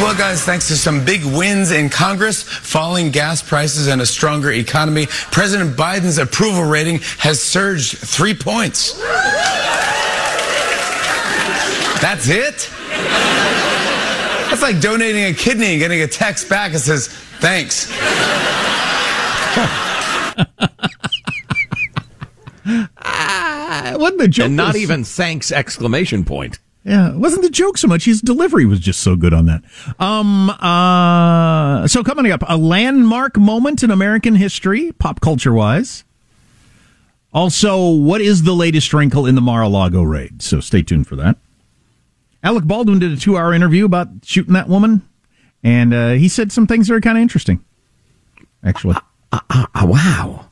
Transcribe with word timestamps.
Well, 0.00 0.16
guys, 0.16 0.42
thanks 0.42 0.66
to 0.68 0.76
some 0.76 1.04
big 1.04 1.22
wins 1.26 1.72
in 1.72 1.90
Congress, 1.90 2.42
falling 2.42 3.10
gas 3.10 3.42
prices, 3.42 3.86
and 3.86 4.00
a 4.00 4.06
stronger 4.06 4.50
economy, 4.50 5.06
President 5.30 5.76
Biden's 5.76 6.16
approval 6.16 6.64
rating 6.64 7.00
has 7.18 7.42
surged 7.42 7.98
three 7.98 8.32
points. 8.32 8.94
That's 12.00 12.28
it? 12.30 12.70
That's 14.48 14.62
like 14.62 14.80
donating 14.80 15.24
a 15.24 15.34
kidney 15.34 15.72
and 15.72 15.78
getting 15.78 16.00
a 16.00 16.08
text 16.08 16.48
back 16.48 16.72
that 16.72 16.78
says, 16.80 17.08
thanks. 17.08 17.90
Ah, 22.98 23.94
wasn't 23.96 24.18
the 24.20 24.28
joke 24.28 24.46
and 24.46 24.56
not 24.56 24.74
was- 24.74 24.82
even 24.82 25.04
thanks 25.04 25.52
exclamation 25.52 26.24
point. 26.24 26.58
Yeah, 26.82 27.10
it 27.10 27.16
wasn't 27.16 27.42
the 27.42 27.50
joke 27.50 27.76
so 27.76 27.86
much. 27.88 28.06
His 28.06 28.22
delivery 28.22 28.64
was 28.64 28.80
just 28.80 29.00
so 29.00 29.14
good 29.14 29.34
on 29.34 29.44
that. 29.46 29.62
Um, 29.98 30.48
uh, 30.48 31.86
so 31.86 32.02
coming 32.02 32.32
up, 32.32 32.42
a 32.48 32.56
landmark 32.56 33.36
moment 33.36 33.82
in 33.82 33.90
American 33.90 34.34
history, 34.34 34.92
pop 34.92 35.20
culture 35.20 35.52
wise. 35.52 36.04
Also, 37.34 37.90
what 37.90 38.20
is 38.20 38.42
the 38.42 38.54
latest 38.54 38.92
wrinkle 38.94 39.26
in 39.26 39.34
the 39.34 39.40
Mar-a-Lago 39.40 40.02
raid? 40.02 40.42
So 40.42 40.60
stay 40.60 40.82
tuned 40.82 41.06
for 41.06 41.16
that. 41.16 41.36
Alec 42.42 42.64
Baldwin 42.64 42.98
did 42.98 43.12
a 43.12 43.16
two-hour 43.16 43.52
interview 43.52 43.84
about 43.84 44.08
shooting 44.24 44.54
that 44.54 44.66
woman, 44.68 45.02
and 45.62 45.92
uh, 45.92 46.10
he 46.12 46.28
said 46.28 46.50
some 46.50 46.66
things 46.66 46.88
that 46.88 46.94
are 46.94 47.00
kind 47.00 47.18
of 47.18 47.22
interesting. 47.22 47.62
Actually, 48.64 48.96
Uh, 49.30 49.40
uh, 49.50 49.66
wow. 49.86 50.46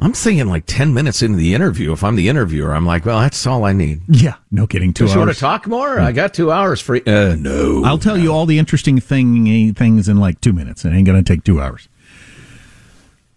I'm 0.00 0.12
thinking 0.12 0.46
like 0.46 0.64
10 0.66 0.94
minutes 0.94 1.22
into 1.22 1.36
the 1.36 1.54
interview. 1.54 1.92
If 1.92 2.04
I'm 2.04 2.14
the 2.14 2.28
interviewer, 2.28 2.72
I'm 2.72 2.86
like, 2.86 3.04
well, 3.04 3.18
that's 3.18 3.46
all 3.46 3.64
I 3.64 3.72
need. 3.72 4.02
yeah, 4.08 4.36
no 4.50 4.66
kidding. 4.66 4.92
Two 4.92 5.06
Just 5.06 5.16
want 5.16 5.32
to 5.32 5.38
talk 5.38 5.66
more? 5.66 5.98
I 5.98 6.12
got 6.12 6.34
two 6.34 6.52
hours 6.52 6.80
free. 6.80 7.02
Uh, 7.04 7.34
no. 7.34 7.82
I'll 7.84 7.98
tell 7.98 8.16
you 8.16 8.32
all 8.32 8.46
the 8.46 8.58
interesting 8.60 9.00
thing 9.00 9.74
things 9.74 10.08
in 10.08 10.18
like 10.18 10.40
two 10.40 10.52
minutes. 10.52 10.84
It 10.84 10.90
ain't 10.92 11.06
going 11.06 11.22
to 11.22 11.28
take 11.32 11.42
two 11.42 11.60
hours. 11.60 11.88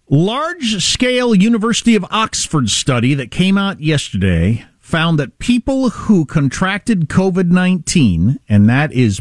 Large 0.08 0.84
scale 0.84 1.34
University 1.34 1.96
of 1.96 2.04
Oxford 2.10 2.68
study 2.68 3.14
that 3.14 3.30
came 3.30 3.56
out 3.56 3.80
yesterday 3.80 4.66
found 4.78 5.18
that 5.18 5.38
people 5.38 5.88
who 5.90 6.26
contracted 6.26 7.08
COVID 7.08 7.50
19, 7.50 8.38
and 8.48 8.68
that 8.68 8.92
is 8.92 9.20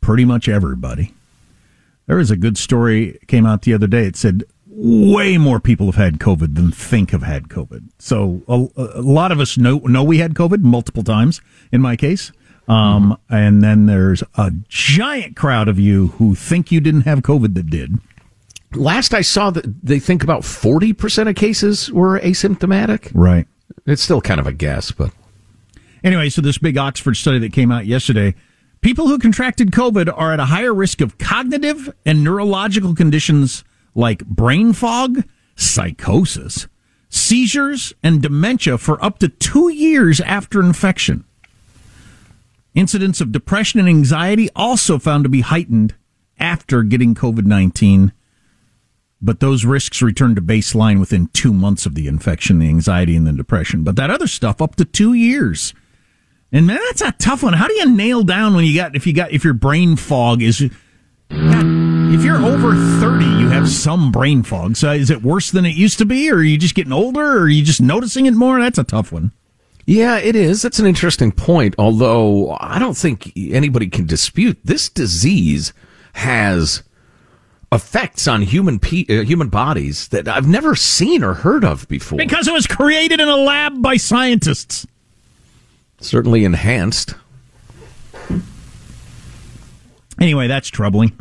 pretty 0.00 0.24
much 0.24 0.48
everybody. 0.48 1.12
there 2.06 2.18
is 2.18 2.30
a 2.30 2.36
good 2.36 2.56
story 2.58 3.18
came 3.28 3.44
out 3.46 3.62
the 3.62 3.74
other 3.74 3.86
day. 3.86 4.06
It 4.06 4.16
said 4.16 4.44
way 4.72 5.36
more 5.36 5.60
people 5.60 5.86
have 5.86 5.96
had 5.96 6.18
COVID 6.18 6.54
than 6.54 6.70
think 6.70 7.10
have 7.10 7.22
had 7.22 7.48
COVID. 7.48 7.88
So 7.98 8.42
a, 8.48 8.66
a 8.76 9.02
lot 9.02 9.32
of 9.32 9.40
us 9.40 9.58
know 9.58 9.78
know 9.78 10.04
we 10.04 10.18
had 10.18 10.34
COVID 10.34 10.62
multiple 10.62 11.02
times. 11.02 11.40
In 11.72 11.80
my 11.80 11.96
case, 11.96 12.32
um, 12.68 13.18
and 13.28 13.62
then 13.62 13.86
there's 13.86 14.22
a 14.36 14.52
giant 14.68 15.36
crowd 15.36 15.68
of 15.68 15.78
you 15.78 16.08
who 16.08 16.34
think 16.34 16.70
you 16.70 16.80
didn't 16.80 17.02
have 17.02 17.20
COVID 17.20 17.54
that 17.54 17.68
did. 17.68 17.98
Last 18.72 19.14
I 19.14 19.22
saw 19.22 19.50
that 19.50 19.84
they 19.84 19.98
think 19.98 20.22
about 20.22 20.42
40% 20.42 21.28
of 21.28 21.34
cases 21.34 21.90
were 21.90 22.20
asymptomatic. 22.20 23.10
Right. 23.12 23.48
It's 23.84 24.02
still 24.02 24.20
kind 24.20 24.38
of 24.38 24.46
a 24.46 24.52
guess, 24.52 24.92
but 24.92 25.10
Anyway, 26.02 26.30
so 26.30 26.40
this 26.40 26.58
big 26.58 26.78
Oxford 26.78 27.14
study 27.14 27.38
that 27.40 27.52
came 27.52 27.70
out 27.70 27.86
yesterday, 27.86 28.34
people 28.80 29.08
who 29.08 29.18
contracted 29.18 29.70
COVID 29.70 30.12
are 30.16 30.32
at 30.32 30.40
a 30.40 30.46
higher 30.46 30.72
risk 30.72 31.00
of 31.00 31.18
cognitive 31.18 31.92
and 32.06 32.24
neurological 32.24 32.94
conditions 32.94 33.64
like 33.94 34.24
brain 34.26 34.72
fog, 34.72 35.24
psychosis, 35.56 36.68
seizures, 37.08 37.92
and 38.02 38.22
dementia 38.22 38.78
for 38.78 39.02
up 39.04 39.18
to 39.18 39.28
two 39.28 39.68
years 39.68 40.20
after 40.20 40.60
infection. 40.60 41.24
Incidents 42.74 43.20
of 43.20 43.32
depression 43.32 43.80
and 43.80 43.88
anxiety 43.88 44.48
also 44.54 44.98
found 44.98 45.24
to 45.24 45.30
be 45.30 45.40
heightened 45.40 45.94
after 46.38 46.82
getting 46.82 47.14
COVID 47.14 47.44
19, 47.44 48.12
but 49.20 49.40
those 49.40 49.64
risks 49.64 50.00
returned 50.00 50.36
to 50.36 50.42
baseline 50.42 51.00
within 51.00 51.26
two 51.28 51.52
months 51.52 51.84
of 51.84 51.94
the 51.94 52.06
infection, 52.06 52.58
the 52.58 52.68
anxiety 52.68 53.16
and 53.16 53.26
the 53.26 53.32
depression. 53.32 53.82
But 53.84 53.96
that 53.96 54.10
other 54.10 54.28
stuff 54.28 54.62
up 54.62 54.76
to 54.76 54.84
two 54.84 55.12
years. 55.12 55.74
And 56.52 56.66
man, 56.66 56.80
that's 56.86 57.02
a 57.02 57.12
tough 57.12 57.42
one. 57.42 57.52
How 57.52 57.68
do 57.68 57.74
you 57.74 57.90
nail 57.90 58.22
down 58.22 58.54
when 58.54 58.64
you 58.64 58.74
got 58.74 58.96
if 58.96 59.06
you 59.06 59.12
got 59.12 59.32
if 59.32 59.44
your 59.44 59.54
brain 59.54 59.96
fog 59.96 60.42
is 60.42 60.70
if 61.30 62.24
you're 62.24 62.44
over 62.44 62.74
thirty, 63.00 63.24
you 63.24 63.48
have 63.48 63.68
some 63.68 64.10
brain 64.10 64.42
fog. 64.42 64.76
So 64.76 64.92
is 64.92 65.10
it 65.10 65.22
worse 65.22 65.50
than 65.50 65.64
it 65.64 65.76
used 65.76 65.98
to 65.98 66.04
be, 66.04 66.30
or 66.30 66.36
are 66.36 66.42
you 66.42 66.58
just 66.58 66.74
getting 66.74 66.92
older, 66.92 67.38
or 67.38 67.42
are 67.42 67.48
you 67.48 67.62
just 67.62 67.80
noticing 67.80 68.26
it 68.26 68.34
more? 68.34 68.60
That's 68.60 68.78
a 68.78 68.84
tough 68.84 69.12
one. 69.12 69.32
Yeah, 69.86 70.18
it 70.18 70.36
is. 70.36 70.62
That's 70.62 70.78
an 70.78 70.86
interesting 70.86 71.32
point. 71.32 71.74
Although 71.78 72.56
I 72.60 72.78
don't 72.78 72.96
think 72.96 73.32
anybody 73.36 73.88
can 73.88 74.06
dispute 74.06 74.58
this 74.64 74.88
disease 74.88 75.72
has 76.12 76.82
effects 77.72 78.26
on 78.26 78.42
human 78.42 78.78
pe- 78.80 79.06
uh, 79.08 79.22
human 79.22 79.48
bodies 79.48 80.08
that 80.08 80.26
I've 80.26 80.48
never 80.48 80.74
seen 80.74 81.22
or 81.22 81.34
heard 81.34 81.64
of 81.64 81.86
before. 81.88 82.18
Because 82.18 82.48
it 82.48 82.52
was 82.52 82.66
created 82.66 83.20
in 83.20 83.28
a 83.28 83.36
lab 83.36 83.80
by 83.80 83.96
scientists. 83.96 84.86
Certainly 86.00 86.44
enhanced. 86.44 87.14
Anyway, 90.20 90.46
that's 90.46 90.68
troubling. 90.68 91.18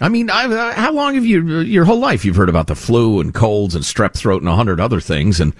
I 0.00 0.08
mean, 0.08 0.30
I, 0.30 0.44
uh, 0.46 0.72
how 0.72 0.92
long 0.92 1.14
have 1.14 1.26
you, 1.26 1.60
your 1.60 1.84
whole 1.84 1.98
life, 1.98 2.24
you've 2.24 2.36
heard 2.36 2.48
about 2.48 2.66
the 2.66 2.74
flu 2.74 3.20
and 3.20 3.34
colds 3.34 3.74
and 3.74 3.84
strep 3.84 4.14
throat 4.14 4.42
and 4.42 4.48
a 4.48 4.56
hundred 4.56 4.80
other 4.80 5.00
things. 5.00 5.40
And 5.40 5.54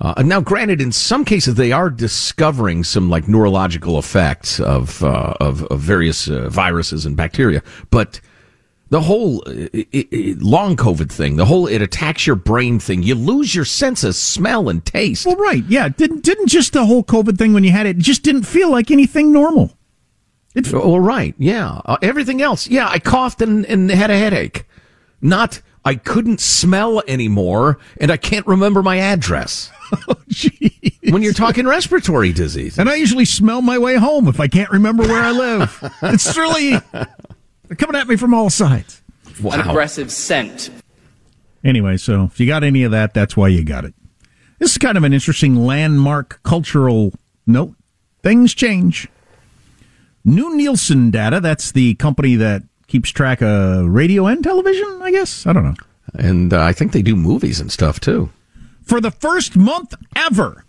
uh, 0.00 0.22
now, 0.22 0.40
granted, 0.40 0.80
in 0.80 0.92
some 0.92 1.24
cases, 1.24 1.54
they 1.54 1.72
are 1.72 1.90
discovering 1.90 2.84
some 2.84 3.08
like 3.08 3.26
neurological 3.26 3.98
effects 3.98 4.60
of, 4.60 5.02
uh, 5.02 5.34
of, 5.40 5.64
of, 5.64 5.80
various 5.80 6.28
uh, 6.28 6.48
viruses 6.50 7.06
and 7.06 7.16
bacteria. 7.16 7.62
But 7.90 8.20
the 8.90 9.00
whole 9.00 9.42
it, 9.46 9.88
it, 9.90 10.42
long 10.42 10.76
COVID 10.76 11.10
thing, 11.10 11.36
the 11.36 11.46
whole 11.46 11.66
it 11.66 11.82
attacks 11.82 12.26
your 12.26 12.36
brain 12.36 12.78
thing, 12.78 13.02
you 13.02 13.14
lose 13.14 13.54
your 13.54 13.64
sense 13.64 14.04
of 14.04 14.14
smell 14.14 14.68
and 14.68 14.84
taste. 14.84 15.26
Well, 15.26 15.36
right. 15.36 15.64
Yeah. 15.66 15.88
Didn't, 15.88 16.22
didn't 16.24 16.48
just 16.48 16.74
the 16.74 16.86
whole 16.86 17.02
COVID 17.02 17.38
thing 17.38 17.54
when 17.54 17.64
you 17.64 17.72
had 17.72 17.86
it, 17.86 17.96
it 17.96 18.02
just 18.02 18.22
didn't 18.22 18.44
feel 18.44 18.70
like 18.70 18.90
anything 18.90 19.32
normal. 19.32 19.77
It's 20.58 20.72
well, 20.72 20.98
right, 20.98 21.34
yeah. 21.38 21.80
Uh, 21.84 21.96
everything 22.02 22.42
else, 22.42 22.66
yeah. 22.68 22.88
I 22.88 22.98
coughed 22.98 23.40
and, 23.40 23.64
and 23.66 23.90
had 23.90 24.10
a 24.10 24.18
headache. 24.18 24.66
Not 25.20 25.62
I 25.84 25.94
couldn't 25.94 26.40
smell 26.40 27.02
anymore, 27.08 27.78
and 28.00 28.10
I 28.10 28.16
can't 28.16 28.46
remember 28.46 28.82
my 28.82 28.98
address. 28.98 29.70
Oh, 30.06 30.16
when 31.08 31.22
you're 31.22 31.32
talking 31.32 31.66
respiratory 31.66 32.30
disease, 32.34 32.78
and 32.78 32.90
I 32.90 32.96
usually 32.96 33.24
smell 33.24 33.62
my 33.62 33.78
way 33.78 33.96
home 33.96 34.28
if 34.28 34.38
I 34.38 34.46
can't 34.46 34.68
remember 34.68 35.04
where 35.04 35.22
I 35.22 35.30
live. 35.30 35.92
it's 36.02 36.36
really 36.36 36.72
they're 36.72 37.76
coming 37.78 37.96
at 37.98 38.06
me 38.06 38.16
from 38.16 38.34
all 38.34 38.50
sides. 38.50 39.00
Wow. 39.42 39.52
An 39.54 39.60
aggressive 39.60 40.12
scent. 40.12 40.68
Anyway, 41.64 41.96
so 41.96 42.24
if 42.24 42.38
you 42.38 42.46
got 42.46 42.64
any 42.64 42.82
of 42.82 42.90
that, 42.90 43.14
that's 43.14 43.34
why 43.34 43.48
you 43.48 43.64
got 43.64 43.86
it. 43.86 43.94
This 44.58 44.72
is 44.72 44.78
kind 44.78 44.98
of 44.98 45.04
an 45.04 45.14
interesting 45.14 45.56
landmark 45.56 46.42
cultural 46.42 47.14
note. 47.46 47.74
Things 48.22 48.52
change. 48.52 49.08
New 50.28 50.54
Nielsen 50.56 51.10
data, 51.10 51.40
that's 51.40 51.72
the 51.72 51.94
company 51.94 52.36
that 52.36 52.62
keeps 52.86 53.10
track 53.10 53.42
of 53.42 53.86
radio 53.86 54.26
and 54.26 54.44
television, 54.44 55.00
I 55.02 55.10
guess. 55.10 55.46
I 55.46 55.52
don't 55.52 55.64
know. 55.64 55.74
And 56.14 56.52
uh, 56.52 56.62
I 56.62 56.72
think 56.72 56.92
they 56.92 57.02
do 57.02 57.16
movies 57.16 57.60
and 57.60 57.72
stuff 57.72 57.98
too. 58.00 58.30
For 58.82 59.00
the 59.00 59.10
first 59.10 59.56
month 59.56 59.94
ever, 60.14 60.64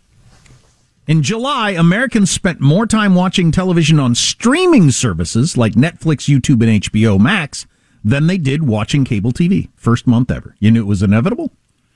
in 1.07 1.23
July, 1.23 1.71
Americans 1.71 2.29
spent 2.29 2.59
more 2.59 2.85
time 2.85 3.15
watching 3.15 3.51
television 3.51 3.99
on 3.99 4.15
streaming 4.15 4.91
services 4.91 5.57
like 5.57 5.73
Netflix, 5.73 6.29
YouTube, 6.29 6.61
and 6.61 6.83
HBO 6.83 7.19
Max 7.19 7.65
than 8.03 8.27
they 8.27 8.37
did 8.37 8.67
watching 8.67 9.05
cable 9.05 9.31
TV. 9.31 9.69
First 9.75 10.05
month 10.05 10.29
ever. 10.31 10.55
You 10.59 10.71
knew 10.71 10.81
it 10.81 10.87
was 10.87 11.01
inevitable, 11.01 11.51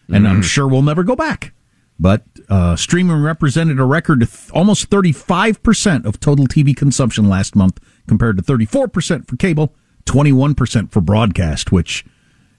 and 0.08 0.26
mm. 0.26 0.30
I'm 0.30 0.42
sure 0.42 0.68
we'll 0.68 0.82
never 0.82 1.04
go 1.04 1.16
back. 1.16 1.54
But 2.00 2.24
uh, 2.50 2.76
streaming 2.76 3.22
represented 3.22 3.80
a 3.80 3.86
record 3.86 4.28
almost 4.52 4.90
35% 4.90 6.06
of 6.06 6.20
total 6.20 6.48
TV 6.48 6.76
consumption 6.76 7.30
last 7.30 7.56
month, 7.56 7.80
compared 8.08 8.38
to 8.38 8.44
34% 8.44 9.28
for 9.28 9.36
cable, 9.38 9.74
21% 10.06 10.92
for 10.92 11.02
broadcast, 11.02 11.72
which 11.72 12.06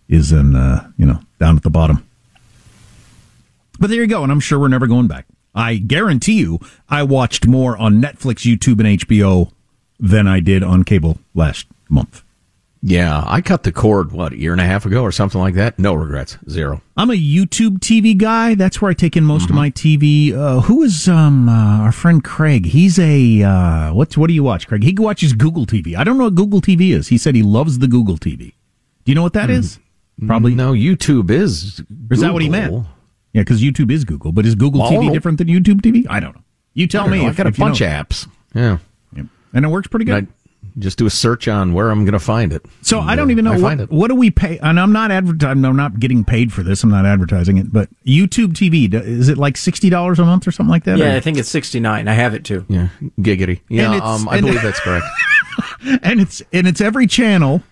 is 0.09 0.33
in, 0.33 0.55
uh, 0.55 0.91
you 0.97 1.07
know, 1.07 1.21
down 1.39 1.57
at 1.57 1.63
the 1.63 1.71
bottom. 1.71 2.07
But 3.79 3.91
there 3.91 4.01
you 4.01 4.07
go, 4.07 4.23
and 4.23 4.33
I'm 4.33 4.41
sure 4.41 4.59
we're 4.59 4.69
never 4.69 4.87
going 4.87 5.09
back. 5.09 5.27
I 5.55 5.77
guarantee 5.77 6.41
you, 6.41 6.59
I 6.89 7.03
watched 7.03 7.47
more 7.47 7.77
on 7.77 8.01
Netflix, 8.01 8.45
YouTube, 8.45 8.81
and 8.81 8.99
HBO 9.01 9.53
than 10.01 10.27
I 10.27 10.41
did 10.41 10.63
on 10.63 10.85
cable 10.85 11.19
last 11.35 11.67
month. 11.89 12.24
Yeah, 12.87 13.25
I 13.27 13.41
cut 13.41 13.63
the 13.63 13.73
cord 13.73 14.13
what 14.13 14.35
a 14.35 14.39
year 14.39 14.53
and 14.53 14.61
a 14.61 14.67
half 14.67 14.85
ago 14.85 15.01
or 15.01 15.11
something 15.11 15.41
like 15.41 15.55
that. 15.55 15.79
No 15.79 15.95
regrets, 15.95 16.37
zero. 16.51 16.83
I'm 16.99 17.09
a 17.09 17.15
YouTube 17.15 17.79
TV 17.79 18.15
guy. 18.15 18.55
That's 18.55 18.83
where 18.83 18.91
I 18.91 18.95
take 18.95 19.17
in 19.17 19.25
most 19.25 19.45
mm-hmm. 19.45 19.53
of 19.53 19.57
my 19.57 19.71
TV. 19.71 20.35
Uh, 20.35 20.61
who 20.61 20.83
is 20.83 21.09
um 21.09 21.49
uh, 21.49 21.79
our 21.79 21.93
friend 21.93 22.23
Craig? 22.23 22.67
He's 22.67 22.99
a 22.99 23.43
uh, 23.43 23.95
what? 23.95 24.15
What 24.19 24.27
do 24.27 24.35
you 24.35 24.43
watch, 24.43 24.69
Craig? 24.69 24.83
He 24.83 24.95
watches 24.99 25.33
Google 25.33 25.65
TV. 25.65 25.97
I 25.97 26.05
don't 26.05 26.19
know 26.19 26.25
what 26.25 26.35
Google 26.35 26.61
TV 26.61 26.91
is. 26.91 27.09
He 27.09 27.17
said 27.17 27.35
he 27.35 27.43
loves 27.43 27.79
the 27.79 27.89
Google 27.89 28.19
TV. 28.19 28.53
Do 29.05 29.13
you 29.13 29.15
know 29.15 29.23
what 29.23 29.33
that 29.33 29.49
mm. 29.49 29.55
is? 29.55 29.79
Probably 30.27 30.55
no. 30.55 30.75
YouTube 30.75 31.31
is. 31.31 31.81
Google. 31.81 32.13
Is 32.13 32.21
that 32.21 32.35
what 32.35 32.43
he 32.43 32.51
meant? 32.51 32.85
Yeah, 33.33 33.41
because 33.41 33.63
YouTube 33.63 33.91
is 33.91 34.05
Google, 34.05 34.31
but 34.31 34.45
is 34.45 34.55
Google 34.55 34.83
TV 34.83 35.11
different 35.11 35.39
than 35.39 35.47
YouTube 35.47 35.81
TV? 35.81 36.07
I 36.11 36.21
don't 36.21 36.35
know. 36.35 36.43
You 36.75 36.87
tell 36.87 37.09
me. 37.09 37.23
Know. 37.23 37.29
I've 37.29 37.37
got 37.37 37.47
a 37.47 37.53
bunch 37.53 37.81
of 37.81 37.89
apps. 37.89 38.29
Yeah. 38.55 38.77
Yep. 39.17 39.27
and 39.55 39.65
it 39.65 39.69
works 39.69 39.89
pretty 39.89 40.05
good 40.05 40.29
just 40.79 40.99
do 40.99 41.07
a 41.07 41.11
search 41.11 41.47
on 41.47 41.73
where 41.73 41.91
I'm 41.91 42.05
going 42.05 42.15
to 42.15 42.19
find 42.19 42.53
it. 42.53 42.65
So 42.83 43.01
and, 43.01 43.11
I 43.11 43.17
don't 43.17 43.31
even 43.31 43.45
know 43.45 43.59
what, 43.59 43.91
what, 43.91 44.09
do 44.09 44.15
we 44.15 44.31
pay. 44.31 44.59
And 44.59 44.79
I'm 44.81 44.93
not 44.93 45.11
advertising. 45.11 45.65
I'm 45.65 45.77
not 45.77 46.01
getting 46.01 46.25
paid 46.25 46.53
for 46.53 46.63
this. 46.63 46.83
I'm 46.83 46.91
not 46.91 47.07
advertising 47.07 47.59
it. 47.59 47.73
But 47.73 47.89
YouTube 48.05 48.53
TV 48.53 48.93
is 48.93 49.29
it 49.29 49.39
like 49.39 49.57
sixty 49.57 49.91
dollars 49.91 50.19
a 50.19 50.25
month 50.25 50.47
or 50.47 50.53
something 50.53 50.71
like 50.71 50.85
that? 50.85 50.99
Yeah, 50.99 51.15
or? 51.15 51.17
I 51.17 51.21
think 51.21 51.39
it's 51.39 51.49
sixty 51.49 51.81
nine. 51.81 52.09
I 52.09 52.15
have 52.15 52.35
it 52.35 52.45
too. 52.45 52.65
Yeah, 52.69 52.89
giggity. 53.21 53.61
Yeah, 53.69 53.97
um, 53.97 54.29
I 54.29 54.41
believe 54.41 54.63
that's 54.63 54.81
correct. 54.81 55.07
and 56.03 56.21
it's 56.21 56.43
and 56.53 56.67
it's 56.67 56.81
every 56.81 57.07
channel, 57.07 57.63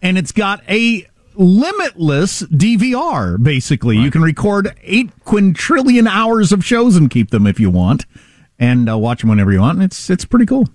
and 0.00 0.16
it's 0.16 0.32
got 0.32 0.62
a 0.68 1.06
limitless 1.34 2.42
DVR. 2.42 3.42
Basically, 3.42 3.96
right. 3.96 4.04
you 4.04 4.10
can 4.10 4.22
record 4.22 4.74
eight 4.82 5.10
quintillion 5.24 6.08
hours 6.08 6.52
of 6.52 6.64
shows 6.64 6.96
and 6.96 7.10
keep 7.10 7.30
them 7.30 7.46
if 7.46 7.58
you 7.58 7.70
want, 7.70 8.06
and 8.58 8.88
uh, 8.88 8.96
watch 8.96 9.20
them 9.22 9.30
whenever 9.30 9.52
you 9.52 9.60
want. 9.60 9.78
And 9.78 9.84
it's 9.84 10.10
it's 10.10 10.24
pretty 10.24 10.46
cool. 10.46 10.68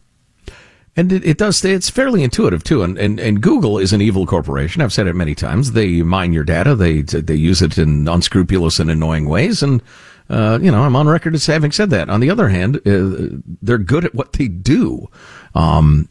And 0.97 1.11
it, 1.11 1.23
it, 1.23 1.38
does. 1.38 1.63
It's 1.63 1.91
fairly 1.91 2.23
intuitive 2.23 2.63
too. 2.63 2.81
And, 2.81 2.97
and 2.97 3.19
and 3.19 3.39
Google 3.39 3.77
is 3.77 3.94
an 3.94 4.01
evil 4.01 4.25
corporation. 4.25 4.81
I've 4.81 4.91
said 4.91 5.05
it 5.05 5.13
many 5.13 5.35
times. 5.35 5.73
They 5.73 6.01
mine 6.01 6.33
your 6.33 6.44
data. 6.44 6.73
They 6.73 7.03
they 7.03 7.35
use 7.35 7.61
it 7.61 7.77
in 7.77 8.07
unscrupulous 8.07 8.79
and 8.79 8.89
annoying 8.89 9.29
ways. 9.29 9.61
And 9.61 9.83
uh, 10.29 10.59
you 10.61 10.71
know, 10.71 10.83
I'm 10.83 10.95
on 10.95 11.07
record 11.07 11.35
as 11.35 11.45
having 11.45 11.71
said 11.71 11.91
that. 11.91 12.09
On 12.09 12.19
the 12.19 12.31
other 12.31 12.49
hand, 12.49 12.77
uh, 12.77 13.38
they're 13.61 13.77
good 13.77 14.05
at 14.05 14.15
what 14.15 14.33
they 14.33 14.47
do. 14.47 15.07
Um, 15.55 16.09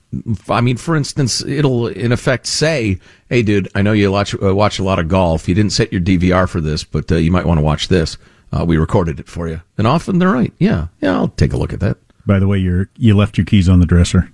I 0.49 0.61
mean, 0.61 0.77
for 0.77 0.97
instance, 0.97 1.45
it'll 1.45 1.89
in 1.89 2.13
effect 2.13 2.47
say, 2.47 2.99
"Hey, 3.29 3.43
dude, 3.43 3.69
I 3.75 3.83
know 3.83 3.93
you 3.93 4.11
watch 4.13 4.35
uh, 4.41 4.55
watch 4.55 4.79
a 4.79 4.85
lot 4.85 5.01
of 5.01 5.09
golf. 5.09 5.49
You 5.49 5.55
didn't 5.55 5.73
set 5.73 5.93
your 5.93 6.01
DVR 6.01 6.49
for 6.49 6.61
this, 6.61 6.85
but 6.85 7.11
uh, 7.11 7.17
you 7.17 7.33
might 7.33 7.45
want 7.45 7.59
to 7.59 7.65
watch 7.65 7.89
this. 7.89 8.17
Uh, 8.53 8.65
we 8.65 8.77
recorded 8.77 9.19
it 9.19 9.29
for 9.29 9.49
you." 9.49 9.61
And 9.77 9.87
often 9.87 10.21
they're 10.21 10.31
right. 10.31 10.53
Yeah, 10.59 10.87
yeah, 11.01 11.17
I'll 11.17 11.29
take 11.29 11.53
a 11.53 11.57
look 11.57 11.73
at 11.73 11.81
that. 11.81 11.99
By 12.25 12.39
the 12.39 12.47
way, 12.47 12.59
you 12.59 12.87
you 12.97 13.17
left 13.17 13.37
your 13.37 13.45
keys 13.45 13.69
on 13.69 13.81
the 13.81 13.87
dresser. 13.87 14.31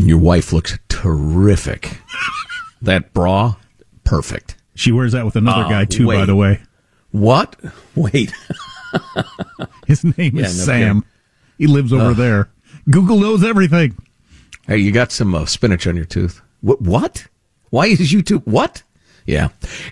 Your 0.00 0.18
wife 0.18 0.52
looks 0.52 0.78
terrific. 0.88 1.98
that 2.82 3.12
bra, 3.12 3.56
perfect. 4.02 4.56
She 4.74 4.92
wears 4.92 5.12
that 5.12 5.26
with 5.26 5.36
another 5.36 5.64
uh, 5.64 5.68
guy 5.68 5.84
too, 5.84 6.06
wait. 6.06 6.16
by 6.16 6.24
the 6.24 6.34
way. 6.34 6.60
What? 7.10 7.56
Wait. 7.94 8.32
His 9.86 10.04
name 10.04 10.36
yeah, 10.36 10.46
is 10.46 10.58
no 10.58 10.64
Sam. 10.64 11.00
Kidding. 11.00 11.10
He 11.58 11.66
lives 11.66 11.92
over 11.92 12.10
uh, 12.10 12.14
there. 12.14 12.50
Google 12.88 13.18
knows 13.18 13.44
everything. 13.44 13.96
Hey, 14.66 14.78
you 14.78 14.92
got 14.92 15.12
some 15.12 15.34
uh, 15.34 15.44
spinach 15.44 15.86
on 15.86 15.96
your 15.96 16.04
tooth. 16.04 16.40
What? 16.60 16.80
What? 16.80 17.26
Why 17.70 17.86
is 17.86 18.12
YouTube? 18.12 18.46
What? 18.46 18.84
Yeah. 19.26 19.48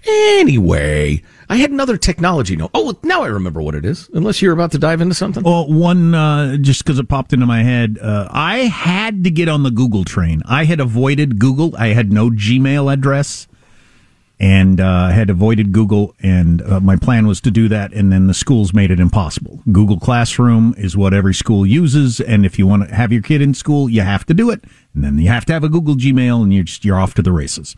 Anyway, 0.06 1.22
I 1.48 1.56
had 1.56 1.70
another 1.70 1.96
technology 1.96 2.56
note. 2.56 2.70
Oh, 2.74 2.98
now 3.02 3.22
I 3.22 3.28
remember 3.28 3.62
what 3.62 3.74
it 3.74 3.84
is. 3.84 4.10
Unless 4.12 4.42
you're 4.42 4.52
about 4.52 4.72
to 4.72 4.78
dive 4.78 5.00
into 5.00 5.14
something. 5.14 5.42
Well, 5.42 5.66
one 5.72 6.14
uh, 6.14 6.56
just 6.56 6.84
because 6.84 6.98
it 6.98 7.08
popped 7.08 7.32
into 7.32 7.46
my 7.46 7.62
head, 7.62 7.98
uh, 8.00 8.28
I 8.30 8.58
had 8.60 9.24
to 9.24 9.30
get 9.30 9.48
on 9.48 9.62
the 9.62 9.70
Google 9.70 10.04
train. 10.04 10.42
I 10.46 10.64
had 10.64 10.80
avoided 10.80 11.38
Google. 11.38 11.74
I 11.76 11.88
had 11.88 12.12
no 12.12 12.30
Gmail 12.30 12.92
address, 12.92 13.46
and 14.40 14.80
uh, 14.80 15.08
had 15.08 15.30
avoided 15.30 15.72
Google. 15.72 16.14
And 16.20 16.60
uh, 16.62 16.80
my 16.80 16.96
plan 16.96 17.26
was 17.26 17.40
to 17.42 17.50
do 17.50 17.68
that, 17.68 17.92
and 17.92 18.12
then 18.12 18.26
the 18.26 18.34
schools 18.34 18.74
made 18.74 18.90
it 18.90 19.00
impossible. 19.00 19.62
Google 19.72 19.98
Classroom 19.98 20.74
is 20.76 20.96
what 20.96 21.14
every 21.14 21.34
school 21.34 21.64
uses, 21.64 22.20
and 22.20 22.44
if 22.44 22.58
you 22.58 22.66
want 22.66 22.88
to 22.88 22.94
have 22.94 23.12
your 23.12 23.22
kid 23.22 23.40
in 23.40 23.54
school, 23.54 23.88
you 23.88 24.02
have 24.02 24.26
to 24.26 24.34
do 24.34 24.50
it, 24.50 24.64
and 24.94 25.02
then 25.02 25.18
you 25.18 25.28
have 25.28 25.44
to 25.46 25.52
have 25.52 25.64
a 25.64 25.68
Google 25.68 25.96
Gmail, 25.96 26.42
and 26.42 26.52
you're 26.52 26.64
just 26.64 26.84
you're 26.84 26.98
off 26.98 27.14
to 27.14 27.22
the 27.22 27.32
races. 27.32 27.74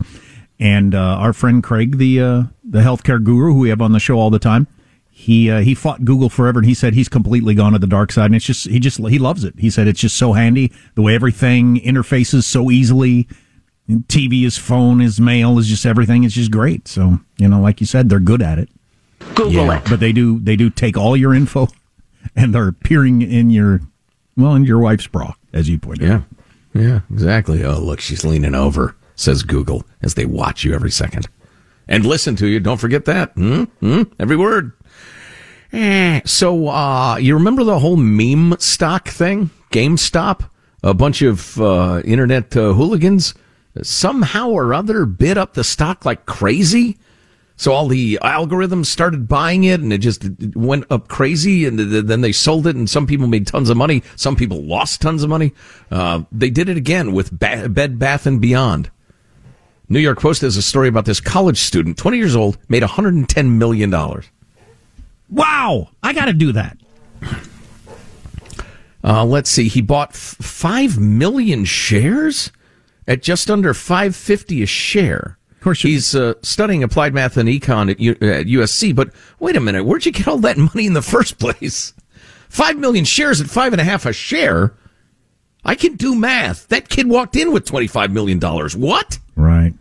And 0.61 0.93
uh, 0.93 0.99
our 0.99 1.33
friend 1.33 1.63
Craig, 1.63 1.97
the 1.97 2.21
uh, 2.21 2.43
the 2.63 2.81
healthcare 2.81 3.21
guru 3.21 3.51
who 3.51 3.59
we 3.59 3.69
have 3.69 3.81
on 3.81 3.93
the 3.93 3.99
show 3.99 4.19
all 4.19 4.29
the 4.29 4.37
time, 4.37 4.67
he 5.09 5.49
uh, 5.49 5.61
he 5.61 5.73
fought 5.73 6.05
Google 6.05 6.29
forever, 6.29 6.59
and 6.59 6.67
he 6.67 6.75
said 6.75 6.93
he's 6.93 7.09
completely 7.09 7.55
gone 7.55 7.73
to 7.73 7.79
the 7.79 7.87
dark 7.87 8.11
side. 8.11 8.27
And 8.27 8.35
it's 8.35 8.45
just 8.45 8.67
he 8.67 8.79
just 8.79 8.99
he 8.99 9.17
loves 9.17 9.43
it. 9.43 9.55
He 9.57 9.71
said 9.71 9.87
it's 9.87 9.99
just 9.99 10.15
so 10.15 10.33
handy 10.33 10.71
the 10.93 11.01
way 11.01 11.15
everything 11.15 11.77
interfaces 11.77 12.43
so 12.43 12.69
easily. 12.69 13.27
TV, 13.89 14.43
his 14.43 14.57
phone, 14.59 14.99
his 14.99 15.19
mail 15.19 15.57
is 15.57 15.67
just 15.67 15.85
everything 15.85 16.23
is 16.23 16.35
just 16.35 16.51
great. 16.51 16.87
So 16.87 17.17
you 17.37 17.47
know, 17.47 17.59
like 17.59 17.81
you 17.81 17.87
said, 17.87 18.09
they're 18.09 18.19
good 18.19 18.43
at 18.43 18.59
it. 18.59 18.69
Google 19.33 19.51
yeah, 19.51 19.79
it, 19.79 19.89
but 19.89 19.99
they 19.99 20.11
do 20.11 20.39
they 20.39 20.55
do 20.55 20.69
take 20.69 20.95
all 20.95 21.17
your 21.17 21.33
info, 21.33 21.69
and 22.35 22.53
they're 22.53 22.71
peering 22.71 23.23
in 23.23 23.49
your 23.49 23.81
well 24.37 24.53
in 24.53 24.65
your 24.65 24.77
wife's 24.77 25.07
bra, 25.07 25.33
as 25.53 25.67
you 25.67 25.79
pointed 25.79 26.07
yeah. 26.07 26.15
out. 26.17 26.23
Yeah, 26.75 26.99
exactly. 27.11 27.65
Oh, 27.65 27.79
look, 27.79 27.99
she's 27.99 28.23
leaning 28.23 28.53
over 28.53 28.95
says 29.21 29.43
Google 29.43 29.83
as 30.01 30.15
they 30.15 30.25
watch 30.25 30.63
you 30.63 30.73
every 30.73 30.91
second 30.91 31.27
and 31.87 32.05
listen 32.05 32.35
to 32.37 32.47
you. 32.47 32.59
Don't 32.59 32.79
forget 32.79 33.05
that. 33.05 33.31
Hmm? 33.33 33.63
Hmm? 33.79 34.03
Every 34.19 34.37
word. 34.37 34.71
Eh. 35.73 36.21
So, 36.25 36.67
uh, 36.67 37.17
you 37.17 37.33
remember 37.35 37.63
the 37.63 37.79
whole 37.79 37.97
meme 37.97 38.55
stock 38.59 39.07
thing? 39.07 39.49
GameStop? 39.71 40.49
A 40.83 40.93
bunch 40.93 41.21
of 41.21 41.61
uh, 41.61 42.01
internet 42.03 42.57
uh, 42.57 42.73
hooligans 42.73 43.35
somehow 43.83 44.49
or 44.49 44.73
other 44.73 45.05
bid 45.05 45.37
up 45.37 45.53
the 45.53 45.63
stock 45.63 46.05
like 46.05 46.25
crazy. 46.25 46.97
So 47.55 47.73
all 47.73 47.87
the 47.87 48.17
algorithms 48.23 48.87
started 48.87 49.27
buying 49.27 49.63
it 49.65 49.81
and 49.81 49.93
it 49.93 49.99
just 49.99 50.23
went 50.55 50.85
up 50.89 51.07
crazy 51.07 51.65
and 51.67 51.77
then 51.77 52.21
they 52.21 52.31
sold 52.31 52.65
it 52.65 52.75
and 52.75 52.89
some 52.89 53.05
people 53.05 53.27
made 53.27 53.45
tons 53.45 53.69
of 53.69 53.77
money. 53.77 54.01
Some 54.15 54.35
people 54.35 54.63
lost 54.63 55.01
tons 55.01 55.21
of 55.21 55.29
money. 55.29 55.53
Uh, 55.91 56.23
they 56.31 56.49
did 56.49 56.69
it 56.69 56.77
again 56.77 57.11
with 57.11 57.37
ba- 57.37 57.69
Bed 57.69 57.99
Bath 57.99 58.25
and 58.25 58.41
Beyond. 58.41 58.89
New 59.91 59.99
York 59.99 60.21
Post 60.21 60.41
has 60.41 60.55
a 60.55 60.61
story 60.61 60.87
about 60.87 61.03
this 61.03 61.19
college 61.19 61.57
student, 61.57 61.97
20 61.97 62.15
years 62.15 62.33
old, 62.33 62.57
made 62.69 62.81
$110 62.81 63.49
million. 63.57 63.91
Wow. 65.29 65.89
I 66.01 66.13
got 66.13 66.25
to 66.27 66.33
do 66.33 66.53
that. 66.53 66.77
Uh, 69.03 69.25
let's 69.25 69.49
see. 69.49 69.67
He 69.67 69.81
bought 69.81 70.11
f- 70.11 70.37
5 70.39 70.97
million 70.97 71.65
shares 71.65 72.53
at 73.05 73.21
just 73.21 73.51
under 73.51 73.73
550 73.73 74.63
a 74.63 74.65
share. 74.65 75.37
Of 75.51 75.59
course, 75.59 75.81
he's 75.81 76.15
uh, 76.15 76.35
studying 76.41 76.83
applied 76.83 77.13
math 77.13 77.35
and 77.35 77.49
econ 77.49 77.91
at, 77.91 77.99
U- 77.99 78.11
at 78.21 78.45
USC. 78.45 78.95
But 78.95 79.09
wait 79.39 79.57
a 79.57 79.59
minute, 79.59 79.83
where'd 79.83 80.05
you 80.05 80.13
get 80.13 80.25
all 80.25 80.37
that 80.37 80.57
money 80.73 80.85
in 80.85 80.93
the 80.93 81.01
first 81.01 81.37
place? 81.37 81.93
Five 82.47 82.77
million 82.77 83.03
shares 83.03 83.41
at 83.41 83.47
five 83.47 83.73
and 83.73 83.81
a 83.81 83.85
half 83.85 84.05
a 84.05 84.13
share. 84.13 84.73
I 85.65 85.75
can 85.75 85.95
do 85.95 86.15
math. 86.15 86.69
That 86.69 86.87
kid 86.87 87.09
walked 87.09 87.35
in 87.35 87.51
with 87.51 87.65
twenty-five 87.65 88.11
million 88.11 88.39
dollars. 88.39 88.75
What? 88.75 89.19
Right. 89.35 89.73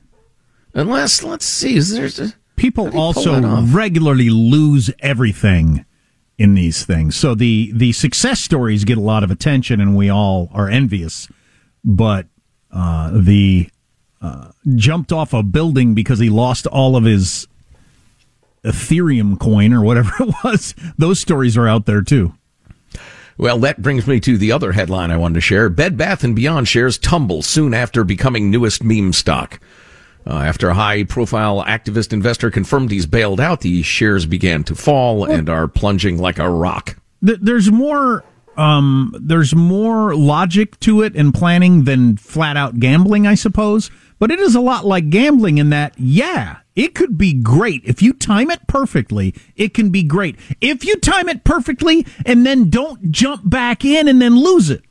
Unless, 0.75 1.23
let's 1.23 1.45
see, 1.45 1.77
is 1.77 1.91
there 1.91 2.07
a, 2.07 2.33
people 2.57 2.97
also 2.97 3.63
regularly 3.63 4.31
lose 4.31 4.91
everything 5.01 5.85
in 6.41 6.55
these 6.55 6.87
things. 6.87 7.17
So 7.17 7.35
the 7.35 7.71
the 7.75 7.93
success 7.93 8.41
stories 8.41 8.85
get 8.85 8.97
a 8.97 9.03
lot 9.03 9.23
of 9.23 9.31
attention, 9.31 9.79
and 9.79 9.95
we 9.95 10.09
all 10.09 10.49
are 10.53 10.71
envious. 10.71 11.29
But 11.85 12.29
uh, 12.73 13.11
the 13.13 13.69
uh, 14.23 14.53
jumped 14.75 15.13
off 15.13 15.35
a 15.35 15.43
building 15.43 15.95
because 15.95 16.19
he 16.19 16.31
lost 16.31 16.67
all 16.67 16.97
of 16.97 17.05
his 17.05 17.47
Ethereum 18.65 19.39
coin 19.39 19.73
or 19.75 19.83
whatever 19.83 20.11
it 20.21 20.35
was. 20.43 20.75
Those 20.97 21.21
stories 21.21 21.59
are 21.59 21.69
out 21.69 21.85
there 21.85 22.03
too. 22.03 22.35
Well, 23.37 23.59
that 23.59 23.81
brings 23.81 24.07
me 24.07 24.21
to 24.21 24.37
the 24.37 24.53
other 24.53 24.73
headline 24.73 25.11
I 25.11 25.17
wanted 25.17 25.35
to 25.35 25.41
share. 25.41 25.71
Bed 25.71 25.97
Bath 25.97 26.23
& 26.35 26.35
Beyond 26.35 26.69
shares 26.69 26.99
tumble 26.99 27.41
soon 27.41 27.73
after 27.73 28.05
becoming 28.05 28.51
newest 28.51 28.85
meme 28.85 29.15
stock. 29.15 29.61
Uh, 30.27 30.35
after 30.35 30.69
a 30.69 30.75
high 30.75 31.03
profile 31.05 31.65
activist 31.65 32.13
investor 32.13 32.51
confirmed 32.51 32.91
he's 32.91 33.07
bailed 33.07 33.41
out, 33.41 33.63
the 33.63 33.83
shares 33.83 34.27
began 34.27 34.63
to 34.65 34.75
fall 34.75 35.25
and 35.25 35.49
are 35.49 35.67
plunging 35.67 36.19
like 36.19 36.39
a 36.39 36.49
rock. 36.49 36.97
There's 37.23 37.71
more 37.71 38.25
um, 38.57 39.15
there's 39.19 39.55
more 39.55 40.15
logic 40.15 40.79
to 40.81 41.03
it 41.03 41.17
and 41.17 41.33
planning 41.33 41.85
than 41.85 42.17
flat 42.17 42.57
out 42.57 42.79
gambling, 42.79 43.27
I 43.27 43.35
suppose. 43.35 43.91
But 44.19 44.31
it 44.31 44.39
is 44.39 44.55
a 44.55 44.61
lot 44.61 44.85
like 44.85 45.09
gambling 45.09 45.57
in 45.57 45.71
that, 45.71 45.95
yeah, 45.99 46.59
it 46.77 46.95
could 46.95 47.17
be 47.17 47.33
great. 47.33 47.83
If 47.85 48.03
you 48.03 48.13
time 48.13 48.51
it 48.51 48.67
perfectly, 48.67 49.35
it 49.57 49.73
can 49.73 49.89
be 49.89 50.03
great. 50.03 50.37
If 50.61 50.85
you 50.85 50.97
time 50.97 51.31
it 51.31 51.43
perfectly 51.43 52.07
and 52.27 52.45
then 52.45 52.69
don't 52.69 53.11
jump 53.11 53.49
back 53.49 53.83
in 53.83 54.09
and 54.09 54.21
then 54.21 54.37
lose 54.37 54.69
it, 54.69 54.83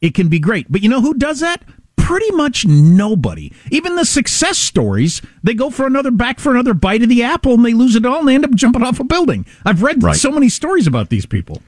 it 0.00 0.14
can 0.14 0.28
be 0.28 0.38
great. 0.38 0.72
But 0.72 0.82
you 0.82 0.88
know 0.88 1.02
who 1.02 1.14
does 1.14 1.40
that? 1.40 1.62
Pretty 2.10 2.32
much 2.32 2.66
nobody. 2.66 3.52
Even 3.70 3.94
the 3.94 4.04
success 4.04 4.58
stories, 4.58 5.22
they 5.44 5.54
go 5.54 5.70
for 5.70 5.86
another 5.86 6.10
back 6.10 6.40
for 6.40 6.50
another 6.50 6.74
bite 6.74 7.04
of 7.04 7.08
the 7.08 7.22
apple 7.22 7.54
and 7.54 7.64
they 7.64 7.72
lose 7.72 7.94
it 7.94 8.04
all 8.04 8.18
and 8.18 8.28
they 8.28 8.34
end 8.34 8.44
up 8.44 8.50
jumping 8.56 8.82
off 8.82 8.98
a 8.98 9.04
building. 9.04 9.46
I've 9.64 9.84
read 9.84 10.02
right. 10.02 10.16
so 10.16 10.32
many 10.32 10.48
stories 10.48 10.88
about 10.88 11.08
these 11.08 11.24
people. 11.24 11.62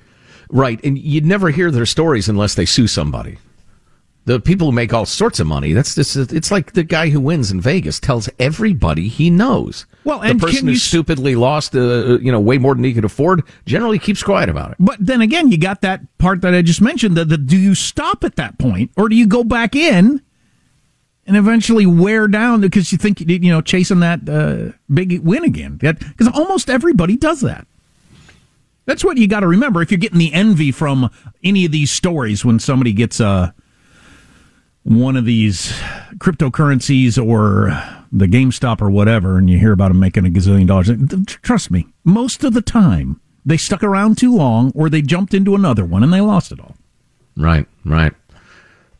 Right. 0.51 0.83
And 0.83 0.99
you'd 0.99 1.25
never 1.25 1.51
hear 1.51 1.71
their 1.71 1.87
stories 1.87 2.29
unless 2.29 2.57
they 2.57 2.67
sue 2.67 2.89
somebody. 2.89 3.39
The 4.25 4.41
people 4.41 4.67
who 4.67 4.73
make 4.73 4.93
all 4.93 5.07
sorts 5.07 5.39
of 5.39 5.47
money. 5.47 5.75
That's 5.75 5.95
just, 5.95 6.17
it's 6.17 6.51
like 6.51 6.73
the 6.73 6.83
guy 6.83 7.11
who 7.11 7.21
wins 7.21 7.53
in 7.53 7.61
Vegas 7.61 8.01
tells 8.01 8.29
everybody 8.41 9.07
he 9.07 9.31
knows. 9.31 9.87
Well, 10.03 10.23
and 10.23 10.41
the 10.41 10.47
person 10.47 10.67
who 10.67 10.75
stupidly 10.75 11.37
lost, 11.37 11.77
uh, 11.77 12.19
you 12.19 12.33
know, 12.33 12.41
way 12.41 12.59
more 12.59 12.75
than 12.75 12.83
he 12.83 12.95
could 12.95 13.05
afford 13.05 13.45
generally 13.65 14.01
keeps 14.01 14.25
quiet 14.25 14.49
about 14.49 14.73
it. 14.73 14.77
But 14.81 14.97
then 14.99 15.21
again, 15.21 15.53
you 15.53 15.57
got 15.57 15.83
that 15.83 16.01
part 16.19 16.41
that 16.41 16.53
I 16.53 16.63
just 16.63 16.81
mentioned. 16.81 17.17
That 17.17 17.29
the, 17.29 17.39
do 17.39 17.57
you 17.57 17.77
stop 17.77 18.25
at 18.25 18.35
that 18.35 18.59
point, 18.59 18.91
or 18.97 19.09
do 19.09 19.15
you 19.15 19.29
go 19.29 19.45
back 19.45 19.77
in 19.77 20.21
and 21.27 21.37
eventually 21.37 21.87
wear 21.87 22.29
down 22.29 22.61
because 22.61 22.93
you 22.93 22.99
think 22.99 23.21
you 23.21 23.39
know 23.39 23.61
chasing 23.61 24.01
that 24.01 24.29
uh, 24.29 24.73
big 24.93 25.21
win 25.21 25.45
again? 25.45 25.77
Because 25.77 26.29
almost 26.29 26.71
everybody 26.71 27.17
does 27.17 27.41
that. 27.41 27.67
That's 28.85 29.05
what 29.05 29.17
you 29.17 29.29
got 29.29 29.41
to 29.41 29.47
remember 29.47 29.81
if 29.81 29.91
you're 29.91 29.99
getting 29.99 30.19
the 30.19 30.33
envy 30.33 30.73
from 30.73 31.09
any 31.45 31.65
of 31.65 31.73
these 31.73 31.93
stories 31.93 32.45
when 32.45 32.59
somebody 32.59 32.93
gets 32.93 33.21
a. 33.21 33.27
Uh, 33.27 33.51
one 34.85 35.17
of 35.17 35.25
these 35.25 35.71
cryptocurrencies 36.17 37.17
or 37.17 37.67
the 38.11 38.27
GameStop 38.27 38.83
or 38.83 38.91
whatever, 38.91 39.39
and 39.39 39.49
you 39.49 39.59
hear 39.59 39.73
about 39.73 39.89
them 39.89 40.01
making 40.01 40.27
a 40.27 40.31
gazillion 40.31 40.67
dollars. 40.67 40.91
Trust 41.43 41.71
me, 41.71 41.87
most 42.05 42.45
of 42.45 42.53
the 42.53 42.63
time 42.63 43.21
they 43.45 43.57
stuck 43.57 43.83
around 43.83 44.19
too 44.19 44.35
long, 44.35 44.73
or 44.75 44.89
they 44.89 45.03
jumped 45.03 45.35
into 45.35 45.55
another 45.55 45.85
one 45.85 46.03
and 46.03 46.13
they 46.13 46.21
lost 46.21 46.53
it 46.53 46.61
all. 46.61 46.77
Right, 47.37 47.67
right. 47.85 48.13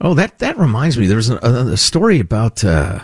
Oh, 0.05 0.15
that 0.15 0.41
that 0.41 0.59
reminds 0.59 0.99
me. 0.99 1.07
There's 1.07 1.31
a, 1.31 1.37
a 1.37 1.77
story 1.77 2.19
about. 2.19 2.65
Uh, 2.65 2.99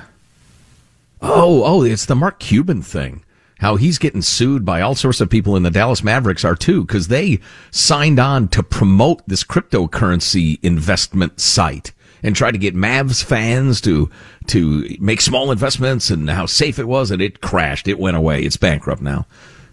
oh, 1.22 1.62
oh, 1.64 1.82
it's 1.84 2.06
the 2.06 2.16
Mark 2.16 2.40
Cuban 2.40 2.82
thing. 2.82 3.22
How 3.60 3.76
he's 3.76 3.98
getting 3.98 4.22
sued 4.22 4.64
by 4.64 4.80
all 4.80 4.96
sorts 4.96 5.20
of 5.20 5.30
people, 5.30 5.54
and 5.54 5.64
the 5.64 5.70
Dallas 5.70 6.02
Mavericks 6.02 6.44
are 6.44 6.56
too, 6.56 6.84
because 6.84 7.06
they 7.06 7.38
signed 7.70 8.18
on 8.18 8.48
to 8.48 8.64
promote 8.64 9.22
this 9.28 9.44
cryptocurrency 9.44 10.58
investment 10.62 11.40
site 11.40 11.92
and 12.22 12.34
tried 12.34 12.52
to 12.52 12.58
get 12.58 12.74
Mavs 12.74 13.22
fans 13.22 13.80
to 13.82 14.10
to 14.48 14.96
make 14.98 15.20
small 15.20 15.52
investments 15.52 16.10
and 16.10 16.28
how 16.28 16.46
safe 16.46 16.80
it 16.80 16.88
was, 16.88 17.12
and 17.12 17.22
it 17.22 17.40
crashed. 17.40 17.86
It 17.86 18.00
went 18.00 18.16
away. 18.16 18.42
It's 18.42 18.56
bankrupt 18.56 19.02
now, 19.02 19.24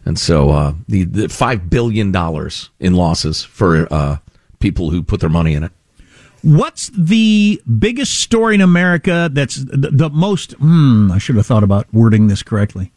and 0.05 0.19
so 0.19 0.51
uh, 0.51 0.73
the, 0.87 1.05
the 1.05 1.29
five 1.29 1.71
billion 1.71 2.11
dollars 2.11 2.69
in 2.79 2.93
losses 2.93 3.43
for 3.43 3.91
uh, 3.91 4.17
people 4.59 4.91
who 4.91 5.01
put 5.01 5.21
their 5.21 5.29
money 5.29 5.55
in 5.55 5.63
it. 5.63 5.71
What's 6.45 6.89
the 6.89 7.59
biggest 7.79 8.19
story 8.19 8.53
in 8.53 8.61
America 8.61 9.31
that's 9.33 9.55
the, 9.55 9.89
the 9.91 10.09
most? 10.11 10.51
Hmm, 10.53 11.11
I 11.11 11.17
should 11.17 11.37
have 11.37 11.47
thought 11.47 11.63
about 11.63 11.91
wording 11.91 12.27
this 12.27 12.43
correctly. 12.43 12.91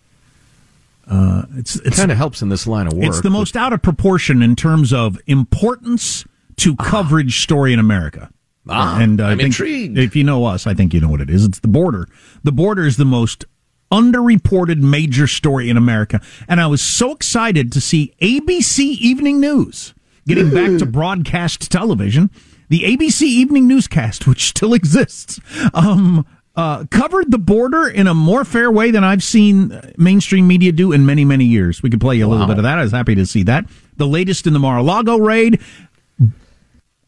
Uh, 1.11 1.45
it's, 1.57 1.77
it 1.77 1.95
kind 1.95 2.13
of 2.13 2.19
helps 2.19 2.43
in 2.43 2.51
this 2.51 2.67
line 2.67 2.87
of 2.87 2.93
work. 2.93 3.07
It's 3.07 3.23
the 3.23 3.31
most 3.31 3.57
out 3.57 3.73
of 3.73 3.81
proportion 3.81 4.43
in 4.43 4.55
terms 4.55 4.93
of 4.93 5.19
importance 5.27 6.27
to 6.57 6.77
ah. 6.79 6.85
coverage 6.85 7.41
story 7.41 7.73
in 7.73 7.79
America. 7.79 8.31
Ah, 8.69 9.01
and 9.01 9.19
uh, 9.19 9.29
I'm 9.29 9.41
intrigued. 9.41 9.97
If 9.97 10.15
you 10.15 10.25
know 10.25 10.45
us, 10.45 10.67
I 10.67 10.75
think 10.75 10.93
you 10.93 11.01
know 11.01 11.09
what 11.09 11.23
it 11.23 11.31
is. 11.31 11.47
It's 11.47 11.61
the 11.61 11.69
border. 11.69 12.07
The 12.45 12.53
border 12.53 12.85
is 12.85 12.99
the 12.99 13.07
most 13.07 13.47
underreported 13.91 14.77
major 14.77 15.27
story 15.27 15.71
in 15.71 15.79
America. 15.79 16.21
And 16.47 16.61
I 16.61 16.67
was 16.67 16.83
so 16.83 17.13
excited 17.13 17.73
to 17.73 17.81
see 17.81 18.13
ABC 18.21 18.99
Evening 18.99 19.41
News 19.41 19.95
getting 20.27 20.51
back 20.51 20.79
to 20.79 20.85
broadcast 20.85 21.73
television. 21.73 22.31
The 22.69 22.83
ABC 22.83 23.23
Evening 23.23 23.67
Newscast, 23.67 24.27
which 24.27 24.49
still 24.49 24.75
exists, 24.75 25.41
um, 25.75 26.27
uh, 26.57 26.85
covered 26.91 27.31
the 27.31 27.39
border 27.39 27.89
in 27.89 28.07
a 28.07 28.15
more 28.15 28.45
fair 28.45 28.71
way 28.71 28.91
than 28.91 29.05
I've 29.05 29.23
seen 29.23 29.81
mainstream 29.97 30.47
media 30.49 30.73
do 30.73 30.93
in 30.93 31.07
many, 31.07 31.25
many 31.25 31.45
years. 31.45 31.83
We 31.83 31.91
could 31.91 32.01
play 32.01 32.17
you 32.17 32.25
a 32.25 32.29
wow. 32.29 32.33
little 32.33 32.47
bit 32.49 32.59
of 32.59 32.65
that. 32.65 32.79
I 32.79 32.83
was 32.83 32.93
happy 32.93 33.15
to 33.15 33.27
see 33.27 33.45
that. 33.45 33.67
The 33.97 34.07
latest 34.07 34.47
in 34.47 34.53
the 34.53 34.59
Mar-a-Lago 34.59 35.19
raid, 35.19 35.61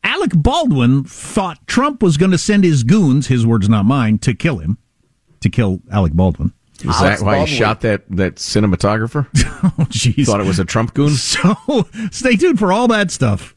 Alec 0.05 0.31
Baldwin 0.35 1.05
thought 1.05 1.67
Trump 1.67 2.03
was 2.03 2.17
going 2.17 2.31
to 2.31 2.39
send 2.39 2.65
his 2.65 2.85
goons, 2.85 3.27
his 3.27 3.47
words, 3.47 3.69
not 3.69 3.85
mine, 3.85 4.19
to 4.19 4.35
kill 4.35 4.59
him, 4.59 4.79
to 5.41 5.51
kill 5.51 5.81
Alec 5.91 6.13
Baldwin. 6.13 6.53
Is 6.79 6.87
Alex 6.87 7.21
that 7.21 7.27
why 7.27 7.33
Baldwin. 7.33 7.49
he 7.49 7.57
shot 7.57 7.81
that, 7.83 8.05
that 8.11 8.37
cinematographer? 8.37 9.27
oh, 9.65 9.85
jeez. 9.91 10.27
Thought 10.27 10.41
it 10.41 10.47
was 10.47 10.59
a 10.59 10.65
Trump 10.65 10.95
goon? 10.95 11.11
So 11.17 11.87
stay 12.11 12.37
tuned 12.37 12.59
for 12.59 12.73
all 12.73 12.89
that 12.89 13.11
stuff. 13.11 13.57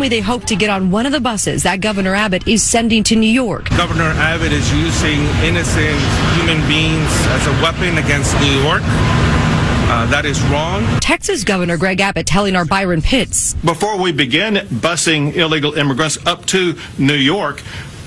Me 0.00 0.08
they 0.08 0.20
hope 0.20 0.44
to 0.46 0.56
get 0.56 0.70
on 0.70 0.90
one 0.90 1.06
of 1.06 1.12
the 1.12 1.20
buses 1.20 1.62
that 1.62 1.80
Governor 1.80 2.14
Abbott 2.14 2.48
is 2.48 2.62
sending 2.62 3.04
to 3.04 3.14
New 3.14 3.28
York. 3.30 3.68
Governor 3.70 4.10
Abbott 4.16 4.50
is 4.50 4.72
using 4.72 5.20
innocent 5.44 6.00
human 6.34 6.66
beings 6.66 7.10
as 7.28 7.46
a 7.46 7.52
weapon 7.62 7.98
against 7.98 8.34
New 8.40 8.60
York. 8.62 8.82
Uh, 8.82 10.06
that 10.06 10.24
is 10.24 10.40
wrong. 10.44 10.86
Texas 11.00 11.44
Governor 11.44 11.76
Greg 11.76 12.00
Abbott 12.00 12.26
telling 12.26 12.56
our 12.56 12.64
Byron 12.64 13.02
Pitts. 13.02 13.54
Before 13.54 13.98
we 13.98 14.12
begin 14.12 14.54
busing 14.54 15.34
illegal 15.34 15.74
immigrants 15.74 16.16
up 16.26 16.46
to 16.46 16.78
New 16.96 17.14
York, 17.14 17.62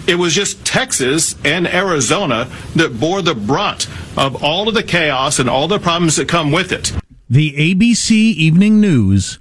it 0.07 0.15
was 0.15 0.33
just 0.33 0.65
Texas 0.65 1.35
and 1.45 1.67
Arizona 1.67 2.49
that 2.75 2.99
bore 2.99 3.21
the 3.21 3.35
brunt 3.35 3.87
of 4.17 4.43
all 4.43 4.67
of 4.67 4.73
the 4.73 4.83
chaos 4.83 5.39
and 5.39 5.49
all 5.49 5.67
the 5.67 5.79
problems 5.79 6.15
that 6.15 6.27
come 6.27 6.51
with 6.51 6.71
it. 6.71 6.93
The 7.29 7.53
ABC 7.53 8.11
Evening 8.11 8.79
News 8.81 9.39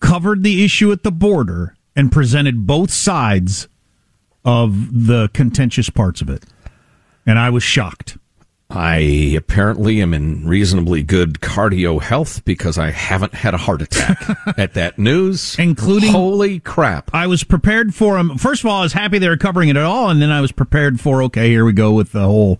covered 0.00 0.42
the 0.42 0.64
issue 0.64 0.92
at 0.92 1.02
the 1.02 1.12
border 1.12 1.73
and 1.96 2.10
presented 2.12 2.66
both 2.66 2.90
sides 2.90 3.68
of 4.44 5.06
the 5.06 5.28
contentious 5.32 5.90
parts 5.90 6.20
of 6.20 6.28
it. 6.28 6.44
And 7.26 7.38
I 7.38 7.50
was 7.50 7.62
shocked. 7.62 8.18
I 8.70 9.34
apparently 9.36 10.02
am 10.02 10.14
in 10.14 10.48
reasonably 10.48 11.02
good 11.02 11.40
cardio 11.40 12.00
health 12.00 12.44
because 12.44 12.76
I 12.76 12.90
haven't 12.90 13.34
had 13.34 13.54
a 13.54 13.58
heart 13.58 13.82
attack 13.82 14.18
at 14.58 14.74
that 14.74 14.98
news. 14.98 15.56
Including. 15.58 16.10
Holy 16.10 16.58
crap. 16.60 17.10
I 17.14 17.26
was 17.26 17.44
prepared 17.44 17.94
for 17.94 18.16
them. 18.16 18.36
First 18.36 18.64
of 18.64 18.70
all, 18.70 18.80
I 18.80 18.82
was 18.82 18.92
happy 18.92 19.18
they 19.18 19.28
were 19.28 19.36
covering 19.36 19.68
it 19.68 19.76
at 19.76 19.84
all. 19.84 20.10
And 20.10 20.20
then 20.20 20.32
I 20.32 20.40
was 20.40 20.50
prepared 20.50 21.00
for, 21.00 21.22
okay, 21.24 21.48
here 21.48 21.64
we 21.64 21.72
go 21.72 21.92
with 21.92 22.12
the 22.12 22.24
whole. 22.24 22.58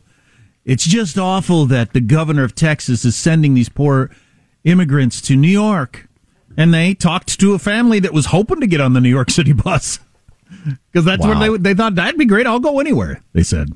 It's 0.64 0.84
just 0.84 1.18
awful 1.18 1.66
that 1.66 1.92
the 1.94 2.00
governor 2.00 2.44
of 2.44 2.54
Texas 2.54 3.04
is 3.04 3.16
sending 3.16 3.54
these 3.54 3.68
poor 3.68 4.10
immigrants 4.62 5.20
to 5.22 5.36
New 5.36 5.48
York. 5.48 6.08
And 6.56 6.72
they 6.72 6.94
talked 6.94 7.38
to 7.40 7.54
a 7.54 7.58
family 7.58 7.98
that 8.00 8.12
was 8.12 8.26
hoping 8.26 8.60
to 8.60 8.66
get 8.66 8.80
on 8.80 8.92
the 8.92 9.00
New 9.00 9.08
York 9.10 9.30
City 9.30 9.52
bus 9.64 9.98
because 10.92 11.04
that's 11.04 11.22
Wow. 11.22 11.38
where 11.40 11.50
they 11.58 11.58
they 11.58 11.74
thought 11.74 11.94
that'd 11.96 12.18
be 12.18 12.24
great. 12.26 12.46
I'll 12.46 12.60
go 12.60 12.78
anywhere. 12.80 13.20
They 13.32 13.42
said. 13.42 13.70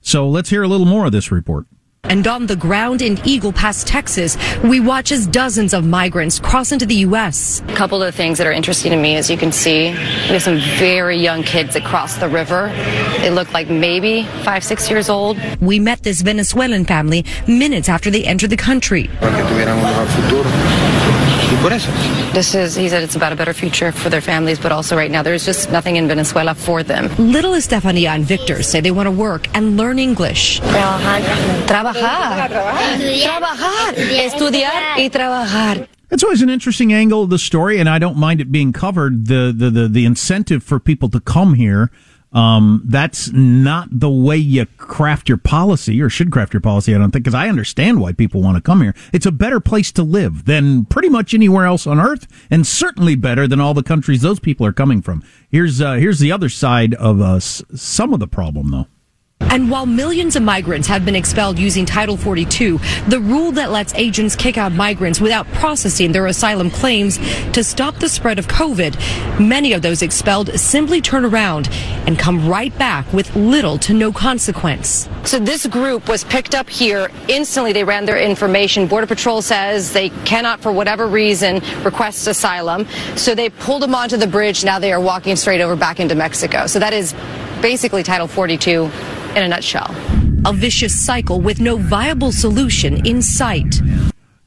So 0.00 0.28
let's 0.28 0.50
hear 0.50 0.62
a 0.62 0.68
little 0.68 0.86
more 0.86 1.06
of 1.06 1.12
this 1.12 1.30
report. 1.32 1.66
And 2.04 2.24
on 2.28 2.46
the 2.46 2.54
ground 2.54 3.02
in 3.02 3.18
Eagle 3.24 3.52
Pass, 3.52 3.82
Texas, 3.82 4.36
we 4.62 4.78
watch 4.78 5.10
as 5.10 5.26
dozens 5.26 5.74
of 5.74 5.84
migrants 5.84 6.38
cross 6.38 6.70
into 6.70 6.86
the 6.86 6.94
U.S. 6.96 7.62
A 7.66 7.74
couple 7.74 8.00
of 8.00 8.14
things 8.14 8.38
that 8.38 8.46
are 8.46 8.52
interesting 8.52 8.92
to 8.92 8.96
me, 8.96 9.16
as 9.16 9.28
you 9.28 9.36
can 9.36 9.50
see, 9.50 9.88
we 9.88 9.94
have 9.94 10.42
some 10.42 10.58
very 10.78 11.16
young 11.16 11.42
kids 11.42 11.74
that 11.74 11.84
cross 11.84 12.16
the 12.18 12.28
river. 12.28 12.68
They 13.22 13.30
look 13.30 13.52
like 13.52 13.68
maybe 13.68 14.22
five, 14.44 14.62
six 14.62 14.88
years 14.88 15.08
old. 15.08 15.36
We 15.60 15.80
met 15.80 16.04
this 16.04 16.20
Venezuelan 16.22 16.84
family 16.84 17.24
minutes 17.48 17.88
after 17.88 18.08
they 18.08 18.22
entered 18.24 18.50
the 18.50 18.56
country. 18.56 19.10
This 22.32 22.54
is, 22.54 22.74
he 22.74 22.88
said, 22.88 23.02
it's 23.02 23.16
about 23.16 23.32
a 23.32 23.36
better 23.36 23.54
future 23.54 23.92
for 23.92 24.10
their 24.10 24.20
families, 24.20 24.58
but 24.58 24.72
also 24.72 24.96
right 24.96 25.10
now 25.10 25.22
there's 25.22 25.44
just 25.44 25.70
nothing 25.70 25.96
in 25.96 26.08
Venezuela 26.08 26.54
for 26.54 26.82
them. 26.82 27.08
Little 27.18 27.54
Estefania 27.54 28.10
and 28.10 28.24
Victor 28.24 28.62
say 28.62 28.80
they 28.80 28.90
want 28.90 29.06
to 29.06 29.10
work 29.10 29.48
and 29.54 29.76
learn 29.76 29.98
English. 29.98 30.60
Trabajar. 30.60 31.22
Trabajar. 31.66 32.48
Trabajar. 33.22 33.94
Estudiar 33.94 34.96
y 34.96 35.08
trabajar. 35.08 35.88
It's 36.10 36.22
always 36.22 36.42
an 36.42 36.50
interesting 36.50 36.92
angle 36.92 37.22
of 37.22 37.30
the 37.30 37.38
story, 37.38 37.80
and 37.80 37.88
I 37.88 37.98
don't 37.98 38.16
mind 38.16 38.40
it 38.40 38.52
being 38.52 38.72
covered. 38.72 39.26
The 39.26 39.52
the 39.56 39.70
the, 39.70 39.88
the 39.88 40.04
incentive 40.04 40.62
for 40.62 40.78
people 40.78 41.08
to 41.10 41.20
come 41.20 41.54
here. 41.54 41.90
Um, 42.36 42.82
that's 42.84 43.32
not 43.32 43.88
the 43.90 44.10
way 44.10 44.36
you 44.36 44.66
craft 44.76 45.26
your 45.26 45.38
policy, 45.38 46.02
or 46.02 46.10
should 46.10 46.30
craft 46.30 46.52
your 46.52 46.60
policy. 46.60 46.94
I 46.94 46.98
don't 46.98 47.10
think, 47.10 47.24
because 47.24 47.34
I 47.34 47.48
understand 47.48 47.98
why 47.98 48.12
people 48.12 48.42
want 48.42 48.56
to 48.56 48.60
come 48.60 48.82
here. 48.82 48.94
It's 49.10 49.24
a 49.24 49.32
better 49.32 49.58
place 49.58 49.90
to 49.92 50.02
live 50.02 50.44
than 50.44 50.84
pretty 50.84 51.08
much 51.08 51.32
anywhere 51.32 51.64
else 51.64 51.86
on 51.86 51.98
earth, 51.98 52.26
and 52.50 52.66
certainly 52.66 53.14
better 53.14 53.48
than 53.48 53.58
all 53.58 53.72
the 53.72 53.82
countries 53.82 54.20
those 54.20 54.38
people 54.38 54.66
are 54.66 54.72
coming 54.74 55.00
from. 55.00 55.24
Here's 55.48 55.80
uh, 55.80 55.94
here's 55.94 56.18
the 56.18 56.30
other 56.30 56.50
side 56.50 56.92
of 56.96 57.22
uh, 57.22 57.40
some 57.40 58.12
of 58.12 58.20
the 58.20 58.28
problem, 58.28 58.70
though. 58.70 58.86
And 59.56 59.70
while 59.70 59.86
millions 59.86 60.36
of 60.36 60.42
migrants 60.42 60.86
have 60.88 61.06
been 61.06 61.16
expelled 61.16 61.58
using 61.58 61.86
Title 61.86 62.18
42, 62.18 62.78
the 63.08 63.18
rule 63.18 63.52
that 63.52 63.70
lets 63.70 63.94
agents 63.94 64.36
kick 64.36 64.58
out 64.58 64.72
migrants 64.72 65.18
without 65.18 65.46
processing 65.52 66.12
their 66.12 66.26
asylum 66.26 66.70
claims 66.70 67.16
to 67.52 67.64
stop 67.64 67.94
the 67.96 68.08
spread 68.10 68.38
of 68.38 68.48
COVID, 68.48 69.40
many 69.40 69.72
of 69.72 69.80
those 69.80 70.02
expelled 70.02 70.50
simply 70.60 71.00
turn 71.00 71.24
around 71.24 71.70
and 72.06 72.18
come 72.18 72.46
right 72.46 72.76
back 72.78 73.10
with 73.14 73.34
little 73.34 73.78
to 73.78 73.94
no 73.94 74.12
consequence. 74.12 75.08
So 75.24 75.38
this 75.38 75.66
group 75.66 76.06
was 76.06 76.22
picked 76.22 76.54
up 76.54 76.68
here. 76.68 77.10
Instantly, 77.28 77.72
they 77.72 77.82
ran 77.82 78.04
their 78.04 78.18
information. 78.18 78.86
Border 78.86 79.06
Patrol 79.06 79.40
says 79.40 79.90
they 79.90 80.10
cannot, 80.26 80.60
for 80.60 80.70
whatever 80.70 81.06
reason, 81.06 81.62
request 81.82 82.26
asylum. 82.26 82.86
So 83.16 83.34
they 83.34 83.48
pulled 83.48 83.80
them 83.80 83.94
onto 83.94 84.18
the 84.18 84.26
bridge. 84.26 84.64
Now 84.64 84.78
they 84.78 84.92
are 84.92 85.00
walking 85.00 85.34
straight 85.34 85.62
over 85.62 85.76
back 85.76 85.98
into 85.98 86.14
Mexico. 86.14 86.66
So 86.66 86.78
that 86.78 86.92
is 86.92 87.14
basically 87.62 88.02
Title 88.02 88.28
42 88.28 88.90
in 89.36 89.42
a 89.42 89.48
nutshell. 89.48 89.94
A 90.46 90.52
vicious 90.52 90.98
cycle 90.98 91.40
with 91.40 91.60
no 91.60 91.76
viable 91.76 92.32
solution 92.32 93.06
in 93.06 93.20
sight. 93.20 93.80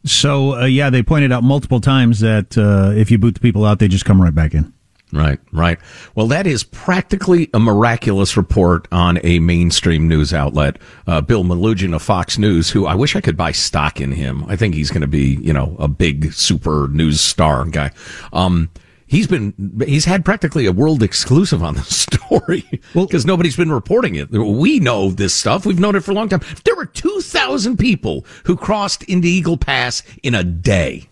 So 0.03 0.55
uh, 0.55 0.65
yeah, 0.65 0.89
they 0.89 1.03
pointed 1.03 1.31
out 1.31 1.43
multiple 1.43 1.79
times 1.79 2.19
that 2.21 2.57
uh, 2.57 2.97
if 2.97 3.11
you 3.11 3.17
boot 3.17 3.35
the 3.35 3.39
people 3.39 3.65
out, 3.65 3.79
they 3.79 3.87
just 3.87 4.05
come 4.05 4.21
right 4.21 4.33
back 4.33 4.53
in. 4.53 4.73
Right, 5.11 5.39
right. 5.51 5.79
Well, 6.13 6.27
that 6.27 6.45
is 6.45 6.63
practically 6.63 7.49
a 7.55 7.59
miraculous 7.59 8.37
report 8.37 8.87
on 8.91 9.19
a 9.23 9.39
mainstream 9.39 10.07
news 10.07 10.33
outlet. 10.35 10.77
Uh, 11.07 11.19
Bill 11.21 11.43
Melugin 11.43 11.95
of 11.95 12.03
Fox 12.03 12.37
News, 12.37 12.69
who 12.69 12.85
I 12.85 12.93
wish 12.93 13.15
I 13.15 13.21
could 13.21 13.35
buy 13.35 13.51
stock 13.51 13.99
in 13.99 14.11
him. 14.11 14.45
I 14.47 14.55
think 14.55 14.75
he's 14.75 14.91
going 14.91 15.01
to 15.01 15.07
be, 15.07 15.39
you 15.41 15.51
know, 15.51 15.75
a 15.79 15.87
big 15.87 16.31
super 16.33 16.89
news 16.89 17.21
star 17.21 17.65
guy. 17.65 17.91
Um, 18.33 18.69
he's 19.09 19.27
been, 19.27 19.53
he's 19.85 20.05
had 20.05 20.23
practically 20.23 20.65
a 20.65 20.71
world 20.71 21.03
exclusive 21.03 21.61
on 21.61 21.75
the 21.75 21.83
story 21.83 22.63
because 22.93 23.25
nobody's 23.25 23.57
been 23.57 23.71
reporting 23.71 24.15
it. 24.15 24.31
We 24.31 24.79
know 24.79 25.09
this 25.09 25.33
stuff. 25.33 25.65
We've 25.65 25.79
known 25.79 25.95
it 25.95 26.03
for 26.03 26.11
a 26.11 26.13
long 26.13 26.29
time. 26.29 26.41
There 26.63 26.75
were 26.75 26.85
2,000 26.85 27.77
people 27.77 28.25
who 28.45 28.55
crossed 28.55 29.03
into 29.03 29.27
Eagle 29.27 29.57
Pass 29.57 30.03
in 30.23 30.33
a 30.33 30.43
day. 30.43 31.09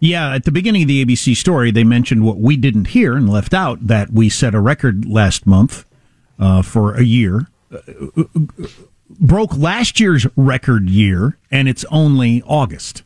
Yeah, 0.00 0.34
at 0.34 0.44
the 0.44 0.52
beginning 0.52 0.82
of 0.82 0.88
the 0.88 1.02
ABC 1.02 1.34
story, 1.34 1.70
they 1.70 1.84
mentioned 1.84 2.26
what 2.26 2.38
we 2.38 2.56
didn't 2.56 2.88
hear 2.88 3.16
and 3.16 3.30
left 3.30 3.54
out 3.54 3.86
that 3.86 4.10
we 4.10 4.28
set 4.28 4.54
a 4.54 4.60
record 4.60 5.06
last 5.06 5.46
month 5.46 5.86
uh, 6.38 6.60
for 6.60 6.94
a 6.94 7.02
year, 7.02 7.46
uh, 7.72 8.24
broke 9.08 9.56
last 9.56 10.00
year's 10.00 10.26
record 10.36 10.90
year, 10.90 11.38
and 11.50 11.68
it's 11.68 11.86
only 11.90 12.42
August. 12.42 13.02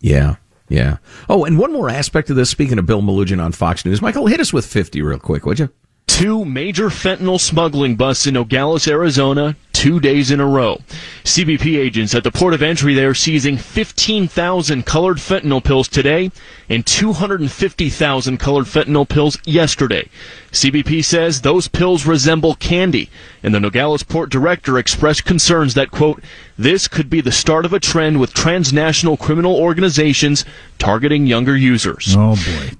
Yeah, 0.00 0.36
yeah. 0.72 0.96
Oh, 1.28 1.44
and 1.44 1.58
one 1.58 1.72
more 1.72 1.88
aspect 1.90 2.30
of 2.30 2.36
this. 2.36 2.50
Speaking 2.50 2.78
of 2.78 2.86
Bill 2.86 3.02
Melugin 3.02 3.42
on 3.42 3.52
Fox 3.52 3.84
News, 3.84 4.00
Michael, 4.00 4.26
hit 4.26 4.40
us 4.40 4.52
with 4.52 4.66
fifty 4.66 5.02
real 5.02 5.18
quick, 5.18 5.44
would 5.46 5.58
you? 5.58 5.68
Two 6.06 6.44
major 6.44 6.88
fentanyl 6.88 7.40
smuggling 7.40 7.96
busts 7.96 8.26
in 8.26 8.34
Nogales, 8.34 8.86
Arizona, 8.88 9.56
two 9.82 9.98
days 9.98 10.30
in 10.30 10.38
a 10.38 10.46
row. 10.46 10.78
CBP 11.24 11.76
agents 11.76 12.14
at 12.14 12.22
the 12.22 12.30
port 12.30 12.54
of 12.54 12.62
entry 12.62 12.94
there 12.94 13.14
seizing 13.14 13.56
15,000 13.56 14.86
colored 14.86 15.16
fentanyl 15.16 15.62
pills 15.62 15.88
today 15.88 16.30
and 16.68 16.86
250,000 16.86 18.38
colored 18.38 18.66
fentanyl 18.66 19.08
pills 19.08 19.38
yesterday. 19.44 20.08
CBP 20.52 21.04
says 21.04 21.40
those 21.40 21.66
pills 21.66 22.06
resemble 22.06 22.54
candy, 22.54 23.10
and 23.42 23.52
the 23.52 23.58
Nogales 23.58 24.04
port 24.04 24.30
director 24.30 24.78
expressed 24.78 25.24
concerns 25.24 25.74
that, 25.74 25.90
quote, 25.90 26.22
this 26.56 26.86
could 26.86 27.10
be 27.10 27.20
the 27.20 27.32
start 27.32 27.64
of 27.64 27.72
a 27.72 27.80
trend 27.80 28.20
with 28.20 28.32
transnational 28.32 29.16
criminal 29.16 29.56
organizations 29.56 30.44
targeting 30.78 31.26
younger 31.26 31.56
users. 31.56 32.14
Oh, 32.16 32.36
boy. 32.36 32.76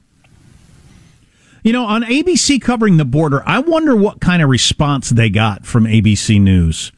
You 1.63 1.73
know, 1.73 1.85
on 1.85 2.03
ABC 2.03 2.61
covering 2.61 2.97
the 2.97 3.05
border, 3.05 3.43
I 3.47 3.61
wonder 3.61 3.95
what 3.95 4.21
kind 4.21 4.43
of 4.43 4.49
response 4.49 5.11
they 5.11 5.31
got 5.31 5.65
from 5.65 5.85
ABC 5.85 6.41
News. 6.41 6.91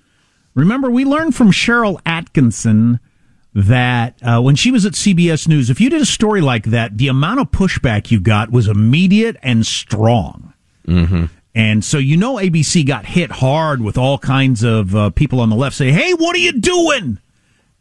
Remember, 0.54 0.90
we 0.90 1.04
learned 1.04 1.34
from 1.34 1.50
Sharyl 1.50 2.00
Attkisson 2.02 2.98
that 3.54 4.18
uh, 4.22 4.40
when 4.40 4.56
she 4.56 4.70
was 4.70 4.86
at 4.86 4.94
CBS 4.94 5.46
News, 5.46 5.68
if 5.68 5.80
you 5.80 5.90
did 5.90 6.00
a 6.00 6.06
story 6.06 6.40
like 6.40 6.64
that, 6.66 6.96
the 6.96 7.08
amount 7.08 7.40
of 7.40 7.50
pushback 7.50 8.10
you 8.10 8.20
got 8.20 8.50
was 8.50 8.66
immediate 8.66 9.36
and 9.42 9.66
strong. 9.66 10.54
Mm-hmm. 10.88 11.26
And 11.54 11.84
so 11.84 11.98
you 11.98 12.16
know 12.16 12.36
ABC 12.36 12.86
got 12.86 13.06
hit 13.06 13.30
hard 13.30 13.80
with 13.80 13.96
all 13.96 14.18
kinds 14.18 14.64
of 14.64 14.96
uh, 14.96 15.10
people 15.10 15.40
on 15.40 15.50
the 15.50 15.56
left 15.56 15.76
say, 15.76 15.92
"Hey, 15.92 16.12
what 16.14 16.34
are 16.34 16.40
you 16.40 16.52
doing?" 16.52 17.18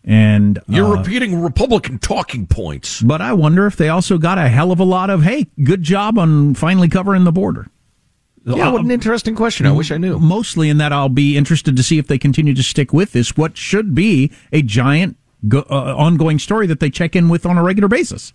And 0.06 0.60
You're 0.68 0.98
uh, 0.98 0.98
repeating 0.98 1.42
Republican 1.42 1.98
talking 1.98 2.46
points. 2.46 3.02
But 3.02 3.22
I 3.22 3.34
wonder 3.34 3.66
if 3.66 3.78
they 3.78 3.88
also 3.90 4.18
got 4.18 4.38
a 4.38 4.50
hell 4.50 4.72
of 4.72 4.80
a 4.80 4.84
lot 4.84 5.10
of, 5.10 5.24
"Hey, 5.24 5.48
good 5.64 5.82
job 5.82 6.18
on 6.18 6.56
finally 6.56 6.90
covering 6.90 7.24
the 7.24 7.32
border." 7.32 7.68
Yeah, 8.46 8.72
what 8.72 8.84
an 8.84 8.92
interesting 8.92 9.36
question. 9.36 9.66
I 9.66 9.72
wish 9.72 9.92
I 9.92 9.98
knew. 9.98 10.20
Mostly 10.20 10.70
in 10.70 10.78
that 10.78 10.92
I'll 10.92 11.08
be 11.08 11.38
interested 11.38 11.78
to 11.78 11.84
see 11.84 11.98
if 11.98 12.08
they 12.08 12.18
continue 12.18 12.54
to 12.54 12.64
stick 12.64 12.92
with 12.92 13.14
this, 13.14 13.38
what 13.38 13.58
should 13.58 13.96
be 13.96 14.32
a 14.52 14.62
giant 14.62 15.16
go, 15.48 15.66
uh, 15.70 15.96
ongoing 15.96 16.40
story 16.40 16.68
that 16.68 16.82
they 16.82 16.90
check 16.90 17.16
in 17.16 17.30
with 17.30 17.46
on 17.46 17.58
a 17.58 17.64
regular 17.64 17.88
basis. 17.88 18.34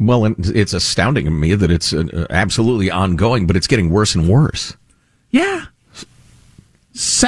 Well, 0.00 0.24
and 0.24 0.34
it's 0.56 0.72
astounding 0.72 1.26
to 1.26 1.30
me 1.30 1.54
that 1.54 1.70
it's 1.70 1.92
uh, 1.92 2.26
absolutely 2.30 2.90
ongoing, 2.90 3.46
but 3.46 3.56
it's 3.56 3.68
getting 3.68 3.90
worse 3.90 4.16
and 4.16 4.28
worse. 4.28 4.76
Yeah. 5.30 5.66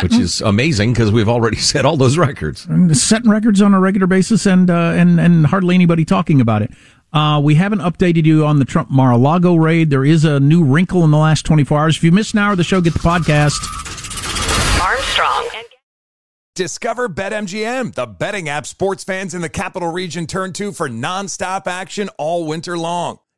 Which 0.03 0.15
is 0.15 0.41
amazing 0.41 0.93
because 0.93 1.11
we've 1.11 1.29
already 1.29 1.57
set 1.73 1.85
all 1.85 1.97
those 1.97 2.17
records. 2.17 2.69
Setting 2.93 3.31
records 3.31 3.61
on 3.61 3.75
a 3.75 3.81
regular 3.81 4.07
basis 4.07 4.47
and 4.47 4.71
uh, 4.71 4.93
and 4.95 5.19
and 5.19 5.47
hardly 5.47 5.75
anybody 5.75 6.05
talking 6.05 6.41
about 6.41 6.63
it. 6.63 6.71
Uh, 7.13 7.41
we 7.41 7.55
haven't 7.55 7.81
updated 7.81 8.27
you 8.27 8.45
on 8.45 8.59
the 8.59 8.65
Trump 8.65 8.91
Mar-a-Lago 8.91 9.55
raid. 9.55 9.91
There 9.91 10.05
is 10.05 10.25
a 10.25 10.39
new 10.39 10.63
wrinkle 10.63 11.03
in 11.03 11.11
the 11.11 11.19
last 11.19 11.47
24 11.47 11.79
hours. 11.79 11.97
If 11.97 12.05
you 12.05 12.13
missed 12.13 12.35
an 12.35 12.41
hour 12.41 12.53
of 12.53 12.59
the 12.59 12.65
show, 12.65 12.81
get 12.81 12.93
the 12.93 12.99
podcast. 12.99 13.63
Armstrong. 14.83 15.49
Discover 16.55 17.11
BetMGM, 17.11 17.95
the 17.95 18.07
betting 18.07 18.49
app 18.49 18.67
sports 18.67 19.05
fans 19.05 19.35
in 19.35 19.43
the 19.43 19.49
capital 19.49 19.93
region 19.93 20.27
turn 20.27 20.53
to 20.55 20.73
for 20.73 20.89
nonstop 20.89 21.67
action 21.67 22.09
all 22.19 22.47
winter 22.47 22.79
long. 22.79 23.19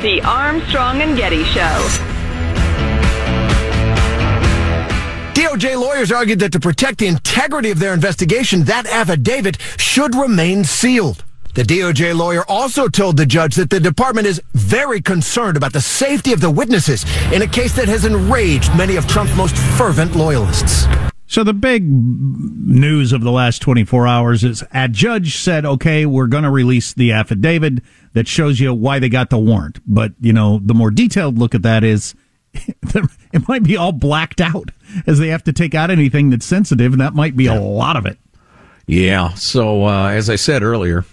The 0.00 0.22
Armstrong 0.22 1.02
and 1.02 1.16
Getty 1.16 1.42
Show. 1.42 1.88
DOJ 5.34 5.80
lawyers 5.80 6.12
argued 6.12 6.38
that 6.38 6.52
to 6.52 6.60
protect 6.60 6.98
the 6.98 7.08
integrity 7.08 7.72
of 7.72 7.80
their 7.80 7.94
investigation, 7.94 8.62
that 8.64 8.86
affidavit 8.86 9.60
should 9.76 10.14
remain 10.14 10.62
sealed. 10.62 11.24
The 11.54 11.64
DOJ 11.64 12.16
lawyer 12.16 12.44
also 12.48 12.86
told 12.86 13.16
the 13.16 13.26
judge 13.26 13.56
that 13.56 13.70
the 13.70 13.80
department 13.80 14.28
is 14.28 14.40
very 14.54 15.00
concerned 15.00 15.56
about 15.56 15.72
the 15.72 15.80
safety 15.80 16.32
of 16.32 16.40
the 16.40 16.50
witnesses 16.50 17.04
in 17.32 17.42
a 17.42 17.48
case 17.48 17.74
that 17.74 17.88
has 17.88 18.04
enraged 18.04 18.76
many 18.76 18.94
of 18.94 19.08
Trump's 19.08 19.34
most 19.34 19.56
fervent 19.76 20.14
loyalists. 20.14 20.86
So 21.26 21.44
the 21.44 21.52
big 21.52 21.82
news 21.84 23.12
of 23.12 23.20
the 23.20 23.32
last 23.32 23.60
24 23.60 24.06
hours 24.06 24.44
is 24.44 24.64
a 24.72 24.88
judge 24.88 25.36
said, 25.36 25.66
okay, 25.66 26.06
we're 26.06 26.26
going 26.26 26.44
to 26.44 26.50
release 26.50 26.94
the 26.94 27.12
affidavit 27.12 27.82
that 28.14 28.28
shows 28.28 28.60
you 28.60 28.72
why 28.72 28.98
they 28.98 29.08
got 29.08 29.30
the 29.30 29.38
warrant. 29.38 29.80
But, 29.86 30.12
you 30.20 30.32
know, 30.32 30.60
the 30.62 30.74
more 30.74 30.90
detailed 30.90 31.38
look 31.38 31.54
at 31.54 31.62
that 31.62 31.84
is 31.84 32.14
it 32.54 33.48
might 33.48 33.62
be 33.62 33.76
all 33.76 33.92
blacked 33.92 34.40
out 34.40 34.70
as 35.06 35.18
they 35.18 35.28
have 35.28 35.44
to 35.44 35.52
take 35.52 35.74
out 35.74 35.90
anything 35.90 36.30
that's 36.30 36.46
sensitive, 36.46 36.92
and 36.92 37.00
that 37.00 37.14
might 37.14 37.36
be 37.36 37.46
a 37.46 37.54
lot 37.54 37.96
of 37.96 38.06
it. 38.06 38.18
Yeah. 38.86 39.34
So, 39.34 39.84
uh, 39.84 40.08
as 40.08 40.30
I 40.30 40.36
said 40.36 40.62
earlier, 40.62 41.04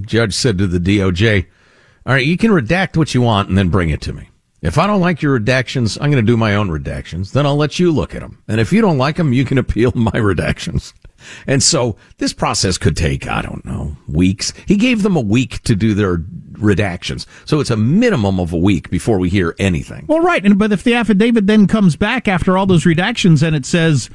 judge 0.00 0.34
said 0.34 0.58
to 0.58 0.66
the 0.66 0.78
DOJ, 0.78 1.46
all 2.06 2.14
right, 2.14 2.26
you 2.26 2.36
can 2.36 2.50
redact 2.50 2.96
what 2.96 3.14
you 3.14 3.22
want 3.22 3.48
and 3.48 3.56
then 3.56 3.68
bring 3.68 3.90
it 3.90 4.00
to 4.02 4.12
me. 4.12 4.28
If 4.62 4.78
I 4.78 4.86
don't 4.86 5.00
like 5.00 5.22
your 5.22 5.38
redactions, 5.38 5.98
I'm 6.00 6.10
going 6.10 6.24
to 6.24 6.32
do 6.32 6.36
my 6.36 6.54
own 6.54 6.68
redactions. 6.68 7.32
Then 7.32 7.46
I'll 7.46 7.56
let 7.56 7.80
you 7.80 7.90
look 7.90 8.14
at 8.14 8.20
them. 8.20 8.42
And 8.46 8.60
if 8.60 8.72
you 8.72 8.80
don't 8.80 8.96
like 8.96 9.16
them, 9.16 9.32
you 9.32 9.44
can 9.44 9.58
appeal 9.58 9.92
my 9.94 10.12
redactions. 10.12 10.92
And 11.46 11.62
so 11.62 11.96
this 12.18 12.32
process 12.32 12.78
could 12.78 12.96
take, 12.96 13.28
I 13.28 13.42
don't 13.42 13.64
know, 13.64 13.96
weeks. 14.08 14.52
He 14.66 14.76
gave 14.76 15.02
them 15.02 15.16
a 15.16 15.20
week 15.20 15.62
to 15.64 15.74
do 15.74 15.94
their 15.94 16.18
redactions. 16.18 17.26
So 17.44 17.60
it's 17.60 17.70
a 17.70 17.76
minimum 17.76 18.38
of 18.38 18.52
a 18.52 18.56
week 18.56 18.90
before 18.90 19.18
we 19.18 19.28
hear 19.28 19.54
anything. 19.58 20.06
Well, 20.08 20.20
right. 20.20 20.44
And, 20.44 20.58
but 20.58 20.72
if 20.72 20.84
the 20.84 20.94
affidavit 20.94 21.46
then 21.46 21.66
comes 21.66 21.96
back 21.96 22.28
after 22.28 22.56
all 22.56 22.66
those 22.66 22.84
redactions 22.84 23.42
and 23.42 23.54
it 23.56 23.66
says 23.66 24.10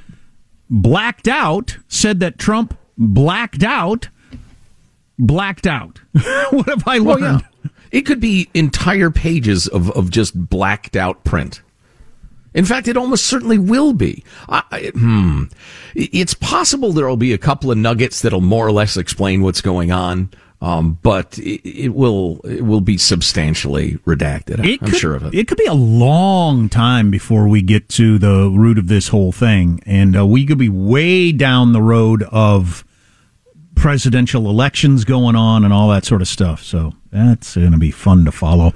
blacked 0.69 1.27
out, 1.27 1.77
said 1.87 2.19
that 2.21 2.37
Trump 2.37 2.77
blacked 2.97 3.63
out, 3.63 4.09
blacked 5.19 5.67
out. 5.67 5.99
what 6.51 6.67
have 6.67 6.87
I 6.87 6.97
learned? 6.97 7.21
Well, 7.21 7.41
yeah. 7.63 7.69
It 7.91 8.01
could 8.01 8.19
be 8.19 8.49
entire 8.53 9.09
pages 9.09 9.67
of, 9.67 9.91
of 9.91 10.09
just 10.09 10.49
blacked 10.49 10.95
out 10.95 11.23
print. 11.23 11.61
In 12.53 12.65
fact, 12.65 12.87
it 12.87 12.97
almost 12.97 13.27
certainly 13.27 13.59
will 13.59 13.93
be. 13.93 14.23
I, 14.49 14.63
I, 14.71 14.91
hmm. 14.95 15.43
It's 15.93 16.33
possible 16.33 16.91
there 16.91 17.07
will 17.07 17.15
be 17.15 17.33
a 17.33 17.37
couple 17.37 17.69
of 17.69 17.77
nuggets 17.77 18.21
that'll 18.21 18.41
more 18.41 18.65
or 18.65 18.71
less 18.71 18.97
explain 18.97 19.43
what's 19.43 19.61
going 19.61 19.91
on, 19.91 20.31
um, 20.59 20.97
but 21.03 21.37
it, 21.37 21.61
it, 21.69 21.89
will 21.89 22.41
it 22.45 22.65
will 22.65 22.81
be 22.81 22.97
substantially 22.97 23.97
redacted. 24.07 24.65
It 24.65 24.81
I'm 24.81 24.89
could, 24.89 24.97
sure 24.97 25.13
of 25.13 25.25
it. 25.25 25.35
It 25.35 25.47
could 25.47 25.59
be 25.59 25.67
a 25.67 25.73
long 25.73 26.67
time 26.67 27.11
before 27.11 27.47
we 27.47 27.61
get 27.61 27.89
to 27.89 28.17
the 28.17 28.49
root 28.49 28.79
of 28.79 28.87
this 28.87 29.09
whole 29.09 29.31
thing, 29.31 29.81
and 29.85 30.17
uh, 30.17 30.25
we 30.25 30.45
could 30.45 30.57
be 30.57 30.69
way 30.69 31.31
down 31.31 31.73
the 31.73 31.81
road 31.81 32.23
of 32.23 32.83
presidential 33.77 34.49
elections 34.49 35.05
going 35.05 35.35
on 35.35 35.63
and 35.63 35.73
all 35.73 35.89
that 35.89 36.05
sort 36.05 36.21
of 36.21 36.27
stuff. 36.27 36.63
So 36.63 36.93
that's 37.11 37.55
going 37.55 37.71
to 37.71 37.77
be 37.77 37.91
fun 37.91 38.25
to 38.25 38.31
follow. 38.31 38.73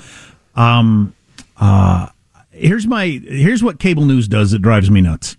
Um, 0.55 1.13
uh, 1.57 2.07
here's 2.51 2.87
my 2.87 3.05
here's 3.07 3.63
what 3.63 3.79
cable 3.79 4.05
news 4.05 4.27
does 4.27 4.51
that 4.51 4.61
drives 4.61 4.89
me 4.89 5.01
nuts. 5.01 5.37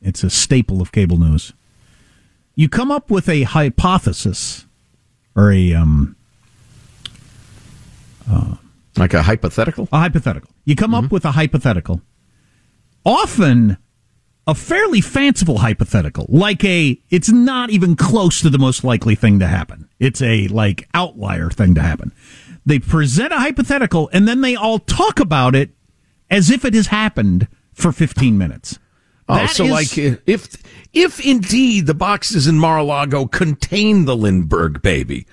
It's 0.00 0.24
a 0.24 0.30
staple 0.30 0.80
of 0.80 0.92
cable 0.92 1.18
news. 1.18 1.52
You 2.54 2.68
come 2.68 2.90
up 2.90 3.10
with 3.10 3.28
a 3.28 3.42
hypothesis 3.42 4.66
or 5.34 5.52
a 5.52 5.72
um, 5.74 6.16
uh, 8.30 8.56
like 8.96 9.14
a 9.14 9.22
hypothetical. 9.22 9.88
A 9.92 9.98
hypothetical. 9.98 10.50
You 10.64 10.76
come 10.76 10.92
mm-hmm. 10.92 11.06
up 11.06 11.12
with 11.12 11.24
a 11.24 11.32
hypothetical. 11.32 12.00
Often 13.04 13.78
a 14.46 14.54
fairly 14.54 15.00
fanciful 15.00 15.58
hypothetical, 15.58 16.26
like 16.28 16.64
a, 16.64 17.00
it's 17.10 17.30
not 17.30 17.70
even 17.70 17.96
close 17.96 18.40
to 18.40 18.50
the 18.50 18.58
most 18.58 18.82
likely 18.82 19.14
thing 19.14 19.38
to 19.38 19.46
happen. 19.46 19.88
It's 20.00 20.20
a, 20.20 20.48
like, 20.48 20.88
outlier 20.94 21.50
thing 21.50 21.74
to 21.76 21.82
happen. 21.82 22.12
They 22.66 22.78
present 22.78 23.32
a 23.32 23.38
hypothetical 23.38 24.08
and 24.12 24.26
then 24.26 24.40
they 24.40 24.56
all 24.56 24.78
talk 24.78 25.20
about 25.20 25.54
it 25.54 25.70
as 26.30 26.50
if 26.50 26.64
it 26.64 26.74
has 26.74 26.88
happened 26.88 27.48
for 27.72 27.92
15 27.92 28.36
minutes. 28.38 28.78
Oh, 29.28 29.36
that 29.36 29.50
so 29.50 29.64
is, 29.64 29.70
like 29.70 29.96
if 30.26 30.56
if 30.92 31.24
indeed 31.24 31.86
the 31.86 31.94
boxes 31.94 32.48
in 32.48 32.58
Mar-a-Lago 32.58 33.26
contain 33.26 34.04
the 34.04 34.16
Lindbergh 34.16 34.82
baby, 34.82 35.26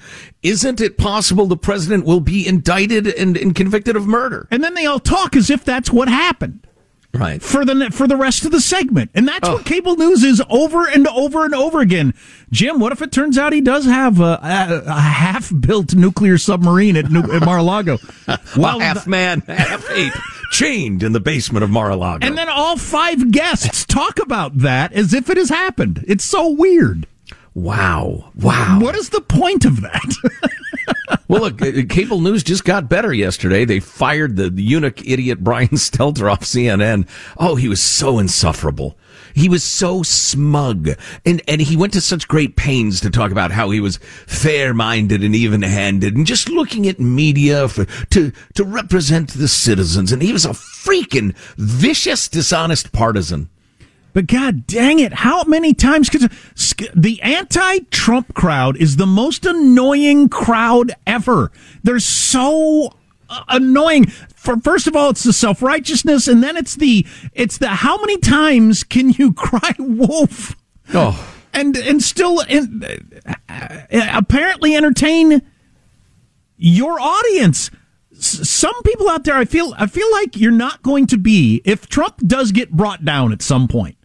isn't 0.43 0.79
it 0.79 0.97
possible 0.97 1.47
the 1.47 1.57
president 1.57 2.05
will 2.05 2.19
be 2.19 2.47
indicted 2.47 3.07
and, 3.07 3.35
and 3.35 3.55
convicted 3.55 3.95
of 3.95 4.05
murder? 4.05 4.47
And 4.51 4.63
then 4.63 4.75
they 4.75 4.85
all 4.85 4.99
talk 4.99 5.35
as 5.35 5.49
if 5.49 5.65
that's 5.65 5.91
what 5.91 6.07
happened 6.07 6.67
right 7.13 7.41
for 7.41 7.65
the 7.65 7.89
for 7.91 8.07
the 8.07 8.15
rest 8.15 8.45
of 8.45 8.51
the 8.51 8.61
segment 8.61 9.09
and 9.15 9.27
that's 9.27 9.47
oh. 9.47 9.55
what 9.55 9.65
cable 9.65 9.95
news 9.95 10.23
is 10.23 10.41
over 10.49 10.87
and 10.87 11.07
over 11.07 11.43
and 11.43 11.55
over 11.55 11.79
again 11.79 12.13
jim 12.51 12.79
what 12.79 12.91
if 12.91 13.01
it 13.01 13.11
turns 13.11 13.37
out 13.37 13.51
he 13.51 13.61
does 13.61 13.85
have 13.85 14.19
a, 14.19 14.39
a, 14.43 14.83
a 14.85 14.99
half 14.99 15.51
built 15.59 15.95
nuclear 15.95 16.37
submarine 16.37 16.95
at, 16.95 17.05
at 17.05 17.45
mar-a-lago 17.45 17.97
well 18.57 18.79
half 18.79 19.07
man 19.07 19.41
half 19.41 19.89
ape 19.89 20.13
chained 20.51 21.03
in 21.03 21.11
the 21.13 21.19
basement 21.19 21.63
of 21.63 21.69
Mar-a-Lago. 21.69 22.25
And 22.25 22.37
then 22.37 22.49
all 22.49 22.77
five 22.77 23.31
guests 23.31 23.85
talk 23.85 24.19
about 24.19 24.57
that 24.57 24.91
as 24.93 25.13
if 25.13 25.29
it 25.29 25.37
has 25.37 25.49
happened. 25.49 26.03
It's 26.07 26.25
so 26.25 26.49
weird. 26.49 27.07
Wow. 27.59 28.31
Wow. 28.35 28.79
What 28.79 28.95
is 28.95 29.09
the 29.09 29.19
point 29.19 29.65
of 29.65 29.81
that? 29.81 30.15
well, 31.27 31.41
look, 31.41 31.61
uh, 31.61 31.83
cable 31.89 32.21
news 32.21 32.41
just 32.41 32.63
got 32.63 32.87
better 32.87 33.13
yesterday. 33.13 33.65
They 33.65 33.81
fired 33.81 34.37
the, 34.37 34.49
the 34.49 34.63
eunuch 34.63 35.05
idiot 35.05 35.43
Brian 35.43 35.67
Stelter 35.73 36.31
off 36.31 36.39
CNN. 36.39 37.05
Oh, 37.37 37.55
he 37.55 37.67
was 37.67 37.81
so 37.81 38.17
insufferable. 38.17 38.97
He 39.35 39.49
was 39.49 39.61
so 39.61 40.03
smug. 40.03 40.91
And, 41.25 41.41
and 41.49 41.59
he 41.59 41.75
went 41.75 41.91
to 41.93 42.01
such 42.01 42.29
great 42.29 42.55
pains 42.55 43.01
to 43.01 43.09
talk 43.09 43.29
about 43.29 43.51
how 43.51 43.71
he 43.71 43.81
was 43.81 43.97
fair-minded 43.97 45.21
and 45.21 45.35
even-handed 45.35 46.15
and 46.15 46.25
just 46.25 46.47
looking 46.47 46.87
at 46.87 46.97
media 46.97 47.67
for, 47.67 47.83
to, 48.11 48.31
to 48.53 48.63
represent 48.63 49.31
the 49.31 49.49
citizens. 49.49 50.13
And 50.13 50.21
he 50.21 50.31
was 50.31 50.45
a 50.45 50.49
freaking 50.49 51.35
vicious, 51.57 52.29
dishonest 52.29 52.93
partisan. 52.93 53.49
But 54.13 54.27
God 54.27 54.65
dang 54.65 54.99
it, 54.99 55.13
how 55.13 55.43
many 55.43 55.73
times? 55.73 56.09
Because 56.09 56.29
the 56.95 57.21
anti 57.21 57.79
Trump 57.91 58.33
crowd 58.33 58.77
is 58.77 58.97
the 58.97 59.05
most 59.05 59.45
annoying 59.45 60.29
crowd 60.29 60.93
ever. 61.05 61.51
They're 61.83 61.99
so 61.99 62.93
uh, 63.29 63.43
annoying. 63.49 64.07
For, 64.35 64.57
first 64.59 64.87
of 64.87 64.95
all, 64.95 65.11
it's 65.11 65.23
the 65.23 65.33
self 65.33 65.61
righteousness, 65.61 66.27
and 66.27 66.41
then 66.43 66.57
it's 66.57 66.75
the 66.75 67.05
it's 67.33 67.57
the 67.59 67.67
how 67.67 67.97
many 67.99 68.17
times 68.17 68.83
can 68.83 69.11
you 69.11 69.33
cry 69.33 69.75
wolf? 69.77 70.55
Oh, 70.93 71.35
and 71.53 71.77
and 71.77 72.01
still 72.01 72.39
in, 72.41 72.83
uh, 73.47 73.79
apparently 74.13 74.75
entertain 74.75 75.43
your 76.57 76.99
audience. 76.99 77.69
S- 78.11 78.49
some 78.49 78.81
people 78.83 79.07
out 79.07 79.23
there, 79.23 79.35
I 79.35 79.45
feel 79.45 79.73
I 79.77 79.85
feel 79.85 80.11
like 80.11 80.35
you're 80.35 80.51
not 80.51 80.81
going 80.81 81.05
to 81.07 81.17
be 81.17 81.61
if 81.65 81.87
Trump 81.87 82.17
does 82.25 82.51
get 82.51 82.71
brought 82.71 83.05
down 83.05 83.31
at 83.31 83.41
some 83.41 83.67
point. 83.67 83.97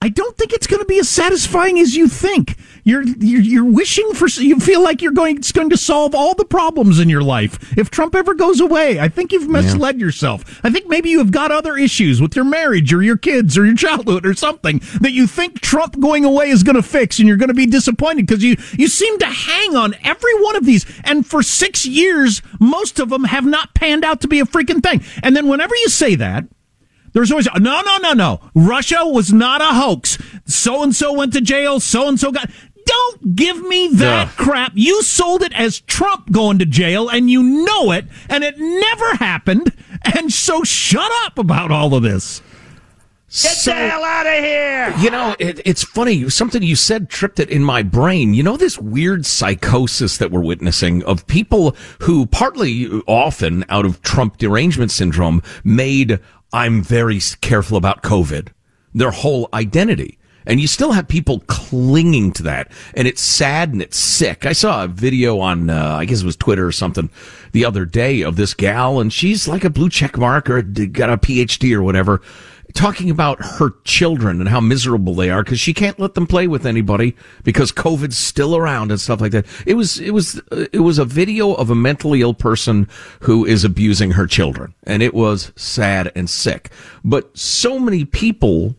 I 0.00 0.08
don't 0.08 0.36
think 0.36 0.52
it's 0.52 0.68
going 0.68 0.80
to 0.80 0.86
be 0.86 1.00
as 1.00 1.08
satisfying 1.08 1.78
as 1.80 1.96
you 1.96 2.08
think. 2.08 2.56
You're, 2.84 3.02
you're 3.02 3.40
you're 3.40 3.64
wishing 3.64 4.14
for 4.14 4.28
you 4.28 4.58
feel 4.60 4.80
like 4.80 5.02
you're 5.02 5.12
going 5.12 5.36
it's 5.36 5.52
going 5.52 5.70
to 5.70 5.76
solve 5.76 6.14
all 6.14 6.34
the 6.34 6.44
problems 6.44 7.00
in 7.00 7.08
your 7.08 7.22
life. 7.22 7.76
If 7.76 7.90
Trump 7.90 8.14
ever 8.14 8.32
goes 8.32 8.60
away, 8.60 9.00
I 9.00 9.08
think 9.08 9.32
you've 9.32 9.48
misled 9.48 9.98
yeah. 9.98 10.06
yourself. 10.06 10.60
I 10.64 10.70
think 10.70 10.86
maybe 10.86 11.10
you 11.10 11.18
have 11.18 11.32
got 11.32 11.50
other 11.50 11.76
issues 11.76 12.22
with 12.22 12.36
your 12.36 12.44
marriage 12.44 12.94
or 12.94 13.02
your 13.02 13.16
kids 13.16 13.58
or 13.58 13.66
your 13.66 13.74
childhood 13.74 14.24
or 14.24 14.34
something 14.34 14.80
that 15.00 15.12
you 15.12 15.26
think 15.26 15.60
Trump 15.60 15.98
going 15.98 16.24
away 16.24 16.48
is 16.48 16.62
going 16.62 16.76
to 16.76 16.82
fix 16.82 17.18
and 17.18 17.26
you're 17.26 17.36
going 17.36 17.48
to 17.48 17.54
be 17.54 17.66
disappointed 17.66 18.26
because 18.26 18.42
you 18.42 18.56
you 18.78 18.86
seem 18.86 19.18
to 19.18 19.26
hang 19.26 19.74
on 19.74 19.94
every 20.04 20.40
one 20.42 20.54
of 20.54 20.64
these 20.64 20.86
and 21.04 21.26
for 21.26 21.42
6 21.42 21.86
years 21.86 22.40
most 22.60 23.00
of 23.00 23.10
them 23.10 23.24
have 23.24 23.44
not 23.44 23.74
panned 23.74 24.04
out 24.04 24.20
to 24.20 24.28
be 24.28 24.38
a 24.38 24.44
freaking 24.44 24.82
thing. 24.82 25.02
And 25.22 25.36
then 25.36 25.48
whenever 25.48 25.74
you 25.74 25.88
say 25.88 26.14
that, 26.14 26.44
there's 27.18 27.32
always 27.32 27.48
no, 27.58 27.80
no, 27.80 27.98
no, 27.98 28.12
no. 28.12 28.40
Russia 28.54 29.04
was 29.04 29.32
not 29.32 29.60
a 29.60 29.74
hoax. 29.74 30.18
So 30.46 30.84
and 30.84 30.94
so 30.94 31.12
went 31.12 31.32
to 31.32 31.40
jail. 31.40 31.80
So 31.80 32.08
and 32.08 32.18
so 32.18 32.30
got. 32.30 32.48
Don't 32.86 33.34
give 33.34 33.60
me 33.64 33.88
that 33.88 34.28
crap. 34.36 34.72
You 34.74 35.02
sold 35.02 35.42
it 35.42 35.52
as 35.52 35.80
Trump 35.80 36.30
going 36.30 36.58
to 36.60 36.64
jail, 36.64 37.08
and 37.08 37.28
you 37.28 37.42
know 37.42 37.90
it, 37.90 38.06
and 38.30 38.42
it 38.44 38.56
never 38.56 39.16
happened. 39.16 39.72
And 40.14 40.32
so 40.32 40.62
shut 40.62 41.10
up 41.24 41.38
about 41.38 41.70
all 41.70 41.92
of 41.94 42.02
this. 42.02 42.40
Get 43.30 43.56
so, 43.56 43.72
the 43.72 43.76
hell 43.76 44.04
out 44.04 44.26
of 44.26 44.42
here! 44.42 44.94
You 45.00 45.10
know, 45.10 45.36
it, 45.38 45.60
it's 45.66 45.82
funny. 45.82 46.30
Something 46.30 46.62
you 46.62 46.74
said 46.74 47.10
tripped 47.10 47.38
it 47.38 47.50
in 47.50 47.62
my 47.62 47.82
brain. 47.82 48.32
You 48.32 48.42
know, 48.42 48.56
this 48.56 48.78
weird 48.78 49.26
psychosis 49.26 50.16
that 50.16 50.30
we're 50.30 50.40
witnessing 50.40 51.04
of 51.04 51.26
people 51.26 51.76
who, 52.00 52.24
partly 52.24 52.86
often 53.06 53.66
out 53.68 53.84
of 53.84 54.00
Trump 54.00 54.38
derangement 54.38 54.92
syndrome, 54.92 55.42
made 55.62 56.20
I'm 56.52 56.82
very 56.82 57.20
careful 57.40 57.76
about 57.76 58.02
COVID, 58.02 58.48
their 58.94 59.10
whole 59.10 59.48
identity. 59.52 60.18
And 60.46 60.60
you 60.60 60.66
still 60.66 60.92
have 60.92 61.06
people 61.06 61.40
clinging 61.46 62.32
to 62.32 62.42
that. 62.44 62.72
And 62.94 63.06
it's 63.06 63.20
sad 63.20 63.72
and 63.72 63.82
it's 63.82 63.98
sick. 63.98 64.46
I 64.46 64.54
saw 64.54 64.84
a 64.84 64.88
video 64.88 65.40
on, 65.40 65.68
uh, 65.68 65.96
I 66.00 66.06
guess 66.06 66.22
it 66.22 66.26
was 66.26 66.36
Twitter 66.36 66.66
or 66.66 66.72
something 66.72 67.10
the 67.52 67.66
other 67.66 67.84
day 67.84 68.22
of 68.22 68.36
this 68.36 68.54
gal 68.54 68.98
and 68.98 69.12
she's 69.12 69.46
like 69.46 69.64
a 69.64 69.70
blue 69.70 69.90
check 69.90 70.16
mark 70.16 70.48
or 70.48 70.62
got 70.62 71.10
a 71.10 71.18
PhD 71.18 71.74
or 71.74 71.82
whatever 71.82 72.22
talking 72.74 73.10
about 73.10 73.42
her 73.42 73.70
children 73.84 74.40
and 74.40 74.48
how 74.48 74.60
miserable 74.60 75.14
they 75.14 75.30
are 75.30 75.42
because 75.42 75.60
she 75.60 75.74
can't 75.74 75.98
let 75.98 76.14
them 76.14 76.26
play 76.26 76.46
with 76.46 76.66
anybody 76.66 77.16
because 77.42 77.72
COVID's 77.72 78.16
still 78.16 78.56
around 78.56 78.90
and 78.90 79.00
stuff 79.00 79.20
like 79.20 79.32
that. 79.32 79.46
It 79.66 79.74
was 79.74 79.98
it 79.98 80.10
was 80.12 80.40
it 80.72 80.80
was 80.80 80.98
a 80.98 81.04
video 81.04 81.54
of 81.54 81.70
a 81.70 81.74
mentally 81.74 82.20
ill 82.20 82.34
person 82.34 82.88
who 83.20 83.44
is 83.44 83.64
abusing 83.64 84.12
her 84.12 84.26
children, 84.26 84.74
and 84.84 85.02
it 85.02 85.14
was 85.14 85.52
sad 85.56 86.12
and 86.14 86.28
sick. 86.28 86.70
But 87.04 87.36
so 87.36 87.78
many 87.78 88.04
people 88.04 88.76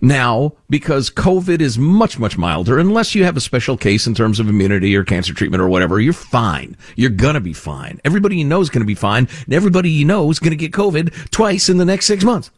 now 0.00 0.52
because 0.68 1.10
COVID 1.10 1.60
is 1.60 1.78
much, 1.78 2.18
much 2.18 2.38
milder. 2.38 2.78
Unless 2.78 3.14
you 3.14 3.24
have 3.24 3.36
a 3.36 3.40
special 3.40 3.76
case 3.76 4.06
in 4.06 4.14
terms 4.14 4.40
of 4.40 4.48
immunity 4.48 4.96
or 4.96 5.04
cancer 5.04 5.34
treatment 5.34 5.62
or 5.62 5.68
whatever, 5.68 6.00
you're 6.00 6.12
fine. 6.12 6.76
You're 6.96 7.10
gonna 7.10 7.40
be 7.40 7.52
fine. 7.52 8.00
Everybody 8.04 8.36
you 8.36 8.44
know 8.44 8.60
is 8.60 8.70
gonna 8.70 8.84
be 8.84 8.94
fine, 8.94 9.28
and 9.44 9.54
everybody 9.54 9.90
you 9.90 10.04
know 10.04 10.30
is 10.30 10.38
gonna 10.38 10.56
get 10.56 10.72
COVID 10.72 11.30
twice 11.30 11.68
in 11.68 11.76
the 11.76 11.84
next 11.84 12.06
six 12.06 12.24
months. 12.24 12.50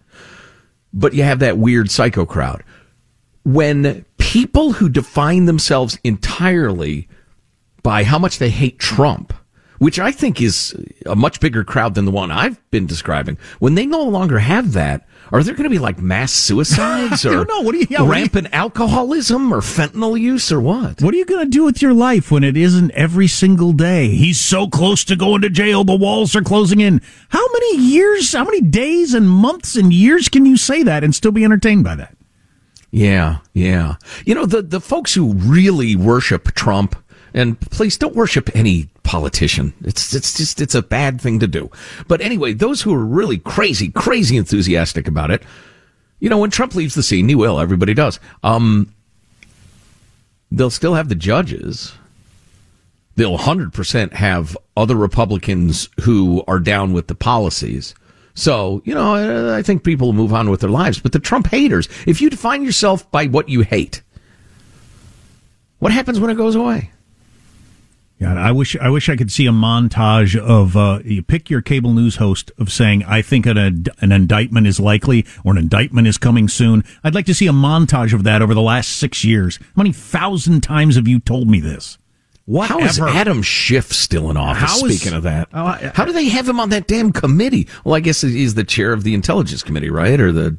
But 0.93 1.15
you 1.15 1.23
have 1.23 1.39
that 1.41 1.59
weird 1.59 1.91
psycho 1.91 2.27
crowd. 2.27 2.63
When 3.45 4.05
people 4.19 4.73
who 4.73 4.89
define 4.89 5.47
themselves 5.47 5.99
entirely 6.05 7.09
by 7.83 8.05
how 8.05 8.19
much 8.19 8.39
they 8.39 8.51
hate 8.51 8.79
Trump, 8.79 9.33
which 9.79 9.99
I 9.99 10.13
think 10.13 10.41
is 10.41 10.77
a 11.07 11.17
much 11.17 11.41
bigger 11.41 11.65
crowd 11.65 11.95
than 11.95 12.05
the 12.05 12.13
one 12.13 12.31
I've 12.31 12.71
been 12.71 12.87
describing, 12.87 13.37
when 13.59 13.75
they 13.75 13.85
no 13.85 14.05
longer 14.05 14.39
have 14.39 14.75
that, 14.75 15.09
are 15.33 15.43
there 15.43 15.55
going 15.55 15.65
to 15.65 15.71
be 15.71 15.79
like 15.79 15.99
mass 15.99 16.33
suicides 16.33 17.25
or 17.27 17.45
no, 17.45 17.61
what 17.63 17.73
do 17.73 17.79
you, 17.79 17.87
yeah, 17.89 18.07
rampant 18.07 18.49
you, 18.49 18.53
alcoholism 18.53 19.53
or 19.53 19.61
fentanyl 19.61 20.19
use 20.19 20.53
or 20.53 20.61
what? 20.61 21.01
What 21.01 21.15
are 21.15 21.17
you 21.17 21.25
going 21.25 21.47
to 21.47 21.51
do 21.51 21.65
with 21.65 21.81
your 21.81 21.95
life 21.95 22.31
when 22.31 22.45
it 22.45 22.57
isn't 22.57 22.91
every 22.93 23.29
single 23.29 23.73
day? 23.73 24.09
He's 24.09 24.39
so 24.39 24.69
close 24.69 25.05
to 25.05 25.17
going 25.17 25.41
to 25.43 25.51
jail. 25.51 25.85
The 25.85 25.97
walls 25.97 26.37
are 26.37 26.43
closing 26.43 26.81
in. 26.81 27.01
How 27.31 27.47
many 27.53 27.79
years, 27.79 28.33
how 28.33 28.45
many 28.45 28.61
days 28.61 29.15
and 29.15 29.29
months 29.29 29.75
and 29.75 29.93
years 29.93 30.29
can 30.29 30.45
you 30.45 30.57
say 30.57 30.83
that 30.83 31.03
and 31.03 31.15
still 31.15 31.33
be 31.33 31.45
entertained 31.45 31.85
by 31.85 31.95
that? 31.97 32.15
Yeah, 32.91 33.39
yeah. 33.55 33.95
You 34.27 34.35
know, 34.35 34.45
the, 34.45 34.61
the 34.61 34.81
folks 34.81 35.15
who 35.15 35.33
really 35.33 35.97
worship 35.97 36.53
Trump, 36.53 36.95
and 37.35 37.61
please 37.61 37.97
don't 37.97 38.15
worship 38.15 38.51
any 38.55 38.89
politician. 39.03 39.73
It's 39.83 40.15
it's 40.15 40.37
just 40.37 40.61
it's 40.61 40.75
a 40.75 40.83
bad 40.83 41.21
thing 41.21 41.39
to 41.41 41.47
do. 41.47 41.71
But 42.09 42.21
anyway, 42.21 42.53
those 42.53 42.83
who 42.83 42.95
are 42.95 43.05
really 43.05 43.39
crazy, 43.39 43.91
crazy 43.91 44.37
enthusiastic 44.37 45.09
about 45.09 45.31
it, 45.31 45.43
you 46.21 46.29
know, 46.29 46.39
when 46.39 46.51
Trump 46.51 46.75
leaves 46.75 46.95
the 46.95 47.03
scene, 47.03 47.29
he 47.29 47.35
will. 47.35 47.59
Everybody 47.59 47.95
does. 47.95 48.21
Um, 48.43 48.95
they'll 50.53 50.71
still 50.71 50.95
have 50.95 51.09
the 51.09 51.15
judges. 51.15 51.95
They'll 53.17 53.39
100% 53.39 54.13
have 54.13 54.57
other 54.77 54.95
Republicans 54.95 55.89
who 56.03 56.45
are 56.47 56.61
down 56.61 56.93
with 56.93 57.09
the 57.09 57.15
policies. 57.15 57.95
So, 58.35 58.81
you 58.85 58.95
know, 58.95 59.55
I 59.55 59.63
think 59.63 59.85
people 59.85 60.13
move 60.13 60.33
on 60.33 60.49
with 60.49 60.61
their 60.61 60.71
lives. 60.71 61.01
But 61.01 61.13
the 61.13 61.19
Trump 61.19 61.49
haters, 61.49 61.89
if 62.07 62.21
you 62.21 62.31
define 62.31 62.65
yourself 62.65 63.11
by 63.11 63.27
what 63.27 63.49
you 63.49 63.63
hate, 63.63 64.01
what 65.81 65.93
happens 65.93 66.21
when 66.21 66.31
it 66.31 66.37
goes 66.37 66.55
away? 66.55 66.92
I 68.29 68.53
wish 68.53 68.77
I 68.77 68.89
wish 68.89 69.09
I 69.09 69.17
could 69.17 69.33
see 69.33 69.47
a 69.47 69.53
montage 69.53 70.37
of 70.37 70.77
uh, 70.77 71.01
you 71.05 71.23
pick 71.23 71.51
your 71.51 71.63
cable 71.63 71.93
news 71.93 72.17
host 72.17 72.51
of 72.59 72.71
saying 72.71 73.05
I 73.05 73.23
think 73.23 73.47
an 73.47 73.87
an 74.01 74.13
indictment 74.13 74.67
is 74.67 74.79
likely 74.79 75.27
or 75.45 75.53
an 75.53 75.59
indictment 75.59 76.07
is 76.07 76.19
coming 76.19 76.49
soon. 76.49 76.85
I'd 77.03 77.15
like 77.15 77.27
to 77.27 77.35
see 77.35 77.47
a 77.47 77.53
montage 77.53 78.13
of 78.13 78.25
that 78.25 78.43
over 78.43 78.55
the 78.55 78.63
last 78.63 78.97
six 78.97 79.25
years. 79.25 79.57
How 79.59 79.83
many 79.83 79.93
thousand 79.93 80.63
times 80.63 80.97
have 80.97 81.09
you 81.09 81.21
told 81.21 81.49
me 81.49 81.61
this? 81.61 81.99
Whatever. 82.45 82.81
How 82.81 82.87
is 82.87 82.99
Adam 82.99 83.43
Schiff 83.43 83.93
still 83.93 84.29
in 84.31 84.37
office? 84.37 84.63
How 84.63 84.77
speaking 84.77 85.09
is, 85.09 85.15
of 85.15 85.23
that, 85.23 85.49
oh, 85.55 85.65
I, 85.65 85.93
how 85.95 86.05
do 86.05 86.13
they 86.13 86.29
have 86.29 86.49
him 86.49 86.59
on 86.59 86.71
that 86.71 86.89
damn 86.89 87.13
committee? 87.13 87.69
Well, 87.85 87.95
I 87.95 88.01
guess 88.01 88.21
he's 88.21 88.55
the 88.55 88.65
chair 88.65 88.93
of 88.93 89.05
the 89.05 89.15
intelligence 89.15 89.63
committee, 89.63 89.91
right? 89.91 90.21
Or 90.21 90.33
the 90.33 90.59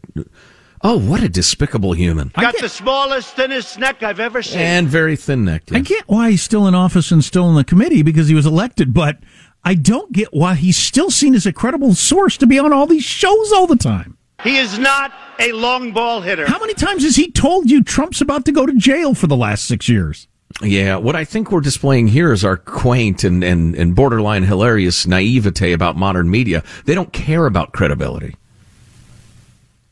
Oh, 0.86 1.00
what 1.00 1.24
a 1.24 1.30
despicable 1.30 1.94
human. 1.94 2.28
Got 2.36 2.58
the 2.60 2.68
smallest, 2.68 3.36
thinnest 3.36 3.80
neck 3.80 4.04
I've 4.04 4.20
ever 4.20 4.44
seen. 4.44 4.60
And 4.60 4.88
very 4.88 5.16
thin 5.16 5.46
necked. 5.46 5.72
Yes. 5.72 5.80
I 5.80 5.82
get 5.82 6.04
why 6.08 6.32
he's 6.32 6.44
still 6.44 6.68
in 6.68 6.76
office 6.76 7.10
and 7.10 7.24
still 7.24 7.48
in 7.50 7.56
the 7.56 7.64
committee 7.64 8.02
because 8.02 8.28
he 8.28 8.36
was 8.36 8.46
elected, 8.46 8.94
but 8.94 9.20
I 9.64 9.76
don't 9.76 10.12
get 10.12 10.34
why 10.34 10.56
he's 10.56 10.76
still 10.76 11.10
seen 11.10 11.36
as 11.36 11.46
a 11.46 11.54
credible 11.54 11.94
source 11.96 12.36
to 12.38 12.48
be 12.48 12.60
on 12.60 12.74
all 12.74 12.86
these 12.86 13.06
shows 13.06 13.54
all 13.54 13.66
the 13.66 13.78
time. 13.78 14.18
He 14.44 14.58
is 14.58 14.78
not 14.78 15.14
a 15.40 15.54
long 15.54 15.94
ball 15.94 16.20
hitter. 16.20 16.46
How 16.46 16.60
many 16.60 16.74
times 16.74 17.04
has 17.04 17.16
he 17.16 17.32
told 17.32 17.72
you 17.72 17.82
Trump's 17.82 18.20
about 18.20 18.44
to 18.46 18.52
go 18.52 18.66
to 18.66 18.74
jail 18.76 19.14
for 19.14 19.28
the 19.28 19.38
last 19.38 19.64
six 19.64 19.88
years? 19.88 20.28
Yeah, 20.62 20.98
what 20.98 21.16
I 21.16 21.24
think 21.24 21.50
we're 21.50 21.62
displaying 21.62 22.10
here 22.10 22.34
is 22.34 22.44
our 22.44 22.58
quaint 22.58 23.24
and, 23.24 23.42
and, 23.42 23.74
and 23.76 23.96
borderline 23.96 24.44
hilarious 24.44 25.08
naivete 25.08 25.72
about 25.72 25.96
modern 25.96 26.30
media. 26.30 26.62
They 26.84 26.94
don't 26.94 27.14
care 27.14 27.46
about 27.46 27.72
credibility. 27.72 28.36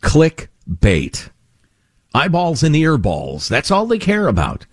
Click 0.02 0.51
bait. 0.80 1.30
Eyeballs 2.14 2.64
and 2.64 2.76
earballs. 2.76 3.48
That's 3.48 3.72
all 3.72 3.86
they 3.86 4.00
care 4.00 4.28
about. 4.28 4.66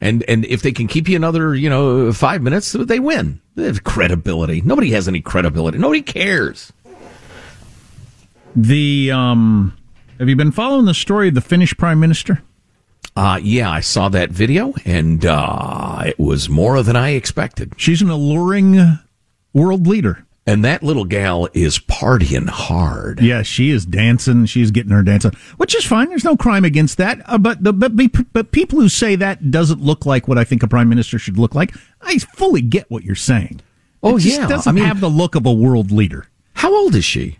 And 0.00 0.24
and 0.28 0.44
if 0.46 0.62
they 0.62 0.72
can 0.72 0.86
keep 0.86 1.08
you 1.08 1.16
another, 1.16 1.54
you 1.54 1.68
know, 1.68 2.12
five 2.12 2.42
minutes, 2.42 2.72
they 2.72 2.98
win. 2.98 3.40
They 3.54 3.64
have 3.64 3.84
credibility. 3.84 4.62
Nobody 4.62 4.92
has 4.92 5.08
any 5.08 5.20
credibility. 5.20 5.78
Nobody 5.78 6.02
cares. 6.02 6.72
The 8.56 9.10
um, 9.10 9.76
have 10.18 10.28
you 10.28 10.36
been 10.36 10.52
following 10.52 10.86
the 10.86 10.94
story 10.94 11.28
of 11.28 11.34
the 11.34 11.40
Finnish 11.40 11.76
prime 11.76 12.00
minister? 12.00 12.42
Uh, 13.16 13.38
yeah, 13.42 13.70
I 13.70 13.80
saw 13.80 14.08
that 14.10 14.30
video, 14.30 14.72
and 14.84 15.26
uh, 15.26 16.04
it 16.06 16.18
was 16.18 16.48
more 16.48 16.82
than 16.82 16.96
I 16.96 17.10
expected. 17.10 17.74
She's 17.76 18.00
an 18.00 18.08
alluring 18.08 18.98
world 19.52 19.86
leader. 19.86 20.24
And 20.46 20.64
that 20.64 20.82
little 20.82 21.04
gal 21.04 21.48
is 21.52 21.78
partying 21.78 22.48
hard. 22.48 23.20
Yeah, 23.20 23.42
she 23.42 23.70
is 23.70 23.84
dancing. 23.84 24.46
She's 24.46 24.70
getting 24.70 24.90
her 24.90 25.02
dancing, 25.02 25.32
which 25.58 25.74
is 25.74 25.84
fine. 25.84 26.08
There's 26.08 26.24
no 26.24 26.36
crime 26.36 26.64
against 26.64 26.96
that. 26.96 27.20
Uh, 27.26 27.38
but 27.38 27.62
the 27.62 27.72
but, 27.72 27.92
but 28.32 28.50
people 28.50 28.80
who 28.80 28.88
say 28.88 29.16
that 29.16 29.50
doesn't 29.50 29.80
look 29.80 30.06
like 30.06 30.26
what 30.26 30.38
I 30.38 30.44
think 30.44 30.62
a 30.62 30.68
prime 30.68 30.88
minister 30.88 31.18
should 31.18 31.38
look 31.38 31.54
like, 31.54 31.74
I 32.00 32.18
fully 32.18 32.62
get 32.62 32.90
what 32.90 33.04
you're 33.04 33.14
saying. 33.14 33.60
Oh 34.02 34.16
it 34.16 34.24
yeah, 34.24 34.46
doesn't 34.48 34.68
I 34.70 34.74
mean, 34.74 34.84
have 34.84 35.00
the 35.00 35.10
look 35.10 35.34
of 35.34 35.44
a 35.44 35.52
world 35.52 35.90
leader. 35.92 36.26
How 36.54 36.74
old 36.74 36.94
is 36.94 37.04
she? 37.04 37.38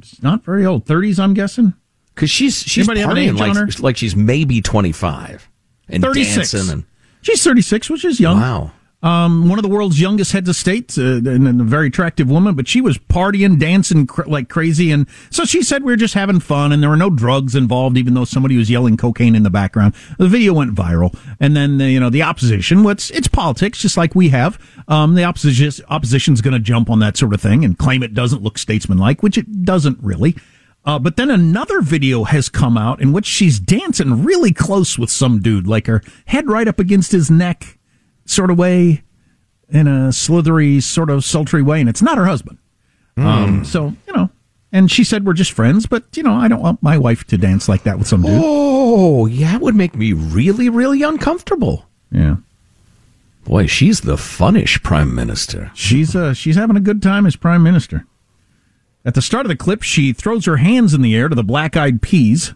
It's 0.00 0.20
not 0.22 0.44
very 0.44 0.66
old. 0.66 0.84
Thirties, 0.84 1.20
I'm 1.20 1.34
guessing. 1.34 1.74
Because 2.14 2.28
she's 2.28 2.60
she's 2.60 2.88
Anybody 2.88 3.28
partying 3.28 3.40
on 3.40 3.66
like, 3.66 3.80
like 3.80 3.96
she's 3.96 4.14
maybe 4.16 4.60
25 4.60 5.48
and 5.88 6.02
36. 6.02 6.50
dancing 6.50 6.72
and 6.72 6.84
She's 7.22 7.42
36, 7.42 7.88
which 7.88 8.04
is 8.04 8.18
young. 8.20 8.40
Wow. 8.40 8.72
Um, 9.02 9.48
one 9.48 9.58
of 9.58 9.64
the 9.64 9.68
world's 9.68 10.00
youngest 10.00 10.30
heads 10.30 10.48
of 10.48 10.54
state, 10.54 10.96
uh, 10.96 11.16
and, 11.16 11.48
and 11.48 11.60
a 11.60 11.64
very 11.64 11.88
attractive 11.88 12.30
woman, 12.30 12.54
but 12.54 12.68
she 12.68 12.80
was 12.80 12.98
partying, 12.98 13.58
dancing 13.58 14.06
cr- 14.06 14.22
like 14.26 14.48
crazy. 14.48 14.92
And 14.92 15.08
so 15.30 15.44
she 15.44 15.62
said 15.62 15.82
we 15.82 15.92
were 15.92 15.96
just 15.96 16.14
having 16.14 16.38
fun 16.38 16.70
and 16.70 16.82
there 16.82 16.90
were 16.90 16.96
no 16.96 17.10
drugs 17.10 17.56
involved, 17.56 17.98
even 17.98 18.14
though 18.14 18.24
somebody 18.24 18.56
was 18.56 18.70
yelling 18.70 18.96
cocaine 18.96 19.34
in 19.34 19.42
the 19.42 19.50
background. 19.50 19.94
The 20.18 20.28
video 20.28 20.52
went 20.52 20.74
viral. 20.74 21.18
And 21.40 21.56
then, 21.56 21.80
uh, 21.80 21.86
you 21.86 21.98
know, 21.98 22.10
the 22.10 22.22
opposition, 22.22 22.84
what's, 22.84 23.10
it's 23.10 23.28
politics, 23.28 23.78
just 23.80 23.96
like 23.96 24.14
we 24.14 24.28
have. 24.28 24.58
Um, 24.86 25.14
the 25.14 25.24
opposition, 25.24 25.84
opposition's 25.88 26.40
going 26.40 26.54
to 26.54 26.60
jump 26.60 26.88
on 26.88 27.00
that 27.00 27.16
sort 27.16 27.34
of 27.34 27.40
thing 27.40 27.64
and 27.64 27.76
claim 27.76 28.04
it 28.04 28.14
doesn't 28.14 28.42
look 28.42 28.56
statesmanlike, 28.56 29.22
which 29.22 29.36
it 29.36 29.64
doesn't 29.64 29.98
really. 30.00 30.36
Uh, 30.84 30.98
but 30.98 31.16
then 31.16 31.30
another 31.30 31.80
video 31.80 32.24
has 32.24 32.48
come 32.48 32.76
out 32.76 33.00
in 33.00 33.12
which 33.12 33.26
she's 33.26 33.60
dancing 33.60 34.24
really 34.24 34.52
close 34.52 34.98
with 34.98 35.10
some 35.10 35.40
dude, 35.40 35.66
like 35.66 35.86
her 35.86 36.02
head 36.26 36.48
right 36.48 36.66
up 36.66 36.80
against 36.80 37.12
his 37.12 37.30
neck, 37.30 37.78
sort 38.24 38.50
of 38.50 38.58
way, 38.58 39.02
in 39.68 39.88
a 39.88 40.12
slithery, 40.12 40.80
sort 40.80 41.10
of 41.10 41.24
sultry 41.24 41.62
way, 41.62 41.80
and 41.80 41.88
it's 41.88 42.02
not 42.02 42.18
her 42.18 42.26
husband. 42.26 42.58
Um, 43.16 43.64
so 43.64 43.94
you 44.06 44.12
know, 44.14 44.30
and 44.72 44.90
she 44.90 45.04
said 45.04 45.26
we're 45.26 45.34
just 45.34 45.52
friends, 45.52 45.86
but 45.86 46.04
you 46.16 46.22
know, 46.22 46.34
I 46.34 46.48
don't 46.48 46.62
want 46.62 46.82
my 46.82 46.96
wife 46.96 47.24
to 47.24 47.38
dance 47.38 47.68
like 47.68 47.82
that 47.82 47.98
with 47.98 48.08
some 48.08 48.22
dude. 48.22 48.40
Oh, 48.42 49.26
yeah, 49.26 49.56
it 49.56 49.60
would 49.60 49.74
make 49.74 49.94
me 49.94 50.12
really, 50.12 50.68
really 50.68 51.02
uncomfortable. 51.02 51.86
Yeah. 52.10 52.36
Boy, 53.44 53.66
she's 53.66 54.02
the 54.02 54.16
funnish 54.16 54.82
prime 54.82 55.14
minister. 55.14 55.70
She's 55.74 56.14
uh, 56.16 56.32
she's 56.32 56.56
having 56.56 56.76
a 56.76 56.80
good 56.80 57.02
time 57.02 57.26
as 57.26 57.36
prime 57.36 57.62
minister. 57.62 58.06
At 59.04 59.14
the 59.14 59.22
start 59.22 59.46
of 59.46 59.50
the 59.50 59.56
clip, 59.56 59.82
she 59.82 60.12
throws 60.12 60.46
her 60.46 60.58
hands 60.58 60.94
in 60.94 61.02
the 61.02 61.16
air 61.16 61.28
to 61.28 61.34
the 61.34 61.42
black 61.42 61.76
eyed 61.76 62.00
peas. 62.02 62.54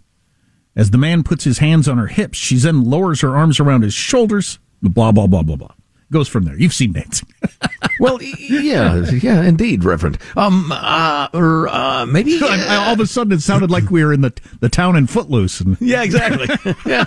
As 0.77 0.91
the 0.91 0.99
man 0.99 1.25
puts 1.25 1.45
his 1.45 1.59
hands 1.59 1.89
on 1.89 1.99
her 1.99 2.07
hips, 2.07 2.39
she 2.39 2.57
then 2.57 2.85
lowers 2.85 3.23
her 3.23 3.37
arms 3.37 3.59
around 3.59 3.83
his 3.83 3.95
shoulders. 3.95 4.59
Blah 4.83 5.13
blah 5.13 5.27
blah 5.27 5.43
blah 5.43 5.57
blah. 5.57 5.73
Goes 6.13 6.29
from 6.29 6.45
there. 6.45 6.57
You've 6.59 6.75
seen 6.75 6.93
dancing. 6.93 7.29
Well, 7.99 8.21
yeah, 8.23 9.07
yeah, 9.11 9.43
indeed, 9.43 9.83
Reverend. 9.83 10.19
Um, 10.37 10.71
uh, 10.71 11.29
or 11.33 11.67
uh, 11.69 12.05
maybe 12.05 12.39
I- 12.43 12.67
I- 12.69 12.77
all 12.87 12.93
of 12.93 13.01
a 13.01 13.07
sudden, 13.07 13.33
it 13.33 13.41
sounded 13.41 13.71
like 13.71 13.91
we 13.91 14.05
were 14.05 14.13
in 14.13 14.21
the 14.21 14.35
the 14.61 14.69
town 14.69 14.97
in 14.97 15.07
Footloose. 15.07 15.61
And 15.63 15.79
Yeah, 15.81 16.03
exactly. 16.03 16.75
yeah. 16.87 17.07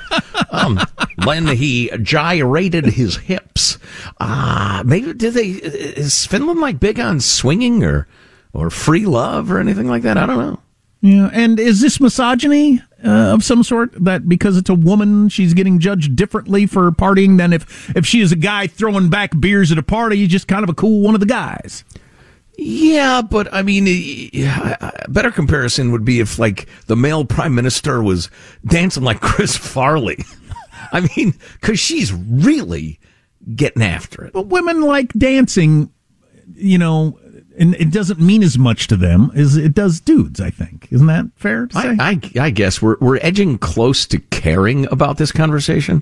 Um, 0.49 0.79
when 1.25 1.45
he 1.47 1.91
gyrated 2.01 2.85
his 2.87 3.17
hips, 3.17 3.77
uh, 4.19 4.81
maybe 4.85 5.13
did 5.13 5.35
they? 5.35 5.47
Is 5.49 6.25
Finland 6.25 6.59
like 6.59 6.79
big 6.79 6.99
on 6.99 7.19
swinging 7.19 7.83
or 7.83 8.07
or 8.53 8.71
free 8.71 9.05
love 9.05 9.51
or 9.51 9.59
anything 9.59 9.87
like 9.87 10.01
that? 10.03 10.17
I 10.17 10.25
don't 10.25 10.39
know. 10.39 10.59
Yeah, 11.01 11.29
and 11.31 11.59
is 11.59 11.81
this 11.81 11.99
misogyny 11.99 12.81
uh, 13.03 13.33
of 13.33 13.43
some 13.43 13.63
sort? 13.63 13.91
That 14.03 14.27
because 14.27 14.57
it's 14.57 14.69
a 14.69 14.75
woman, 14.75 15.29
she's 15.29 15.53
getting 15.53 15.79
judged 15.79 16.15
differently 16.15 16.65
for 16.65 16.91
partying 16.91 17.37
than 17.37 17.53
if 17.53 17.95
if 17.95 18.05
she 18.05 18.21
is 18.21 18.31
a 18.31 18.35
guy 18.35 18.67
throwing 18.67 19.09
back 19.09 19.39
beers 19.39 19.71
at 19.71 19.77
a 19.77 19.83
party, 19.83 20.25
just 20.27 20.47
kind 20.47 20.63
of 20.63 20.69
a 20.69 20.73
cool 20.73 21.01
one 21.01 21.13
of 21.13 21.19
the 21.19 21.25
guys. 21.25 21.83
Yeah, 22.57 23.21
but 23.21 23.53
I 23.53 23.61
mean, 23.61 23.85
yeah, 24.33 24.75
a 24.81 25.09
better 25.09 25.31
comparison 25.31 25.91
would 25.93 26.03
be 26.03 26.19
if 26.19 26.37
like 26.37 26.67
the 26.87 26.95
male 26.95 27.23
prime 27.23 27.55
minister 27.55 28.03
was 28.03 28.29
dancing 28.65 29.03
like 29.03 29.21
Chris 29.21 29.55
Farley. 29.55 30.25
I 30.91 31.07
mean, 31.15 31.35
because 31.53 31.79
she's 31.79 32.11
really 32.11 32.99
getting 33.55 33.81
after 33.81 34.25
it. 34.25 34.33
But 34.33 34.47
women 34.47 34.81
like 34.81 35.13
dancing, 35.13 35.91
you 36.53 36.77
know, 36.77 37.17
and 37.59 37.75
it 37.75 37.91
doesn't 37.91 38.19
mean 38.19 38.41
as 38.41 38.57
much 38.57 38.87
to 38.87 38.95
them 38.95 39.31
as 39.35 39.55
it 39.57 39.73
does 39.75 39.99
dudes. 39.99 40.39
I 40.41 40.49
think 40.49 40.87
isn't 40.91 41.07
that 41.07 41.25
fair 41.35 41.67
to 41.67 41.75
say? 41.79 41.95
I, 41.99 42.19
I, 42.35 42.45
I 42.45 42.49
guess 42.49 42.81
we're 42.81 42.97
we're 42.99 43.19
edging 43.21 43.57
close 43.59 44.05
to 44.07 44.19
caring 44.19 44.87
about 44.91 45.17
this 45.17 45.31
conversation, 45.31 46.01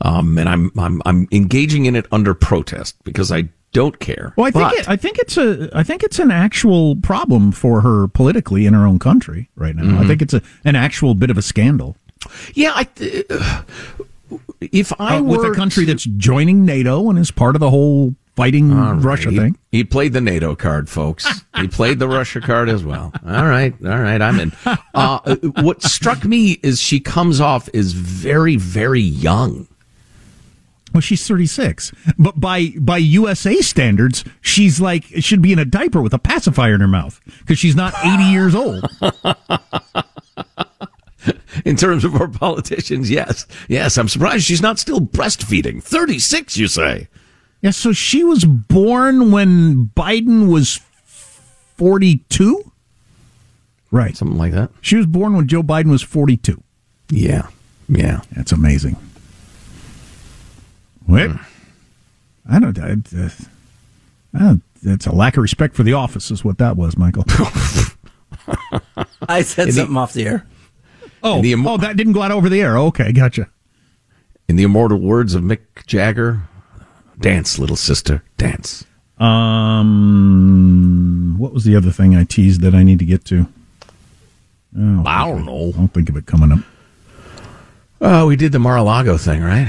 um, 0.00 0.36
and 0.38 0.48
I'm 0.48 0.72
I'm 0.78 1.00
I'm 1.06 1.28
engaging 1.30 1.86
in 1.86 1.94
it 1.94 2.06
under 2.10 2.34
protest 2.34 2.96
because 3.04 3.30
I 3.30 3.48
don't 3.72 3.98
care. 3.98 4.32
Well, 4.36 4.46
I 4.46 4.50
think 4.50 4.70
But- 4.70 4.78
it, 4.78 4.88
I 4.88 4.96
think 4.96 5.18
it's 5.18 5.36
a 5.36 5.68
I 5.76 5.82
think 5.82 6.02
it's 6.02 6.18
an 6.18 6.30
actual 6.30 6.96
problem 6.96 7.52
for 7.52 7.80
her 7.82 8.06
politically 8.08 8.66
in 8.66 8.74
her 8.74 8.86
own 8.86 8.98
country 8.98 9.50
right 9.56 9.74
now. 9.76 9.98
I 10.00 10.02
Mhm. 10.04 10.06
think 10.08 10.22
it's 10.22 10.34
a 10.34 10.42
an 10.64 10.74
actual 10.76 11.14
bit 11.14 11.30
of 11.30 11.36
a 11.38 11.42
scandal. 11.42 11.96
yeah, 12.54 12.72
I. 12.74 12.88
Uh, 13.30 13.62
if 14.60 14.92
I 14.98 15.16
Uh, 15.18 15.22
were 15.22 15.38
with 15.38 15.52
a 15.52 15.54
country 15.54 15.84
that's 15.84 16.04
joining 16.04 16.64
NATO 16.64 17.10
and 17.10 17.18
is 17.18 17.30
part 17.30 17.54
of 17.54 17.60
the 17.60 17.70
whole 17.70 18.14
fighting 18.36 18.72
right. 18.74 18.92
Russia 18.92 19.30
He- 19.30 19.36
thing. 19.38 19.58
He 19.70 19.82
played 19.84 20.12
the 20.12 20.20
NATO 20.20 20.54
card, 20.54 20.88
folks. 20.88 21.26
he 21.56 21.66
played 21.68 21.98
the 21.98 22.06
Russia 22.08 22.40
card 22.40 22.68
as 22.68 22.84
well. 22.84 23.12
All 23.26 23.46
right, 23.46 23.74
all 23.84 23.98
right, 24.00 24.22
I'm 24.22 24.38
in. 24.38 24.52
Uh, 24.94 25.36
what 25.62 25.82
struck 25.82 26.24
me 26.24 26.60
is 26.62 26.80
she 26.80 27.00
comes 27.00 27.40
off 27.40 27.68
as 27.74 27.92
very, 27.92 28.54
very 28.56 29.00
young. 29.00 29.66
Well, 30.92 31.00
she's 31.00 31.26
36, 31.26 31.90
but 32.18 32.38
by 32.38 32.68
by 32.78 32.98
USA 32.98 33.56
standards, 33.56 34.22
she's 34.40 34.80
like 34.80 35.02
should 35.18 35.42
be 35.42 35.52
in 35.52 35.58
a 35.58 35.64
diaper 35.64 36.00
with 36.00 36.14
a 36.14 36.20
pacifier 36.20 36.74
in 36.76 36.80
her 36.80 36.86
mouth 36.86 37.20
because 37.40 37.58
she's 37.58 37.74
not 37.74 37.94
80 38.04 38.22
years 38.24 38.54
old. 38.54 38.84
In 41.64 41.76
terms 41.76 42.04
of 42.04 42.14
our 42.20 42.28
politicians, 42.28 43.10
yes, 43.10 43.46
yes. 43.68 43.96
I'm 43.96 44.08
surprised 44.08 44.44
she's 44.44 44.60
not 44.60 44.78
still 44.78 45.00
breastfeeding. 45.00 45.82
Thirty 45.82 46.18
six, 46.18 46.56
you 46.58 46.66
say? 46.68 47.08
Yeah, 47.64 47.70
so 47.70 47.92
she 47.92 48.22
was 48.24 48.44
born 48.44 49.30
when 49.30 49.86
Biden 49.96 50.48
was 50.52 50.80
42? 51.78 52.70
Right. 53.90 54.14
Something 54.14 54.36
like 54.36 54.52
that. 54.52 54.70
She 54.82 54.96
was 54.96 55.06
born 55.06 55.34
when 55.34 55.48
Joe 55.48 55.62
Biden 55.62 55.86
was 55.90 56.02
42. 56.02 56.62
Yeah. 57.08 57.46
Yeah. 57.88 58.20
That's 58.36 58.52
amazing. 58.52 58.96
Wait. 61.08 61.30
I 62.50 62.58
don't 62.58 62.78
I, 62.78 62.90
uh, 63.18 63.28
I 64.34 64.38
don't- 64.38 64.62
It's 64.82 65.06
a 65.06 65.12
lack 65.14 65.38
of 65.38 65.42
respect 65.42 65.74
for 65.74 65.84
the 65.84 65.94
office, 65.94 66.30
is 66.30 66.44
what 66.44 66.58
that 66.58 66.76
was, 66.76 66.98
Michael. 66.98 67.24
I 69.26 69.40
said 69.40 69.68
In 69.68 69.74
the- 69.74 69.80
something 69.80 69.96
off 69.96 70.12
the 70.12 70.26
air. 70.26 70.46
oh, 71.22 71.40
the 71.40 71.52
emo- 71.52 71.70
oh, 71.70 71.76
that 71.78 71.96
didn't 71.96 72.12
go 72.12 72.20
out 72.20 72.30
over 72.30 72.50
the 72.50 72.60
air. 72.60 72.76
Okay, 72.76 73.10
gotcha. 73.12 73.48
In 74.48 74.56
the 74.56 74.64
immortal 74.64 75.00
words 75.00 75.34
of 75.34 75.42
Mick 75.42 75.60
Jagger, 75.86 76.42
"Dance, 77.18 77.58
little 77.58 77.76
sister, 77.76 78.22
dance." 78.36 78.84
Um, 79.18 80.54
what 81.38 81.52
was 81.52 81.64
the 81.64 81.76
other 81.76 81.90
thing 81.90 82.16
I 82.16 82.24
teased 82.24 82.60
that 82.62 82.74
I 82.74 82.82
need 82.82 82.98
to 82.98 83.04
get 83.04 83.24
to? 83.26 83.46
Oh, 84.76 85.04
I 85.06 85.24
don't 85.28 85.46
know. 85.46 85.68
I 85.68 85.72
don't 85.72 85.88
think 85.88 86.08
of 86.08 86.16
it 86.16 86.26
coming 86.26 86.50
up. 86.52 86.58
Oh, 88.00 88.26
we 88.26 88.36
did 88.36 88.50
the 88.52 88.58
Mar-a-Lago 88.58 89.16
thing, 89.16 89.42
right? 89.42 89.68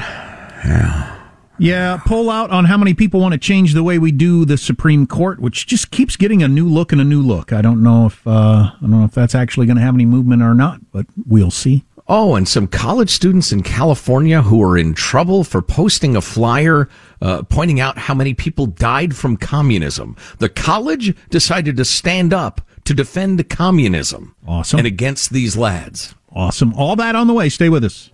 Yeah. 0.66 1.12
Yeah, 1.58 2.02
pull 2.06 2.30
out 2.30 2.50
on 2.52 2.66
how 2.66 2.76
many 2.78 2.94
people 2.94 3.22
want 3.22 3.32
to 3.32 3.38
change 3.38 3.74
the 3.74 3.84
way 3.84 3.98
we 3.98 4.12
do 4.12 4.44
the 4.44 4.58
Supreme 4.58 5.08
Court, 5.08 5.40
which 5.40 5.68
just 5.68 5.90
keeps 5.90 6.18
getting 6.18 6.44
a 6.44 6.50
new 6.50 6.68
look 6.68 6.92
and 6.92 7.00
a 7.00 7.06
new 7.06 7.22
look. 7.22 7.54
I 7.54 7.62
don't 7.62 7.82
know 7.82 8.08
if 8.08 8.28
uh, 8.28 8.72
I 8.76 8.78
don't 8.82 8.92
know 8.92 9.06
if 9.06 9.12
that's 9.12 9.36
actually 9.36 9.66
going 9.66 9.78
to 9.78 9.82
have 9.82 9.94
any 9.94 10.06
movement 10.06 10.42
or 10.42 10.54
not, 10.54 10.82
but 10.92 11.06
we'll 11.26 11.52
see. 11.52 11.86
Oh, 12.08 12.36
and 12.36 12.48
some 12.48 12.68
college 12.68 13.10
students 13.10 13.52
in 13.52 13.64
California 13.64 14.44
who 14.44 14.62
are 14.62 14.78
in 14.78 14.94
trouble 14.94 15.44
for 15.44 15.64
posting 15.64 16.16
a 16.16 16.22
flyer 16.22 16.88
uh, 17.20 17.42
pointing 17.44 17.80
out 17.80 17.98
how 17.98 18.14
many 18.14 18.36
people 18.36 18.68
died 18.68 19.16
from 19.16 19.38
communism. 19.38 20.16
The 20.38 20.50
college 20.50 21.16
decided 21.32 21.78
to 21.78 21.86
stand 21.86 22.32
up 22.32 22.62
to 22.84 22.94
defend 22.94 23.50
communism. 23.50 24.36
Awesome. 24.48 24.78
And 24.80 24.88
against 24.88 25.32
these 25.32 25.58
lads. 25.58 26.14
Awesome. 26.32 26.76
All 26.76 26.96
that 26.98 27.16
on 27.16 27.26
the 27.26 27.34
way. 27.34 27.50
Stay 27.50 27.70
with 27.70 27.84
us. 27.84 28.12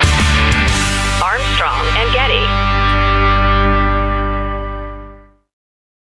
Armstrong 1.22 1.86
and 1.98 2.14
Getty. 2.14 2.72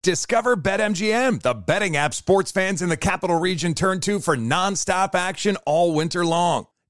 Discover 0.04 0.58
BetMGM, 0.58 1.42
the 1.42 1.56
betting 1.56 1.96
app 1.96 2.14
sports 2.14 2.52
fans 2.52 2.84
in 2.84 2.90
the 2.90 2.98
capital 2.98 3.40
region 3.40 3.74
turn 3.74 4.00
to 4.02 4.20
for 4.20 4.38
nonstop 4.38 5.16
action 5.16 5.58
all 5.66 5.96
winter 5.96 6.24
long. 6.24 6.68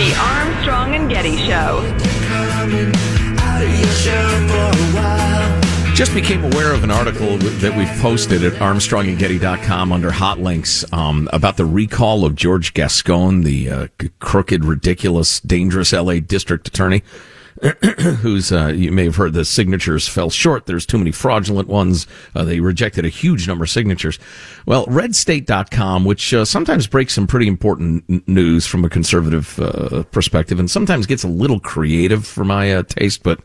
The 0.00 0.16
Armstrong 0.16 0.94
and 0.94 1.10
Getty 1.10 1.36
Show. 1.36 1.84
Just 5.94 6.14
became 6.14 6.42
aware 6.42 6.72
of 6.72 6.84
an 6.84 6.90
article 6.90 7.36
that 7.36 7.76
we've 7.76 8.00
posted 8.00 8.42
at 8.42 8.54
armstrongandgetty.com 8.54 9.92
under 9.92 10.10
hot 10.10 10.38
links 10.38 10.90
um, 10.94 11.28
about 11.34 11.58
the 11.58 11.66
recall 11.66 12.24
of 12.24 12.34
George 12.34 12.72
Gascon, 12.72 13.42
the 13.42 13.68
uh, 13.68 13.88
crooked, 14.20 14.64
ridiculous, 14.64 15.38
dangerous 15.40 15.92
LA 15.92 16.20
district 16.20 16.66
attorney. 16.68 17.02
who's 18.20 18.52
uh, 18.52 18.68
you 18.68 18.90
may 18.90 19.04
have 19.04 19.16
heard 19.16 19.34
the 19.34 19.44
signatures 19.44 20.08
fell 20.08 20.30
short. 20.30 20.66
There's 20.66 20.86
too 20.86 20.98
many 20.98 21.12
fraudulent 21.12 21.68
ones. 21.68 22.06
Uh, 22.34 22.44
they 22.44 22.60
rejected 22.60 23.04
a 23.04 23.08
huge 23.08 23.46
number 23.46 23.64
of 23.64 23.70
signatures. 23.70 24.18
Well, 24.66 24.86
redstate.com, 24.86 26.04
which 26.04 26.32
uh, 26.32 26.44
sometimes 26.44 26.86
breaks 26.86 27.14
some 27.14 27.26
pretty 27.26 27.48
important 27.48 28.26
news 28.26 28.66
from 28.66 28.84
a 28.84 28.88
conservative 28.88 29.58
uh, 29.60 30.04
perspective 30.04 30.58
and 30.58 30.70
sometimes 30.70 31.06
gets 31.06 31.22
a 31.22 31.28
little 31.28 31.60
creative 31.60 32.26
for 32.26 32.44
my 32.44 32.72
uh, 32.72 32.82
taste, 32.84 33.22
but 33.22 33.40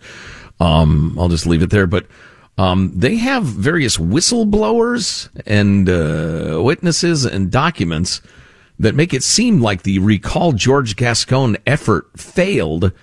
um, 0.59 1.17
I'll 1.19 1.29
just 1.29 1.45
leave 1.45 1.61
it 1.61 1.69
there. 1.69 1.87
But 1.87 2.05
um, 2.57 2.91
they 2.95 3.17
have 3.17 3.43
various 3.43 3.97
whistleblowers 3.97 5.29
and 5.45 5.89
uh, 5.89 6.61
witnesses 6.63 7.25
and 7.25 7.51
documents 7.51 8.21
that 8.79 8.95
make 8.95 9.13
it 9.13 9.23
seem 9.23 9.61
like 9.61 9.83
the 9.83 9.99
recall 9.99 10.53
George 10.53 10.95
Gascon 10.95 11.57
effort 11.65 12.07
failed 12.17 12.93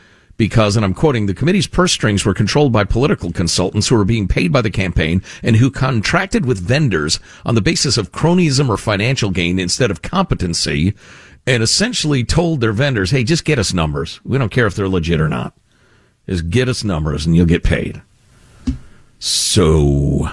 because, 0.42 0.74
and 0.74 0.84
I'm 0.84 0.92
quoting, 0.92 1.26
the 1.26 1.34
committee's 1.34 1.68
purse 1.68 1.92
strings 1.92 2.24
were 2.24 2.34
controlled 2.34 2.72
by 2.72 2.82
political 2.82 3.30
consultants 3.30 3.86
who 3.86 3.94
were 3.94 4.04
being 4.04 4.26
paid 4.26 4.50
by 4.50 4.60
the 4.60 4.72
campaign 4.72 5.22
and 5.40 5.54
who 5.54 5.70
contracted 5.70 6.46
with 6.46 6.58
vendors 6.58 7.20
on 7.46 7.54
the 7.54 7.60
basis 7.60 7.96
of 7.96 8.10
cronyism 8.10 8.68
or 8.68 8.76
financial 8.76 9.30
gain 9.30 9.60
instead 9.60 9.88
of 9.88 10.02
competency 10.02 10.94
and 11.46 11.62
essentially 11.62 12.24
told 12.24 12.60
their 12.60 12.72
vendors, 12.72 13.12
hey, 13.12 13.22
just 13.22 13.44
get 13.44 13.60
us 13.60 13.72
numbers. 13.72 14.20
We 14.24 14.36
don't 14.36 14.50
care 14.50 14.66
if 14.66 14.74
they're 14.74 14.88
legit 14.88 15.20
or 15.20 15.28
not. 15.28 15.54
Just 16.28 16.50
get 16.50 16.68
us 16.68 16.82
numbers 16.82 17.24
and 17.24 17.36
you'll 17.36 17.46
get 17.46 17.62
paid. 17.62 18.02
So, 19.20 20.28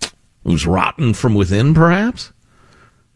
it 0.00 0.12
was 0.42 0.66
rotten 0.66 1.14
from 1.14 1.36
within, 1.36 1.74
perhaps? 1.74 2.32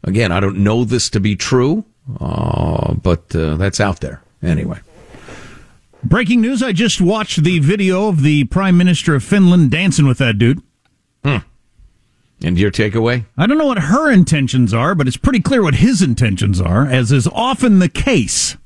Again, 0.05 0.31
I 0.31 0.39
don't 0.39 0.59
know 0.59 0.85
this 0.85 1.11
to 1.11 1.19
be 1.19 1.35
true, 1.35 1.85
uh, 2.21 2.95
but 2.95 3.35
uh, 3.35 3.57
that's 3.57 3.81
out 3.81 3.99
there. 3.99 4.23
Anyway. 4.41 4.79
Breaking 6.05 6.41
news 6.41 6.63
I 6.63 6.73
just 6.73 7.01
watched 7.01 7.43
the 7.43 7.59
video 7.59 8.09
of 8.09 8.23
the 8.23 8.45
Prime 8.45 8.77
Minister 8.79 9.15
of 9.15 9.25
Finland 9.25 9.71
dancing 9.71 10.07
with 10.07 10.19
that 10.19 10.39
dude. 10.39 10.63
Hmm. 11.25 11.39
And 12.41 12.57
your 12.57 12.71
takeaway? 12.71 13.27
I 13.37 13.47
don't 13.47 13.59
know 13.59 13.67
what 13.67 13.79
her 13.79 14.11
intentions 14.11 14.73
are, 14.73 14.95
but 14.95 15.09
it's 15.09 15.17
pretty 15.17 15.41
clear 15.41 15.63
what 15.63 15.77
his 15.77 16.01
intentions 16.01 16.61
are, 16.61 16.87
as 16.87 17.11
is 17.11 17.27
often 17.27 17.81
the 17.81 17.89
case 17.89 18.57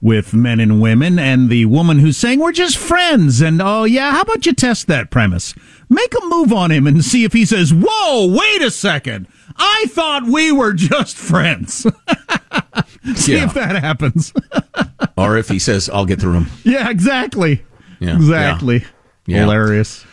with 0.00 0.32
men 0.32 0.60
and 0.60 0.80
women. 0.80 1.18
And 1.18 1.50
the 1.50 1.66
woman 1.66 1.98
who's 1.98 2.16
saying, 2.16 2.38
We're 2.38 2.52
just 2.52 2.78
friends. 2.78 3.40
And 3.40 3.60
oh, 3.60 3.82
yeah, 3.82 4.12
how 4.12 4.20
about 4.22 4.46
you 4.46 4.52
test 4.52 4.86
that 4.86 5.10
premise? 5.10 5.54
Make 5.88 6.14
a 6.14 6.24
move 6.26 6.52
on 6.52 6.70
him 6.70 6.86
and 6.86 7.04
see 7.04 7.24
if 7.24 7.32
he 7.32 7.44
says, 7.44 7.74
Whoa, 7.74 8.26
wait 8.26 8.62
a 8.62 8.70
second. 8.70 9.26
I 9.56 9.86
thought 9.88 10.24
we 10.24 10.52
were 10.52 10.72
just 10.72 11.16
friends. 11.18 11.84
see 13.14 13.34
Yeah. 13.36 13.44
if 13.46 13.54
that 13.54 13.76
happens. 13.82 14.32
or 15.16 15.36
if 15.36 15.48
he 15.48 15.58
says, 15.58 15.88
I'll 15.88 16.06
get 16.06 16.20
the 16.20 16.28
room. 16.28 16.48
yeah, 16.64 16.90
exactly. 16.90 17.62
Yeah. 17.98 18.16
Exactly. 18.16 18.84
Yeah. 19.26 19.40
Hilarious. 19.40 20.04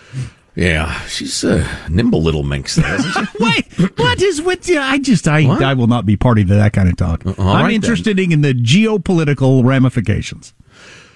Yeah, 0.55 0.99
she's 1.01 1.43
a 1.43 1.67
nimble 1.87 2.23
little 2.23 2.41
minx 2.41 2.75
there, 2.77 2.95
isn't 2.95 3.11
she? 3.11 3.21
Wait, 3.39 3.97
what 3.99 4.19
is 4.21 4.41
with 4.41 4.67
you? 4.67 4.79
I 4.79 4.97
just, 4.97 5.27
I, 5.27 5.43
What? 5.43 5.61
I 5.61 5.75
will 5.75 5.85
not 5.85 6.05
be 6.07 6.17
party 6.17 6.43
to 6.45 6.53
that 6.55 6.73
kind 6.73 6.89
of 6.89 6.95
talk. 6.97 7.23
all 7.25 7.33
I'm 7.47 7.65
right, 7.65 7.73
interested 7.73 8.19
in 8.19 8.41
the 8.41 8.55
geopolitical 8.55 9.63
ramifications. 9.63 10.55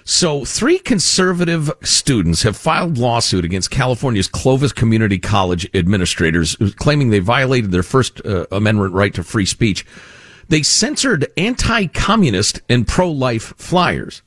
So, 0.04 0.44
three 0.44 0.78
conservative 0.78 1.70
students 1.82 2.42
have 2.44 2.56
filed 2.56 2.98
lawsuit 2.98 3.44
against 3.44 3.70
California's 3.70 4.28
Clovis 4.28 4.72
Community 4.72 5.18
College 5.18 5.68
administrators, 5.74 6.56
claiming 6.76 7.10
they 7.10 7.18
violated 7.20 7.70
their 7.72 7.82
First 7.84 8.24
uh, 8.24 8.46
Amendment 8.52 8.94
right 8.94 9.14
to 9.14 9.22
free 9.24 9.46
speech. 9.46 9.84
They 10.48 10.62
censored 10.62 11.26
anti-communist 11.36 12.60
and 12.68 12.86
pro-life 12.86 13.54
flyers. 13.56 14.22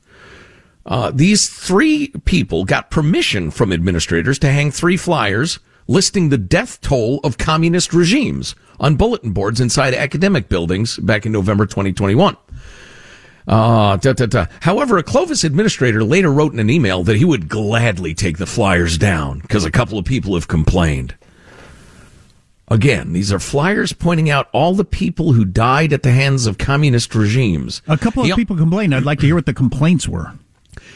Uh, 0.84 1.10
these 1.12 1.48
three 1.48 2.08
people 2.24 2.64
got 2.64 2.90
permission 2.90 3.50
from 3.50 3.72
administrators 3.72 4.38
to 4.38 4.50
hang 4.50 4.70
three 4.70 4.96
flyers 4.96 5.58
listing 5.88 6.28
the 6.28 6.38
death 6.38 6.80
toll 6.80 7.20
of 7.22 7.38
communist 7.38 7.92
regimes 7.92 8.54
on 8.80 8.96
bulletin 8.96 9.32
boards 9.32 9.60
inside 9.60 9.94
academic 9.94 10.48
buildings 10.48 10.96
back 10.98 11.26
in 11.26 11.32
November 11.32 11.66
2021. 11.66 12.36
Uh, 13.48 13.96
da, 13.98 14.12
da, 14.12 14.26
da. 14.26 14.46
However, 14.60 14.98
a 14.98 15.04
Clovis 15.04 15.44
administrator 15.44 16.02
later 16.02 16.32
wrote 16.32 16.52
in 16.52 16.58
an 16.58 16.68
email 16.68 17.04
that 17.04 17.16
he 17.16 17.24
would 17.24 17.48
gladly 17.48 18.12
take 18.12 18.38
the 18.38 18.46
flyers 18.46 18.98
down 18.98 19.38
because 19.38 19.64
a 19.64 19.70
couple 19.70 19.98
of 19.98 20.04
people 20.04 20.34
have 20.34 20.48
complained. 20.48 21.14
Again, 22.68 23.12
these 23.12 23.32
are 23.32 23.38
flyers 23.38 23.92
pointing 23.92 24.28
out 24.28 24.48
all 24.52 24.74
the 24.74 24.84
people 24.84 25.32
who 25.32 25.44
died 25.44 25.92
at 25.92 26.02
the 26.02 26.10
hands 26.10 26.46
of 26.46 26.58
communist 26.58 27.14
regimes. 27.14 27.80
A 27.86 27.96
couple 27.96 28.22
of 28.22 28.28
He- 28.28 28.34
people 28.34 28.56
complained. 28.56 28.94
I'd 28.94 29.04
like 29.04 29.20
to 29.20 29.26
hear 29.26 29.36
what 29.36 29.46
the 29.46 29.54
complaints 29.54 30.08
were. 30.08 30.32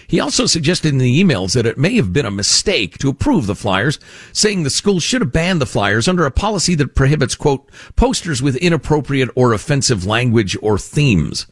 He 0.09 0.18
also 0.18 0.47
suggested 0.47 0.89
in 0.89 0.99
the 0.99 1.23
emails 1.23 1.53
that 1.55 1.66
it 1.66 1.79
may 1.79 1.95
have 1.95 2.12
been 2.12 2.27
a 2.27 2.33
mistake 2.33 2.99
to 2.99 3.09
approve 3.09 3.47
the 3.47 3.55
flyers, 3.55 4.01
saying 4.33 4.64
the 4.64 4.71
school 4.71 4.99
should 4.99 5.21
have 5.21 5.31
banned 5.31 5.61
the 5.61 5.66
flyers 5.66 6.09
under 6.09 6.27
a 6.27 6.33
policy 6.33 6.75
that 6.75 6.97
prohibits, 6.97 7.37
quote, 7.37 7.71
posters 7.95 8.43
with 8.43 8.57
inappropriate 8.57 9.31
or 9.37 9.53
offensive 9.53 10.05
language 10.05 10.57
or 10.61 10.77
themes. 10.79 11.47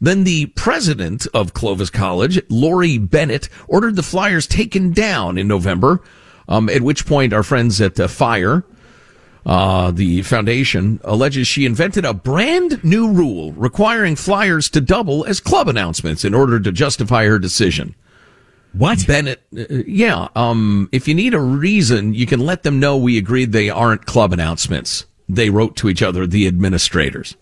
Then 0.00 0.24
the 0.24 0.46
president 0.46 1.28
of 1.32 1.54
Clovis 1.54 1.90
College, 1.90 2.42
Lori 2.48 2.98
Bennett, 2.98 3.48
ordered 3.68 3.94
the 3.94 4.02
flyers 4.02 4.48
taken 4.48 4.90
down 4.90 5.38
in 5.38 5.46
November. 5.46 6.02
Um, 6.48 6.68
at 6.68 6.82
which 6.82 7.06
point, 7.06 7.32
our 7.32 7.44
friends 7.44 7.80
at 7.80 8.00
uh, 8.00 8.08
Fire, 8.08 8.64
uh, 9.44 9.90
the 9.90 10.22
foundation, 10.22 11.00
alleges 11.04 11.48
she 11.48 11.66
invented 11.66 12.04
a 12.04 12.14
brand 12.14 12.82
new 12.84 13.12
rule 13.12 13.52
requiring 13.52 14.16
flyers 14.16 14.68
to 14.70 14.80
double 14.80 15.24
as 15.24 15.40
club 15.40 15.68
announcements 15.68 16.24
in 16.24 16.34
order 16.34 16.60
to 16.60 16.70
justify 16.72 17.26
her 17.26 17.38
decision. 17.38 17.94
What? 18.72 19.06
Bennett, 19.06 19.42
uh, 19.56 19.64
yeah, 19.86 20.28
um, 20.34 20.88
if 20.92 21.06
you 21.06 21.14
need 21.14 21.34
a 21.34 21.40
reason, 21.40 22.14
you 22.14 22.26
can 22.26 22.40
let 22.40 22.62
them 22.62 22.80
know 22.80 22.96
we 22.96 23.18
agreed 23.18 23.52
they 23.52 23.68
aren't 23.68 24.06
club 24.06 24.32
announcements. 24.32 25.04
They 25.28 25.50
wrote 25.50 25.76
to 25.76 25.88
each 25.88 26.02
other, 26.02 26.26
the 26.26 26.46
administrators. 26.46 27.36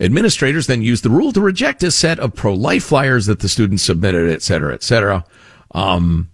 Administrators 0.00 0.66
then 0.66 0.82
used 0.82 1.04
the 1.04 1.10
rule 1.10 1.32
to 1.32 1.40
reject 1.40 1.82
a 1.82 1.90
set 1.90 2.18
of 2.20 2.34
pro-life 2.34 2.84
flyers 2.84 3.26
that 3.26 3.40
the 3.40 3.48
students 3.48 3.82
submitted, 3.82 4.30
et 4.30 4.42
cetera, 4.42 4.72
et 4.72 4.82
cetera. 4.82 5.24
Um, 5.72 6.30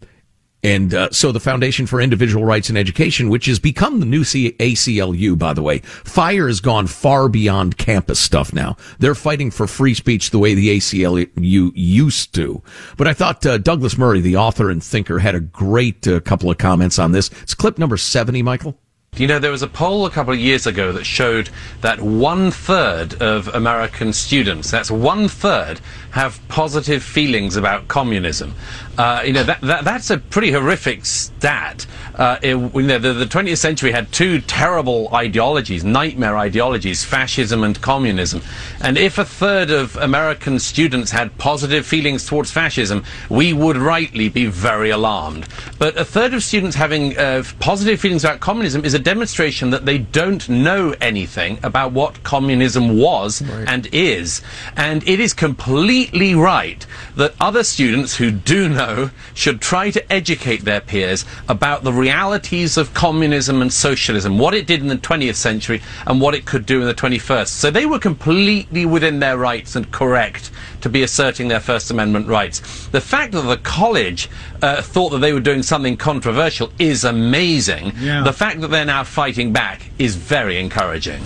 and 0.64 0.94
uh, 0.94 1.10
so 1.10 1.30
the 1.30 1.40
Foundation 1.40 1.86
for 1.86 2.00
Individual 2.00 2.46
Rights 2.46 2.70
in 2.70 2.76
Education, 2.78 3.28
which 3.28 3.44
has 3.46 3.58
become 3.58 4.00
the 4.00 4.06
new 4.06 4.24
C- 4.24 4.52
ACLU, 4.52 5.38
by 5.38 5.52
the 5.52 5.62
way, 5.62 5.80
Fire 5.80 6.48
has 6.48 6.60
gone 6.60 6.86
far 6.86 7.28
beyond 7.28 7.76
campus 7.76 8.18
stuff 8.18 8.54
now. 8.54 8.78
They're 8.98 9.14
fighting 9.14 9.50
for 9.50 9.66
free 9.66 9.92
speech 9.92 10.30
the 10.30 10.38
way 10.38 10.54
the 10.54 10.78
ACLU 10.78 11.72
used 11.74 12.34
to. 12.36 12.62
But 12.96 13.06
I 13.06 13.12
thought 13.12 13.44
uh, 13.44 13.58
Douglas 13.58 13.98
Murray, 13.98 14.22
the 14.22 14.38
author 14.38 14.70
and 14.70 14.82
thinker, 14.82 15.18
had 15.18 15.34
a 15.34 15.40
great 15.40 16.08
uh, 16.08 16.20
couple 16.20 16.50
of 16.50 16.56
comments 16.56 16.98
on 16.98 17.12
this. 17.12 17.30
It's 17.42 17.54
clip 17.54 17.78
number 17.78 17.98
70, 17.98 18.42
Michael. 18.42 18.78
You 19.16 19.28
know, 19.28 19.38
there 19.38 19.52
was 19.52 19.62
a 19.62 19.68
poll 19.68 20.06
a 20.06 20.10
couple 20.10 20.32
of 20.32 20.40
years 20.40 20.66
ago 20.66 20.90
that 20.90 21.04
showed 21.04 21.48
that 21.82 22.00
one 22.00 22.50
third 22.50 23.22
of 23.22 23.46
American 23.48 24.12
students, 24.12 24.72
that's 24.72 24.90
one 24.90 25.28
third, 25.28 25.80
have 26.14 26.40
positive 26.46 27.02
feelings 27.02 27.56
about 27.56 27.88
communism. 27.88 28.54
Uh, 28.96 29.20
you 29.26 29.32
know, 29.32 29.42
that, 29.42 29.60
that, 29.62 29.84
that's 29.84 30.10
a 30.10 30.18
pretty 30.18 30.52
horrific 30.52 31.04
stat. 31.04 31.84
Uh, 32.14 32.38
it, 32.40 32.54
you 32.54 32.82
know, 32.82 33.00
the, 33.00 33.12
the 33.12 33.24
20th 33.24 33.58
century 33.58 33.90
had 33.90 34.12
two 34.12 34.40
terrible 34.42 35.12
ideologies, 35.12 35.82
nightmare 35.82 36.36
ideologies, 36.36 37.02
fascism 37.02 37.64
and 37.64 37.80
communism. 37.80 38.40
And 38.80 38.96
if 38.96 39.18
a 39.18 39.24
third 39.24 39.72
of 39.72 39.96
American 39.96 40.60
students 40.60 41.10
had 41.10 41.36
positive 41.36 41.84
feelings 41.84 42.24
towards 42.24 42.52
fascism, 42.52 43.02
we 43.28 43.52
would 43.52 43.76
rightly 43.76 44.28
be 44.28 44.46
very 44.46 44.90
alarmed. 44.90 45.48
But 45.80 45.98
a 45.98 46.04
third 46.04 46.32
of 46.32 46.44
students 46.44 46.76
having 46.76 47.18
uh, 47.18 47.42
positive 47.58 47.98
feelings 47.98 48.22
about 48.22 48.38
communism 48.38 48.84
is 48.84 48.94
a 48.94 49.00
demonstration 49.00 49.70
that 49.70 49.84
they 49.84 49.98
don't 49.98 50.48
know 50.48 50.94
anything 51.00 51.58
about 51.64 51.90
what 51.90 52.22
communism 52.22 52.96
was 52.96 53.42
right. 53.42 53.68
and 53.68 53.88
is. 53.92 54.40
And 54.76 55.02
it 55.08 55.18
is 55.18 55.32
completely 55.32 56.03
right 56.34 56.86
that 57.16 57.34
other 57.40 57.62
students 57.62 58.16
who 58.16 58.30
do 58.30 58.68
know 58.68 59.10
should 59.34 59.60
try 59.60 59.90
to 59.90 60.12
educate 60.12 60.64
their 60.64 60.80
peers 60.80 61.24
about 61.48 61.84
the 61.84 61.92
realities 61.92 62.76
of 62.76 62.92
communism 62.94 63.62
and 63.62 63.72
socialism, 63.72 64.38
what 64.38 64.54
it 64.54 64.66
did 64.66 64.80
in 64.80 64.88
the 64.88 64.96
20th 64.96 65.36
century 65.36 65.82
and 66.06 66.20
what 66.20 66.34
it 66.34 66.44
could 66.44 66.66
do 66.66 66.80
in 66.80 66.86
the 66.86 66.94
21st. 66.94 67.48
So 67.48 67.70
they 67.70 67.86
were 67.86 67.98
completely 67.98 68.86
within 68.86 69.20
their 69.20 69.38
rights 69.38 69.76
and 69.76 69.90
correct 69.90 70.50
to 70.80 70.88
be 70.88 71.02
asserting 71.02 71.48
their 71.48 71.60
First 71.60 71.90
Amendment 71.90 72.28
rights. 72.28 72.86
The 72.88 73.00
fact 73.00 73.32
that 73.32 73.42
the 73.42 73.56
college 73.58 74.28
uh, 74.62 74.82
thought 74.82 75.10
that 75.10 75.18
they 75.18 75.32
were 75.32 75.40
doing 75.40 75.62
something 75.62 75.96
controversial 75.96 76.72
is 76.78 77.04
amazing. 77.04 77.92
Yeah. 77.98 78.22
The 78.22 78.32
fact 78.32 78.60
that 78.60 78.68
they're 78.68 78.84
now 78.84 79.04
fighting 79.04 79.52
back 79.52 79.90
is 79.98 80.16
very 80.16 80.58
encouraging. 80.58 81.22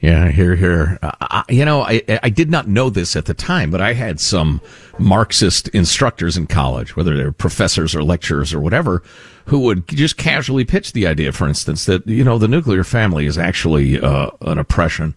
Yeah, 0.00 0.30
here, 0.30 0.56
here. 0.56 0.98
Uh, 1.02 1.42
you 1.50 1.64
know, 1.64 1.82
I, 1.82 2.02
I 2.22 2.30
did 2.30 2.50
not 2.50 2.66
know 2.66 2.88
this 2.88 3.16
at 3.16 3.26
the 3.26 3.34
time, 3.34 3.70
but 3.70 3.82
I 3.82 3.92
had 3.92 4.18
some 4.18 4.62
Marxist 4.98 5.68
instructors 5.68 6.38
in 6.38 6.46
college, 6.46 6.96
whether 6.96 7.16
they're 7.16 7.32
professors 7.32 7.94
or 7.94 8.02
lecturers 8.02 8.54
or 8.54 8.60
whatever, 8.60 9.02
who 9.46 9.58
would 9.60 9.86
just 9.88 10.16
casually 10.16 10.64
pitch 10.64 10.94
the 10.94 11.06
idea, 11.06 11.32
for 11.32 11.46
instance, 11.46 11.84
that, 11.84 12.06
you 12.06 12.24
know, 12.24 12.38
the 12.38 12.48
nuclear 12.48 12.82
family 12.82 13.26
is 13.26 13.36
actually 13.36 14.00
uh, 14.00 14.30
an 14.42 14.56
oppression. 14.56 15.14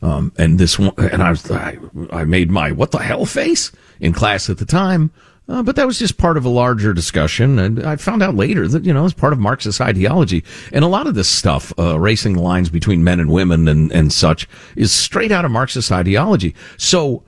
Um, 0.00 0.32
and 0.38 0.58
this 0.60 0.78
one, 0.78 0.92
and 0.98 1.22
I 1.22 1.30
was, 1.30 1.50
I, 1.50 1.78
I 2.12 2.24
made 2.24 2.50
my 2.50 2.70
what 2.70 2.90
the 2.92 2.98
hell 2.98 3.24
face 3.24 3.72
in 4.00 4.12
class 4.12 4.50
at 4.50 4.58
the 4.58 4.66
time. 4.66 5.10
Uh, 5.46 5.62
but 5.62 5.76
that 5.76 5.86
was 5.86 5.98
just 5.98 6.16
part 6.16 6.38
of 6.38 6.44
a 6.44 6.48
larger 6.48 6.94
discussion. 6.94 7.58
And 7.58 7.84
I 7.84 7.96
found 7.96 8.22
out 8.22 8.34
later 8.34 8.66
that, 8.66 8.84
you 8.84 8.94
know, 8.94 9.04
it's 9.04 9.12
part 9.12 9.34
of 9.34 9.38
Marxist 9.38 9.80
ideology. 9.80 10.42
And 10.72 10.84
a 10.84 10.88
lot 10.88 11.06
of 11.06 11.14
this 11.14 11.28
stuff, 11.28 11.72
uh, 11.78 12.00
racing 12.00 12.32
the 12.34 12.40
lines 12.40 12.70
between 12.70 13.04
men 13.04 13.20
and 13.20 13.30
women 13.30 13.68
and, 13.68 13.92
and 13.92 14.12
such, 14.12 14.48
is 14.74 14.90
straight 14.90 15.32
out 15.32 15.44
of 15.44 15.50
Marxist 15.50 15.92
ideology. 15.92 16.54
So, 16.78 17.22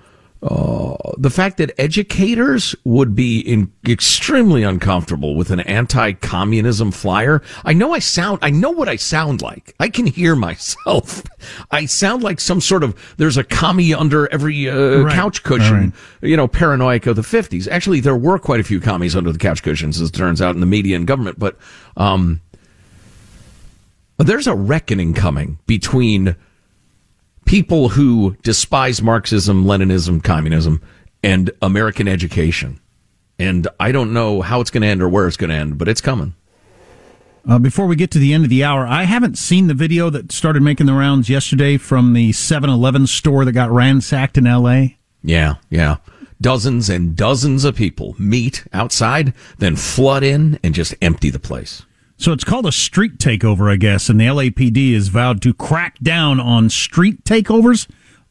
uh, 0.47 0.97
the 1.18 1.30
fact 1.30 1.57
that 1.57 1.72
educators 1.76 2.76
would 2.84 3.16
be 3.16 3.40
in, 3.40 3.72
extremely 3.88 4.62
uncomfortable 4.62 5.34
with 5.34 5.51
an 5.51 5.59
anti-communism 5.61 6.92
flyer. 6.92 7.42
I 7.64 7.72
know 7.72 7.92
I 7.92 7.99
sound, 7.99 8.38
I 8.42 8.51
know 8.51 8.70
what 8.70 8.88
I 8.88 8.94
sound 8.94 9.42
like. 9.42 9.74
I 9.80 9.88
can 9.88 10.07
hear 10.07 10.36
myself. 10.36 11.24
I 11.72 11.86
sound 11.86 12.22
like 12.22 12.38
some 12.38 12.61
sort 12.61 12.84
of, 12.84 12.94
there's 13.16 13.36
a 13.36 13.42
commie 13.42 13.92
under 13.92 14.32
every 14.32 14.70
uh, 14.70 15.01
right. 15.01 15.12
couch 15.12 15.42
cushion, 15.42 15.92
right. 16.22 16.28
you 16.28 16.36
know, 16.36 16.47
paranoiac 16.47 17.07
of 17.07 17.16
the 17.16 17.22
50s. 17.22 17.66
Actually, 17.68 17.99
there 17.99 18.16
were 18.16 18.38
quite 18.38 18.61
a 18.61 18.64
few 18.64 18.78
commies 18.78 19.16
under 19.16 19.32
the 19.32 19.38
couch 19.38 19.64
cushions, 19.64 20.01
as 20.01 20.11
it 20.11 20.12
turns 20.12 20.40
out, 20.40 20.55
in 20.55 20.61
the 20.61 20.66
media 20.66 20.94
and 20.94 21.09
government. 21.09 21.40
But, 21.40 21.57
um, 21.97 22.40
there's 24.18 24.47
a 24.47 24.55
reckoning 24.55 25.12
coming 25.12 25.59
between 25.66 26.36
people 27.47 27.90
who 27.90 28.36
despise 28.42 29.01
Marxism, 29.01 29.64
Leninism, 29.64 30.22
communism, 30.22 30.82
and 31.22 31.51
American 31.62 32.07
education. 32.07 32.78
And 33.38 33.66
I 33.80 33.92
don't 33.92 34.12
know 34.12 34.42
how 34.42 34.61
it's 34.61 34.70
going 34.70 34.82
to 34.82 34.88
end 34.88 35.03
or 35.03 35.09
where 35.09 35.26
it's 35.26 35.36
going 35.36 35.51
to 35.51 35.57
end, 35.57 35.78
but 35.78 35.88
it's 35.88 36.01
coming. 36.01 36.34
Uh, 37.49 37.59
before 37.61 37.86
we 37.86 37.94
get 37.94 38.11
to 38.11 38.18
the 38.18 38.34
end 38.34 38.42
of 38.42 38.51
the 38.51 38.64
hour, 38.64 38.86
I 38.86 39.05
haven't 39.05 39.38
seen 39.38 39.68
the 39.68 39.74
video 39.74 40.11
that 40.11 40.32
started 40.32 40.62
making 40.62 40.86
the 40.86 40.94
rounds 40.94 41.30
yesterday 41.30 41.76
from 41.76 42.12
the 42.12 42.32
7 42.32 42.68
Eleven 42.68 43.07
store 43.07 43.44
that 43.44 43.53
got 43.53 43.70
ransacked 43.70 44.36
in 44.36 44.47
L.A. 44.47 44.99
Yeah, 45.22 45.55
yeah. 45.70 45.99
Dozens 46.40 46.90
and 46.90 47.14
dozens 47.16 47.64
of 47.64 47.76
people 47.76 48.16
meet 48.18 48.66
outside, 48.72 49.32
then 49.59 49.76
flood 49.76 50.24
in 50.24 50.59
and 50.64 50.74
just 50.74 50.94
empty 51.01 51.30
the 51.30 51.38
place. 51.38 51.86
So 52.18 52.32
it's 52.32 52.44
called 52.44 52.66
a 52.66 52.72
street 52.72 53.18
takeover, 53.18 53.70
I 53.70 53.76
guess, 53.76 54.08
and 54.08 54.18
the 54.18 54.24
LAPD 54.24 54.92
is 54.92 55.08
vowed 55.08 55.42
to 55.42 55.52
crack 55.52 55.98
down 55.98 56.40
on 56.40 56.70
street 56.70 57.24
takeovers. 57.24 57.88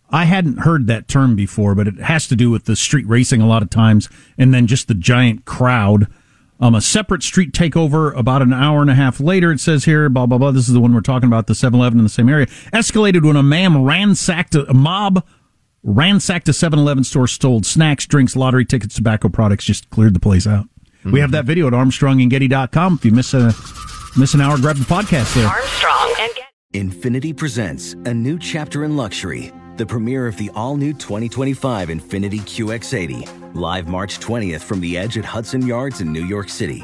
I 0.09 0.25
hadn't 0.25 0.59
heard 0.59 0.87
that 0.87 1.07
term 1.07 1.35
before, 1.35 1.75
but 1.75 1.87
it 1.87 1.97
has 1.97 2.27
to 2.27 2.35
do 2.35 2.49
with 2.49 2.65
the 2.65 2.75
street 2.75 3.07
racing 3.07 3.41
a 3.41 3.47
lot 3.47 3.61
of 3.61 3.69
times, 3.69 4.09
and 4.37 4.53
then 4.53 4.67
just 4.67 4.87
the 4.87 4.95
giant 4.95 5.45
crowd. 5.45 6.07
Um, 6.59 6.73
a 6.73 6.81
separate 6.81 7.21
street 7.21 7.51
takeover 7.51 8.15
about 8.17 8.41
an 8.41 8.53
hour 8.53 8.81
and 8.81 8.89
a 8.89 8.95
half 8.95 9.19
later, 9.19 9.51
it 9.51 9.59
says 9.59 9.85
here, 9.85 10.09
blah, 10.09 10.25
blah, 10.25 10.37
blah. 10.37 10.51
This 10.51 10.67
is 10.67 10.73
the 10.73 10.79
one 10.79 10.93
we're 10.93 11.01
talking 11.01 11.27
about, 11.27 11.47
the 11.47 11.55
7 11.55 11.77
Eleven 11.77 11.99
in 11.99 12.05
the 12.05 12.09
same 12.09 12.29
area. 12.29 12.45
Escalated 12.71 13.25
when 13.25 13.35
a 13.35 13.43
man 13.43 13.83
ransacked 13.83 14.55
a, 14.55 14.69
a 14.69 14.73
mob, 14.73 15.25
ransacked 15.83 16.47
a 16.47 16.53
7 16.53 16.79
Eleven 16.79 17.03
store, 17.03 17.27
stole 17.27 17.61
snacks, 17.63 18.05
drinks, 18.05 18.35
lottery 18.35 18.65
tickets, 18.65 18.95
tobacco 18.95 19.27
products, 19.27 19.65
just 19.65 19.89
cleared 19.89 20.15
the 20.15 20.19
place 20.19 20.47
out. 20.47 20.67
Mm-hmm. 21.05 21.13
We 21.13 21.19
have 21.19 21.31
that 21.31 21.45
video 21.45 21.67
at 21.67 21.73
armstrongandgetty.com. 21.73 22.95
If 22.95 23.05
you 23.05 23.11
miss 23.11 23.33
a 23.35 23.53
miss 24.17 24.33
an 24.33 24.41
hour, 24.41 24.57
grab 24.57 24.77
the 24.77 24.85
podcast 24.85 25.35
there. 25.35 25.47
Armstrong 25.47 26.15
and 26.19 26.31
Getty. 26.33 26.89
Infiniti 26.89 27.37
presents 27.37 27.93
a 27.93 28.13
new 28.13 28.39
chapter 28.39 28.83
in 28.85 28.97
luxury, 28.97 29.53
the 29.77 29.85
premiere 29.85 30.25
of 30.25 30.35
the 30.37 30.49
all-new 30.55 30.93
2025 30.93 31.89
Infiniti 31.89 32.39
QX80, 32.39 33.55
live 33.55 33.87
March 33.87 34.19
20th 34.19 34.61
from 34.61 34.81
the 34.81 34.97
Edge 34.97 35.17
at 35.19 35.25
Hudson 35.25 35.65
Yards 35.65 36.01
in 36.01 36.11
New 36.11 36.25
York 36.25 36.49
City 36.49 36.83